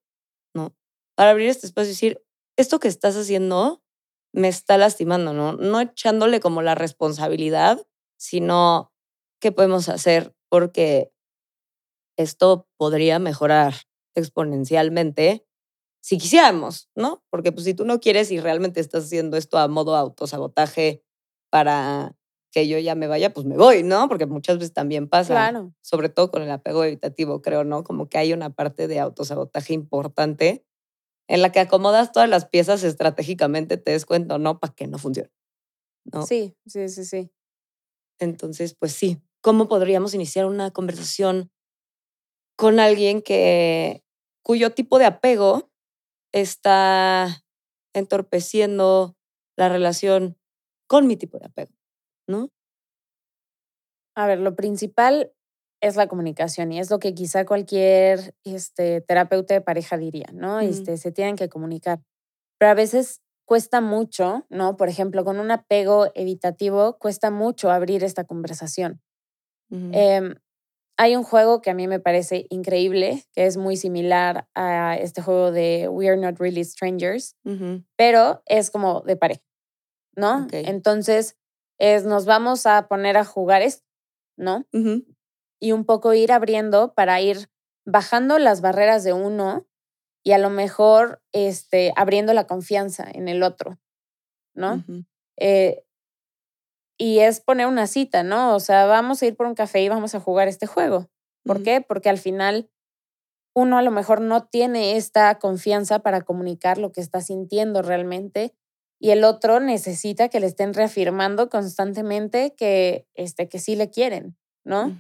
¿no? 0.56 0.76
Para 1.16 1.32
abrir 1.32 1.50
este 1.50 1.68
espacio 1.68 1.90
y 1.90 1.94
decir, 1.94 2.24
esto 2.58 2.80
que 2.80 2.88
estás 2.88 3.16
haciendo 3.16 3.84
me 4.34 4.48
está 4.48 4.78
lastimando, 4.78 5.34
¿no? 5.34 5.54
No 5.54 5.80
echándole 5.82 6.40
como 6.40 6.62
la 6.62 6.76
responsabilidad, 6.76 7.86
sino 8.18 8.92
qué 9.42 9.52
podemos 9.52 9.90
hacer 9.90 10.36
porque 10.50 11.12
esto 12.18 12.68
podría 12.78 13.20
mejorar 13.20 13.76
exponencialmente 14.16 15.46
si 16.02 16.18
quisiéramos, 16.18 16.90
¿no? 16.96 17.24
Porque 17.30 17.52
pues 17.52 17.66
si 17.66 17.74
tú 17.74 17.86
no 17.86 18.00
quieres 18.00 18.32
y 18.32 18.40
realmente 18.40 18.80
estás 18.80 19.06
haciendo 19.06 19.38
esto 19.38 19.58
a 19.58 19.68
modo 19.68 19.96
autosabotaje 19.96 21.04
para 21.52 22.17
que 22.52 22.68
yo 22.68 22.80
ya 22.80 22.96
me 22.96 23.08
vaya, 23.08 23.34
pues 23.34 23.46
me 23.46 23.58
voy, 23.58 23.84
¿no? 23.84 24.08
Porque 24.08 24.26
muchas 24.26 24.58
veces 24.58 24.74
también 24.74 25.08
pasa, 25.08 25.34
claro. 25.34 25.74
sobre 25.82 26.10
todo 26.10 26.32
con 26.32 26.42
el 26.42 26.52
apego 26.52 26.84
evitativo, 26.84 27.42
creo, 27.42 27.64
¿no? 27.64 27.84
Como 27.84 28.10
que 28.10 28.18
hay 28.18 28.34
una 28.34 28.50
parte 28.52 28.88
de 28.88 29.00
autosabotaje 29.00 29.74
importante 29.74 30.66
en 31.28 31.42
la 31.42 31.52
que 31.52 31.60
acomodas 31.60 32.12
todas 32.12 32.30
las 32.30 32.46
piezas 32.46 32.84
estratégicamente, 32.84 33.78
te 33.78 33.92
des 33.92 34.06
cuenta, 34.06 34.38
¿no? 34.38 34.60
Para 34.60 34.74
que 34.74 34.88
no 34.88 34.98
funcione. 34.98 35.30
¿no? 36.06 36.26
Sí, 36.26 36.56
sí, 36.66 36.88
sí, 36.90 37.06
sí. 37.06 37.32
Entonces, 38.20 38.76
pues 38.76 38.94
sí, 38.94 39.22
¿cómo 39.42 39.68
podríamos 39.68 40.14
iniciar 40.14 40.46
una 40.46 40.72
conversación 40.72 41.52
con 42.56 42.80
alguien 42.80 43.22
que, 43.22 44.04
cuyo 44.42 44.72
tipo 44.72 44.98
de 44.98 45.06
apego 45.06 45.70
está 46.32 47.44
entorpeciendo 47.94 49.16
la 49.58 49.70
relación 49.70 50.38
con 50.88 51.08
mi 51.08 51.18
tipo 51.18 51.38
de 51.38 51.48
apego? 51.48 51.77
¿No? 52.28 52.50
A 54.16 54.28
ver, 54.28 54.40
lo 54.40 54.56
principal 54.56 55.32
es 55.82 55.96
la 55.96 56.08
comunicación 56.08 56.72
y 56.72 56.80
es 56.80 56.90
lo 56.90 57.00
que 57.00 57.14
quizá 57.14 57.46
cualquier 57.46 58.36
este, 58.44 59.02
terapeuta 59.02 59.54
de 59.54 59.62
pareja 59.62 59.98
diría, 59.98 60.28
¿no? 60.34 60.60
Este, 60.60 60.98
se 60.98 61.12
tienen 61.12 61.36
que 61.36 61.50
comunicar. 61.50 62.02
Pero 62.58 62.72
a 62.72 62.74
veces 62.74 63.22
cuesta 63.46 63.80
mucho, 63.80 64.46
¿no? 64.50 64.76
Por 64.76 64.90
ejemplo, 64.90 65.24
con 65.24 65.40
un 65.40 65.52
apego 65.52 66.08
evitativo, 66.16 66.98
cuesta 66.98 67.32
mucho 67.32 67.72
abrir 67.72 68.04
esta 68.04 68.24
conversación. 68.24 69.02
Em, 69.70 70.36
hay 70.98 71.16
un 71.16 71.24
juego 71.24 71.62
que 71.62 71.70
a 71.70 71.74
mí 71.74 71.88
me 71.88 72.00
parece 72.00 72.48
increíble, 72.50 73.24
que 73.34 73.46
es 73.46 73.58
muy 73.58 73.78
similar 73.78 74.48
a 74.56 74.98
este 74.98 75.22
juego 75.22 75.52
de 75.52 75.88
We 75.90 76.10
Are 76.10 76.20
Not 76.20 76.40
Really 76.40 76.64
Strangers, 76.64 77.36
pero 77.96 78.42
es 78.46 78.72
como 78.72 79.02
de 79.02 79.16
pareja, 79.16 79.44
¿no? 80.16 80.48
Entonces, 80.52 81.38
es 81.78 82.06
nos 82.06 82.26
vamos 82.26 82.66
a 82.66 82.88
poner 82.88 83.18
a 83.18 83.26
jugar 83.26 83.62
esto, 83.62 83.86
¿no? 84.38 84.66
Y 85.60 85.72
un 85.72 85.86
poco 85.86 86.14
ir 86.14 86.32
abriendo 86.32 86.94
para 86.94 87.20
ir 87.22 87.50
bajando 87.86 88.38
las 88.40 88.62
barreras 88.62 89.04
de 89.04 89.14
uno 89.14 89.66
y 90.24 90.34
a 90.34 90.38
lo 90.38 90.50
mejor 90.50 91.22
este, 91.32 91.94
abriendo 91.96 92.34
la 92.34 92.48
confianza 92.48 93.08
en 93.10 93.28
el 93.28 93.44
otro, 93.44 93.80
¿no? 94.54 94.84
Eh, 95.38 95.84
y 96.98 97.20
es 97.20 97.40
poner 97.40 97.68
una 97.68 97.88
cita, 97.88 98.24
¿no? 98.24 98.56
O 98.56 98.60
sea, 98.60 98.86
vamos 98.88 99.22
a 99.22 99.26
ir 99.28 99.36
por 99.36 99.46
un 99.46 99.56
café 99.56 99.82
y 99.82 99.90
vamos 99.90 100.16
a 100.16 100.20
jugar 100.20 100.48
este 100.48 100.66
juego. 100.66 101.10
¿Por 101.46 101.64
qué? 101.64 101.82
Porque 101.82 102.10
al 102.10 102.18
final 102.18 102.70
uno 103.56 103.78
a 103.78 103.82
lo 103.82 103.92
mejor 103.92 104.22
no 104.22 104.46
tiene 104.46 104.98
esta 104.98 105.40
confianza 105.40 106.00
para 106.00 106.22
comunicar 106.22 106.78
lo 106.78 106.92
que 106.92 107.02
está 107.02 107.22
sintiendo 107.22 107.82
realmente 107.82 108.54
y 109.00 109.12
el 109.12 109.24
otro 109.24 109.60
necesita 109.60 110.30
que 110.30 110.40
le 110.40 110.48
estén 110.48 110.74
reafirmando 110.74 111.50
constantemente 111.50 112.56
que, 112.56 113.08
este, 113.14 113.48
que 113.48 113.60
sí 113.60 113.76
le 113.76 113.90
quieren, 113.90 114.38
¿no? 114.64 115.00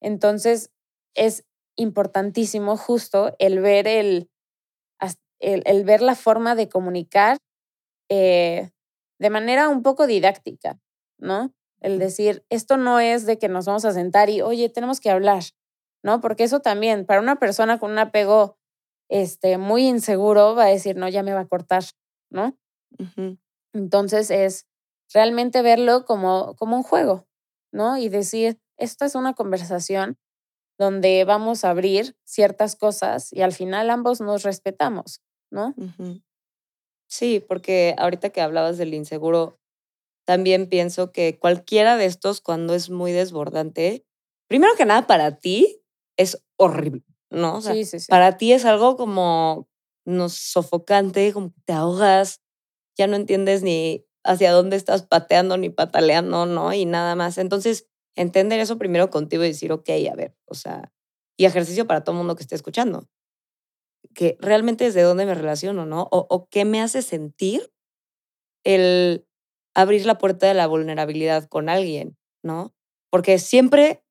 Entonces, 0.00 0.70
es 1.14 1.44
importantísimo 1.76 2.76
justo 2.76 3.34
el 3.38 3.60
ver 3.60 3.88
el, 3.88 4.30
el, 5.40 5.84
ver 5.84 6.02
la 6.02 6.14
forma 6.14 6.54
de 6.54 6.68
comunicar 6.68 7.38
eh, 8.08 8.70
de 9.18 9.30
manera 9.30 9.68
un 9.68 9.82
poco 9.82 10.06
didáctica, 10.06 10.78
¿no? 11.18 11.52
El 11.80 11.98
decir, 11.98 12.44
esto 12.50 12.76
no 12.76 12.98
es 13.00 13.26
de 13.26 13.38
que 13.38 13.48
nos 13.48 13.66
vamos 13.66 13.84
a 13.84 13.92
sentar 13.92 14.30
y, 14.30 14.42
oye, 14.42 14.68
tenemos 14.68 15.00
que 15.00 15.10
hablar, 15.10 15.44
¿no? 16.02 16.20
Porque 16.20 16.44
eso 16.44 16.60
también, 16.60 17.04
para 17.04 17.20
una 17.20 17.38
persona 17.38 17.78
con 17.78 17.92
un 17.92 17.98
apego 17.98 18.56
este, 19.08 19.58
muy 19.58 19.86
inseguro, 19.86 20.54
va 20.54 20.64
a 20.64 20.68
decir, 20.68 20.96
no, 20.96 21.08
ya 21.08 21.22
me 21.22 21.34
va 21.34 21.40
a 21.40 21.48
cortar, 21.48 21.84
¿no? 22.30 22.56
Entonces 23.72 24.30
es 24.30 24.66
realmente 25.12 25.62
verlo 25.62 26.04
como, 26.04 26.54
como 26.56 26.76
un 26.76 26.82
juego, 26.82 27.26
¿no? 27.72 27.96
Y 27.96 28.08
decir, 28.08 28.58
esta 28.76 29.06
es 29.06 29.14
una 29.14 29.34
conversación 29.34 30.18
donde 30.78 31.24
vamos 31.24 31.64
a 31.64 31.70
abrir 31.70 32.16
ciertas 32.24 32.76
cosas 32.76 33.32
y 33.32 33.42
al 33.42 33.52
final 33.52 33.90
ambos 33.90 34.20
nos 34.20 34.44
respetamos, 34.44 35.22
¿no? 35.50 35.74
Sí, 37.08 37.44
porque 37.46 37.94
ahorita 37.98 38.30
que 38.30 38.40
hablabas 38.40 38.78
del 38.78 38.94
inseguro, 38.94 39.58
también 40.24 40.68
pienso 40.68 41.10
que 41.10 41.38
cualquiera 41.38 41.96
de 41.96 42.04
estos, 42.04 42.40
cuando 42.40 42.74
es 42.74 42.90
muy 42.90 43.12
desbordante, 43.12 44.04
primero 44.46 44.74
que 44.76 44.84
nada 44.84 45.06
para 45.06 45.38
ti 45.38 45.82
es 46.16 46.44
horrible, 46.56 47.02
¿no? 47.30 47.60
sí, 47.62 47.84
sí, 47.84 47.98
sí. 48.00 48.06
Para 48.08 48.36
ti 48.36 48.52
es 48.52 48.64
algo 48.64 48.96
como 48.96 49.68
no, 50.04 50.28
sofocante, 50.28 51.32
como 51.32 51.52
que 51.52 51.60
te 51.64 51.72
ahogas, 51.72 52.40
ya 52.98 53.06
no 53.06 53.16
entiendes 53.16 53.62
ni 53.62 54.04
hacia 54.24 54.52
dónde 54.52 54.76
estás 54.76 55.04
pateando 55.04 55.56
ni 55.56 55.70
pataleando, 55.70 56.44
¿no? 56.44 56.74
Y 56.74 56.84
nada 56.84 57.14
más. 57.14 57.38
Entonces, 57.38 57.86
entender 58.16 58.60
eso 58.60 58.76
primero 58.76 59.08
contigo 59.10 59.44
y 59.44 59.48
decir, 59.48 59.72
ok, 59.72 59.88
a 60.10 60.16
ver, 60.16 60.34
o 60.44 60.54
sea, 60.54 60.92
y 61.38 61.44
ejercicio 61.44 61.86
para 61.86 62.02
todo 62.02 62.14
el 62.14 62.18
mundo 62.18 62.34
que 62.34 62.42
esté 62.42 62.56
escuchando. 62.56 63.08
Que 64.14 64.36
realmente 64.40 64.84
desde 64.84 65.02
dónde 65.02 65.24
me 65.24 65.34
relaciono, 65.34 65.86
¿no? 65.86 66.08
O, 66.10 66.48
qué 66.50 66.64
me 66.64 66.80
hace 66.80 67.02
sentir 67.02 67.72
el 68.64 69.26
abrir 69.74 70.04
la 70.04 70.18
puerta 70.18 70.48
de 70.48 70.54
la 70.54 70.66
vulnerabilidad 70.66 71.48
con 71.48 71.68
alguien, 71.68 72.18
¿no? 72.42 72.74
Porque 73.10 73.38
siempre, 73.38 74.02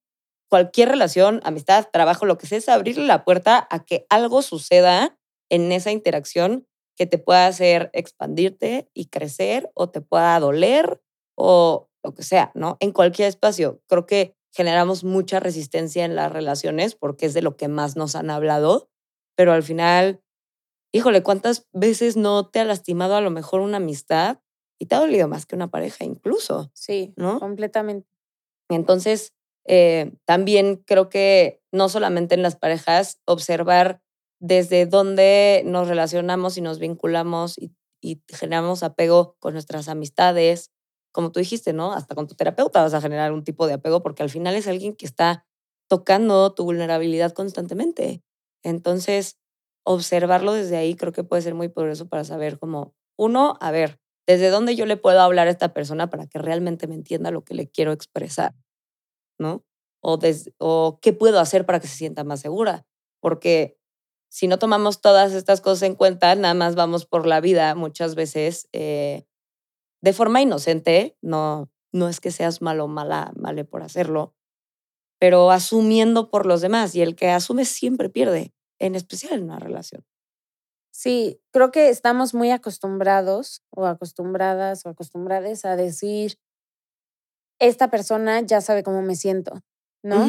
cualquier 0.50 0.90
relación, 0.90 1.42
amistad, 1.44 1.90
trabajo, 1.92 2.26
lo 2.26 2.38
que 2.38 2.48
sea, 2.48 2.60
es 2.60 2.70
abrirle 2.70 3.06
la 3.06 3.26
puerta 3.26 3.68
a 3.70 3.84
que 3.84 4.06
algo 4.10 4.42
suceda 4.42 5.20
en 5.50 5.72
esa 5.74 5.92
interacción 5.92 6.67
que 6.98 7.06
te 7.06 7.20
pueda 7.20 7.48
hacer 7.48 7.90
expandirte 7.94 8.90
y 8.94 9.06
crecer 9.06 9.72
o 9.76 9.90
te 9.90 10.02
pueda 10.02 10.40
doler 10.40 11.02
o 11.38 11.90
lo 12.04 12.14
que 12.14 12.24
sea, 12.24 12.52
¿no? 12.56 12.78
En 12.80 12.92
cualquier 12.92 13.30
espacio. 13.30 13.82
Creo 13.88 14.06
que 14.06 14.36
generamos 14.52 15.04
mucha 15.04 15.40
resistencia 15.40 16.04
en 16.04 16.16
las 16.16 16.32
relaciones 16.32 16.96
porque 16.96 17.28
es 17.28 17.34
de 17.34 17.44
lo 17.44 17.56
que 17.56 17.68
más 17.68 17.96
nos 17.96 18.16
han 18.16 18.32
hablado, 18.32 18.90
pero 19.36 19.54
al 19.54 19.62
final, 19.62 20.22
híjole, 20.92 21.22
¿cuántas 21.22 21.68
veces 21.72 22.18
no 22.18 22.50
te 22.50 22.60
ha 22.60 22.66
lastimado 22.66 23.16
a 23.16 23.22
lo 23.22 23.30
mejor 23.30 23.62
una 23.62 23.78
amistad 23.78 24.40
y 24.80 24.88
te 24.88 24.96
ha 24.96 25.00
dolido 25.00 25.28
más 25.28 25.46
que 25.46 25.56
una 25.56 25.70
pareja 25.70 26.04
incluso? 26.04 26.72
Sí, 26.74 27.14
¿no? 27.16 27.40
Completamente. 27.40 28.08
Entonces, 28.70 29.34
eh, 29.68 30.14
también 30.26 30.78
creo 30.86 31.10
que 31.10 31.62
no 31.72 31.90
solamente 31.90 32.34
en 32.36 32.42
las 32.42 32.56
parejas, 32.56 33.20
observar 33.26 34.02
desde 34.40 34.86
dónde 34.86 35.64
nos 35.66 35.88
relacionamos 35.88 36.58
y 36.58 36.62
nos 36.62 36.80
vinculamos 36.80 37.58
y, 37.58 37.74
generamos 38.30 38.84
apego 38.84 39.36
con 39.40 39.54
nuestras 39.54 39.90
amistades, 39.90 40.72
como 41.12 41.32
tú 41.32 41.40
dijiste, 41.40 41.74
¿no? 41.74 41.92
Hasta 41.92 42.16
con 42.16 42.28
tu 42.28 42.36
terapeuta 42.36 42.82
vas 42.82 42.94
a 42.94 43.02
generar 43.02 43.34
un 43.34 43.44
tipo 43.44 43.68
de 43.68 43.74
apego 43.74 44.02
porque 44.02 44.24
al 44.24 44.30
final 44.30 44.56
es 44.56 44.68
alguien 44.68 44.96
que 44.96 45.06
está 45.06 45.46
tocando 45.90 46.54
tu 46.54 46.64
vulnerabilidad 46.64 47.34
constantemente. 47.34 48.24
Entonces, 48.64 49.38
observarlo 49.84 50.54
desde 50.54 50.78
ahí 50.78 50.96
creo 50.96 51.12
que 51.12 51.24
puede 51.24 51.42
ser 51.42 51.56
muy 51.56 51.70
poderoso 51.70 52.08
para 52.08 52.24
saber 52.24 52.60
cómo, 52.60 52.94
uno, 53.18 53.58
a 53.60 53.72
ver, 53.72 54.00
desde 54.28 54.50
dónde 54.50 54.76
yo 54.76 54.86
le 54.86 54.98
puedo 54.98 55.22
hablar 55.22 55.48
a 55.48 55.52
esta 55.52 55.74
persona 55.74 56.10
para 56.10 56.28
que 56.28 56.38
realmente 56.40 56.88
me 56.88 56.96
entienda 56.96 57.32
lo 57.32 57.44
que 57.44 57.56
le 57.56 57.70
quiero 57.70 57.94
expresar, 57.94 58.54
¿no? 59.40 59.66
O, 60.02 60.20
o 60.60 61.00
qué 61.02 61.14
puedo 61.14 61.40
hacer 61.40 61.66
para 61.66 61.80
que 61.80 61.88
se 61.88 61.96
sienta 61.96 62.24
más 62.24 62.42
segura. 62.42 62.86
Porque 63.20 63.77
si 64.38 64.48
no 64.48 64.60
tomamos 64.60 65.02
todas 65.02 65.34
estas 65.34 65.62
cosas 65.62 65.82
en 65.82 65.96
cuenta, 65.96 66.36
nada 66.36 66.54
más 66.54 66.76
vamos 66.76 67.08
por 67.08 67.26
la 67.26 67.42
vida 67.42 67.74
muchas 67.74 68.14
veces 68.14 68.70
eh, 68.72 69.26
de 70.04 70.14
forma 70.14 70.44
inocente, 70.44 71.18
no, 71.24 71.72
no 71.92 72.08
es 72.08 72.20
que 72.20 72.30
seas 72.30 72.62
malo 72.62 72.86
o 72.86 72.88
mala, 72.88 73.34
male 73.36 73.66
por 73.66 73.82
hacerlo, 73.82 74.36
pero 75.20 75.50
asumiendo 75.50 76.30
por 76.30 76.46
los 76.46 76.62
demás 76.62 76.94
y 76.94 77.02
el 77.02 77.16
que 77.16 77.30
asume 77.32 77.66
siempre 77.66 78.12
pierde, 78.12 78.54
en 78.78 78.94
especial 78.94 79.34
en 79.34 79.46
una 79.46 79.58
relación. 79.58 80.06
Sí, 80.94 81.42
creo 81.52 81.72
que 81.72 81.90
estamos 81.90 82.36
muy 82.36 82.52
acostumbrados 82.52 83.64
o 83.72 83.88
acostumbradas 83.88 84.86
o 84.86 84.90
acostumbradas 84.90 85.66
a 85.66 85.76
decir, 85.76 86.38
esta 87.60 87.90
persona 87.90 88.42
ya 88.42 88.62
sabe 88.62 88.84
cómo 88.84 89.02
me 89.02 89.16
siento, 89.16 89.64
¿no? 90.04 90.28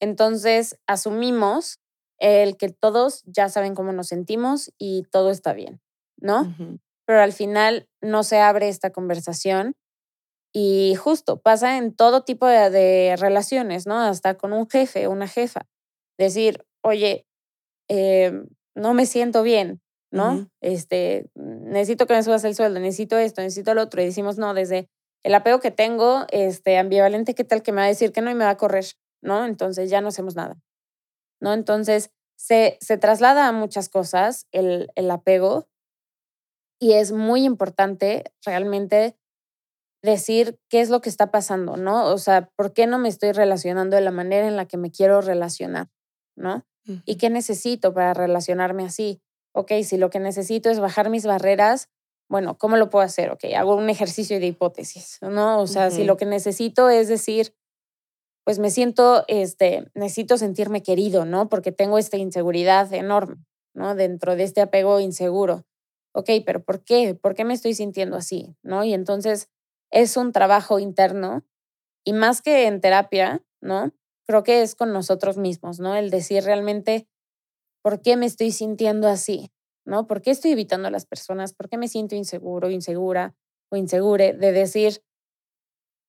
Entonces 0.00 0.78
asumimos 0.86 1.80
el 2.18 2.56
que 2.56 2.68
todos 2.68 3.22
ya 3.26 3.48
saben 3.48 3.74
cómo 3.74 3.92
nos 3.92 4.08
sentimos 4.08 4.72
y 4.78 5.04
todo 5.10 5.30
está 5.30 5.52
bien, 5.52 5.80
¿no? 6.16 6.54
Pero 7.06 7.20
al 7.20 7.32
final 7.32 7.88
no 8.00 8.22
se 8.22 8.40
abre 8.40 8.68
esta 8.68 8.90
conversación 8.90 9.76
y 10.52 10.94
justo 10.94 11.40
pasa 11.40 11.76
en 11.78 11.94
todo 11.94 12.22
tipo 12.22 12.46
de, 12.46 13.16
relaciones, 13.18 13.86
¿no? 13.86 13.98
Hasta 13.98 14.34
con 14.34 14.52
un 14.52 14.68
jefe, 14.68 15.08
una 15.08 15.26
jefa. 15.26 15.66
Decir, 16.16 16.64
oye, 16.80 17.26
em, 17.88 18.46
no 18.76 18.94
me 18.94 19.06
siento 19.06 19.42
bien, 19.42 19.82
¿no? 20.12 20.48
Este, 20.60 21.28
necesito 21.34 22.06
que 22.06 22.14
me 22.14 22.22
subas 22.22 22.44
el 22.44 22.54
sueldo, 22.54 22.78
necesito 22.78 23.18
esto, 23.18 23.42
necesito 23.42 23.74
lo 23.74 23.82
otro. 23.82 24.00
Y 24.00 24.04
decimos, 24.04 24.38
no, 24.38 24.54
desde 24.54 24.88
el 25.24 25.34
apego 25.34 25.58
que 25.58 25.72
tengo, 25.72 26.24
este, 26.30 26.78
ambivalente, 26.78 27.34
¿qué 27.34 27.42
tal 27.42 27.62
que 27.62 27.72
me 27.72 27.78
va 27.78 27.86
a 27.86 27.88
decir 27.88 28.12
que 28.12 28.20
no 28.20 28.30
y 28.30 28.34
me 28.34 28.44
va 28.44 28.50
a 28.50 28.56
correr? 28.56 28.84
¿No? 29.22 29.44
Entonces 29.44 29.90
ya 29.90 30.00
no 30.00 30.08
hacemos 30.08 30.36
nada. 30.36 30.56
¿No? 31.44 31.52
Entonces, 31.52 32.10
se, 32.36 32.78
se 32.80 32.96
traslada 32.96 33.46
a 33.46 33.52
muchas 33.52 33.90
cosas 33.90 34.48
el, 34.50 34.90
el 34.96 35.10
apego 35.10 35.68
y 36.80 36.94
es 36.94 37.12
muy 37.12 37.44
importante 37.44 38.32
realmente 38.44 39.16
decir 40.02 40.58
qué 40.68 40.80
es 40.80 40.88
lo 40.88 41.02
que 41.02 41.10
está 41.10 41.30
pasando, 41.30 41.76
¿no? 41.76 42.06
O 42.06 42.18
sea, 42.18 42.50
¿por 42.56 42.72
qué 42.72 42.86
no 42.86 42.98
me 42.98 43.10
estoy 43.10 43.32
relacionando 43.32 43.96
de 43.96 44.02
la 44.02 44.10
manera 44.10 44.48
en 44.48 44.56
la 44.56 44.66
que 44.66 44.78
me 44.78 44.90
quiero 44.90 45.20
relacionar, 45.20 45.90
¿no? 46.34 46.66
¿Y 47.06 47.16
qué 47.16 47.30
necesito 47.30 47.94
para 47.94 48.12
relacionarme 48.12 48.84
así? 48.84 49.22
Ok, 49.52 49.72
si 49.84 49.96
lo 49.96 50.10
que 50.10 50.20
necesito 50.20 50.70
es 50.70 50.80
bajar 50.80 51.08
mis 51.08 51.24
barreras, 51.24 51.88
bueno, 52.28 52.58
¿cómo 52.58 52.76
lo 52.76 52.90
puedo 52.90 53.04
hacer? 53.04 53.30
Ok, 53.30 53.44
hago 53.56 53.76
un 53.76 53.88
ejercicio 53.90 54.40
de 54.40 54.46
hipótesis, 54.46 55.18
¿no? 55.22 55.60
O 55.60 55.66
sea, 55.66 55.90
si 55.90 56.04
lo 56.04 56.16
que 56.16 56.26
necesito 56.26 56.90
es 56.90 57.08
decir, 57.08 57.54
pues 58.44 58.58
me 58.58 58.70
siento, 58.70 59.24
este, 59.26 59.90
necesito 59.94 60.36
sentirme 60.36 60.82
querido, 60.82 61.24
¿no? 61.24 61.48
Porque 61.48 61.72
tengo 61.72 61.98
esta 61.98 62.18
inseguridad 62.18 62.92
enorme, 62.92 63.44
¿no? 63.74 63.94
Dentro 63.94 64.36
de 64.36 64.44
este 64.44 64.60
apego 64.60 65.00
inseguro. 65.00 65.64
Ok, 66.14 66.30
pero 66.46 66.62
¿por 66.62 66.84
qué? 66.84 67.14
¿Por 67.14 67.34
qué 67.34 67.44
me 67.44 67.54
estoy 67.54 67.74
sintiendo 67.74 68.16
así? 68.16 68.54
¿No? 68.62 68.84
Y 68.84 68.94
entonces 68.94 69.48
es 69.90 70.16
un 70.16 70.32
trabajo 70.32 70.78
interno 70.78 71.44
y 72.04 72.12
más 72.12 72.42
que 72.42 72.66
en 72.66 72.80
terapia, 72.80 73.42
¿no? 73.60 73.92
Creo 74.26 74.44
que 74.44 74.62
es 74.62 74.74
con 74.74 74.92
nosotros 74.92 75.38
mismos, 75.38 75.80
¿no? 75.80 75.96
El 75.96 76.10
decir 76.10 76.44
realmente, 76.44 77.08
¿por 77.82 78.02
qué 78.02 78.16
me 78.16 78.26
estoy 78.26 78.52
sintiendo 78.52 79.08
así? 79.08 79.50
¿No? 79.86 80.06
¿Por 80.06 80.22
qué 80.22 80.30
estoy 80.30 80.52
evitando 80.52 80.88
a 80.88 80.90
las 80.90 81.06
personas? 81.06 81.52
¿Por 81.52 81.68
qué 81.68 81.76
me 81.76 81.88
siento 81.88 82.14
inseguro, 82.14 82.70
insegura 82.70 83.34
o 83.70 83.76
insegure? 83.76 84.32
De 84.32 84.52
decir, 84.52 85.02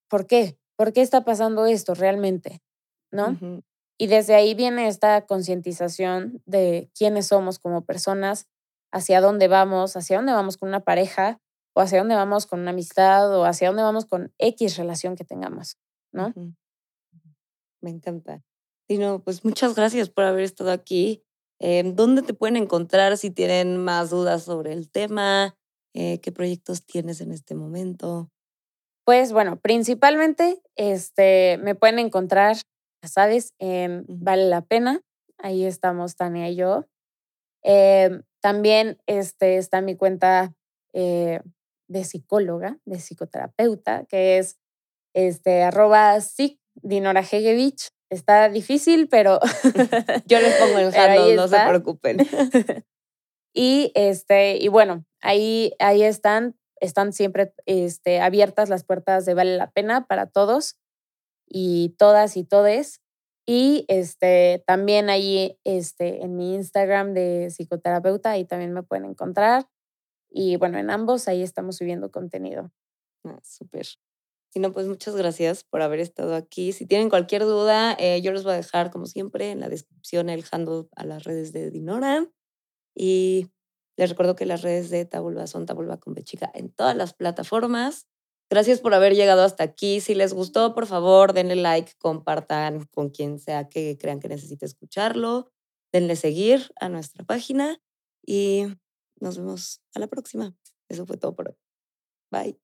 ¿por 0.09 0.27
qué? 0.27 0.57
¿Por 0.75 0.93
qué 0.93 1.01
está 1.01 1.23
pasando 1.23 1.65
esto 1.65 1.93
realmente? 1.93 2.61
¿No? 3.11 3.37
Y 3.97 4.07
desde 4.07 4.35
ahí 4.35 4.55
viene 4.55 4.87
esta 4.87 5.25
concientización 5.25 6.41
de 6.45 6.89
quiénes 6.97 7.27
somos 7.27 7.59
como 7.59 7.85
personas, 7.85 8.47
hacia 8.91 9.21
dónde 9.21 9.47
vamos, 9.47 9.95
hacia 9.95 10.17
dónde 10.17 10.33
vamos 10.33 10.57
con 10.57 10.69
una 10.69 10.81
pareja, 10.81 11.39
o 11.73 11.81
hacia 11.81 11.99
dónde 11.99 12.15
vamos 12.15 12.45
con 12.45 12.61
una 12.61 12.71
amistad, 12.71 13.33
o 13.37 13.45
hacia 13.45 13.67
dónde 13.67 13.83
vamos 13.83 14.05
con 14.05 14.33
X 14.37 14.77
relación 14.77 15.15
que 15.15 15.25
tengamos, 15.25 15.77
¿no? 16.11 16.33
Me 17.81 17.89
encanta. 17.89 18.41
Dino, 18.87 19.21
pues 19.23 19.43
muchas 19.43 19.75
gracias 19.75 20.09
por 20.09 20.25
haber 20.25 20.43
estado 20.43 20.71
aquí. 20.71 21.23
Em, 21.59 21.95
¿Dónde 21.95 22.21
te 22.21 22.33
pueden 22.33 22.57
encontrar 22.57 23.17
si 23.17 23.31
tienen 23.31 23.77
más 23.77 24.09
dudas 24.09 24.43
sobre 24.43 24.73
el 24.73 24.89
tema? 24.89 25.57
Eh, 25.93 26.19
¿Qué 26.19 26.31
proyectos 26.31 26.85
tienes 26.85 27.21
en 27.21 27.31
este 27.31 27.55
momento? 27.55 28.29
Pues 29.05 29.31
bueno, 29.31 29.59
principalmente 29.59 30.61
este, 30.75 31.59
me 31.59 31.75
pueden 31.75 31.99
encontrar, 31.99 32.57
ya 33.03 33.07
sabes, 33.07 33.53
en 33.59 34.03
Vale 34.07 34.47
la 34.47 34.61
Pena. 34.61 35.01
Ahí 35.37 35.63
estamos 35.63 36.15
Tania 36.15 36.49
y 36.49 36.55
yo. 36.55 36.85
Em, 37.61 38.23
también 38.41 38.97
este, 39.05 39.57
está 39.57 39.81
mi 39.81 39.95
cuenta 39.95 40.53
eh, 40.93 41.39
de 41.87 42.03
psicóloga, 42.03 42.79
de 42.85 42.99
psicoterapeuta, 42.99 44.05
que 44.05 44.39
es 44.39 44.57
este, 45.13 45.61
arroba 45.61 46.17
Dinora 46.73 47.21
Hegevich. 47.21 47.89
Está 48.09 48.49
difícil, 48.49 49.07
pero... 49.07 49.39
Yo 50.25 50.39
les 50.39 50.55
pongo 50.55 50.79
el 50.79 50.95
handle, 50.95 51.35
no 51.35 51.47
se 51.47 51.57
preocupen. 51.59 52.17
y, 53.53 53.91
este, 53.93 54.57
y 54.57 54.67
bueno, 54.67 55.05
ahí, 55.21 55.73
ahí 55.79 56.01
están, 56.01 56.55
están 56.85 57.13
siempre 57.13 57.53
este, 57.65 58.19
abiertas 58.19 58.69
las 58.69 58.83
puertas 58.83 59.25
de 59.25 59.33
Vale 59.33 59.57
la 59.57 59.71
Pena 59.71 60.07
para 60.07 60.27
todos 60.27 60.77
y 61.47 61.95
todas 61.97 62.37
y 62.37 62.43
todes. 62.43 63.01
Y 63.47 63.85
este, 63.87 64.63
también 64.65 65.09
ahí 65.09 65.59
este, 65.63 66.23
en 66.23 66.35
mi 66.35 66.55
Instagram 66.55 67.13
de 67.13 67.49
psicoterapeuta, 67.51 68.31
ahí 68.31 68.45
también 68.45 68.73
me 68.73 68.83
pueden 68.83 69.05
encontrar. 69.05 69.67
Y 70.29 70.57
bueno, 70.57 70.79
en 70.79 70.89
ambos 70.89 71.27
ahí 71.27 71.43
estamos 71.43 71.77
subiendo 71.77 72.11
contenido. 72.11 72.71
Ah, 73.23 73.39
súper. 73.43 73.85
Si 74.49 74.59
no, 74.59 74.71
pues 74.71 74.87
muchas 74.87 75.15
gracias 75.15 75.63
por 75.63 75.81
haber 75.81 75.99
estado 75.99 76.33
aquí. 76.33 76.71
Si 76.71 76.85
tienen 76.85 77.09
cualquier 77.09 77.43
duda, 77.43 77.95
eh, 77.99 78.21
yo 78.21 78.31
les 78.31 78.43
voy 78.43 78.53
a 78.53 78.57
dejar, 78.57 78.89
como 78.89 79.05
siempre, 79.05 79.51
en 79.51 79.59
la 79.59 79.69
descripción 79.69 80.29
el 80.29 80.45
handle 80.49 80.87
a 80.95 81.05
las 81.05 81.23
redes 81.23 81.51
de 81.51 81.71
Dinora. 81.71 82.27
Y 82.95 83.51
les 83.97 84.09
recuerdo 84.09 84.35
que 84.35 84.45
las 84.45 84.61
redes 84.61 84.89
de 84.89 85.05
Tabulba 85.05 85.47
son 85.47 85.65
Tabulba 85.65 85.97
con 85.97 86.13
Bechica 86.13 86.51
en 86.53 86.69
todas 86.69 86.95
las 86.95 87.13
plataformas. 87.13 88.07
Gracias 88.49 88.79
por 88.79 88.93
haber 88.93 89.15
llegado 89.15 89.43
hasta 89.43 89.63
aquí. 89.63 90.01
Si 90.01 90.13
les 90.13 90.33
gustó, 90.33 90.75
por 90.75 90.85
favor, 90.85 91.33
denle 91.33 91.55
like, 91.55 91.93
compartan 91.97 92.85
con 92.93 93.09
quien 93.09 93.39
sea 93.39 93.69
que 93.69 93.97
crean 93.97 94.19
que 94.19 94.27
necesite 94.27 94.65
escucharlo. 94.65 95.51
Denle 95.91 96.15
seguir 96.15 96.71
a 96.79 96.89
nuestra 96.89 97.23
página 97.23 97.81
y 98.25 98.65
nos 99.19 99.37
vemos 99.37 99.81
a 99.95 99.99
la 99.99 100.07
próxima. 100.07 100.55
Eso 100.89 101.05
fue 101.05 101.17
todo 101.17 101.33
por 101.35 101.49
hoy. 101.49 101.55
Bye. 102.31 102.59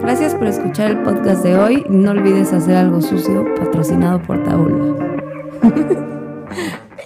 Gracias 0.00 0.34
por 0.34 0.46
escuchar 0.46 0.92
el 0.92 1.02
podcast 1.02 1.42
de 1.42 1.56
hoy. 1.58 1.84
No 1.88 2.12
olvides 2.12 2.52
hacer 2.52 2.76
algo 2.76 3.00
sucio 3.02 3.44
patrocinado 3.56 4.22
por 4.22 4.42
Tabula. 4.42 5.08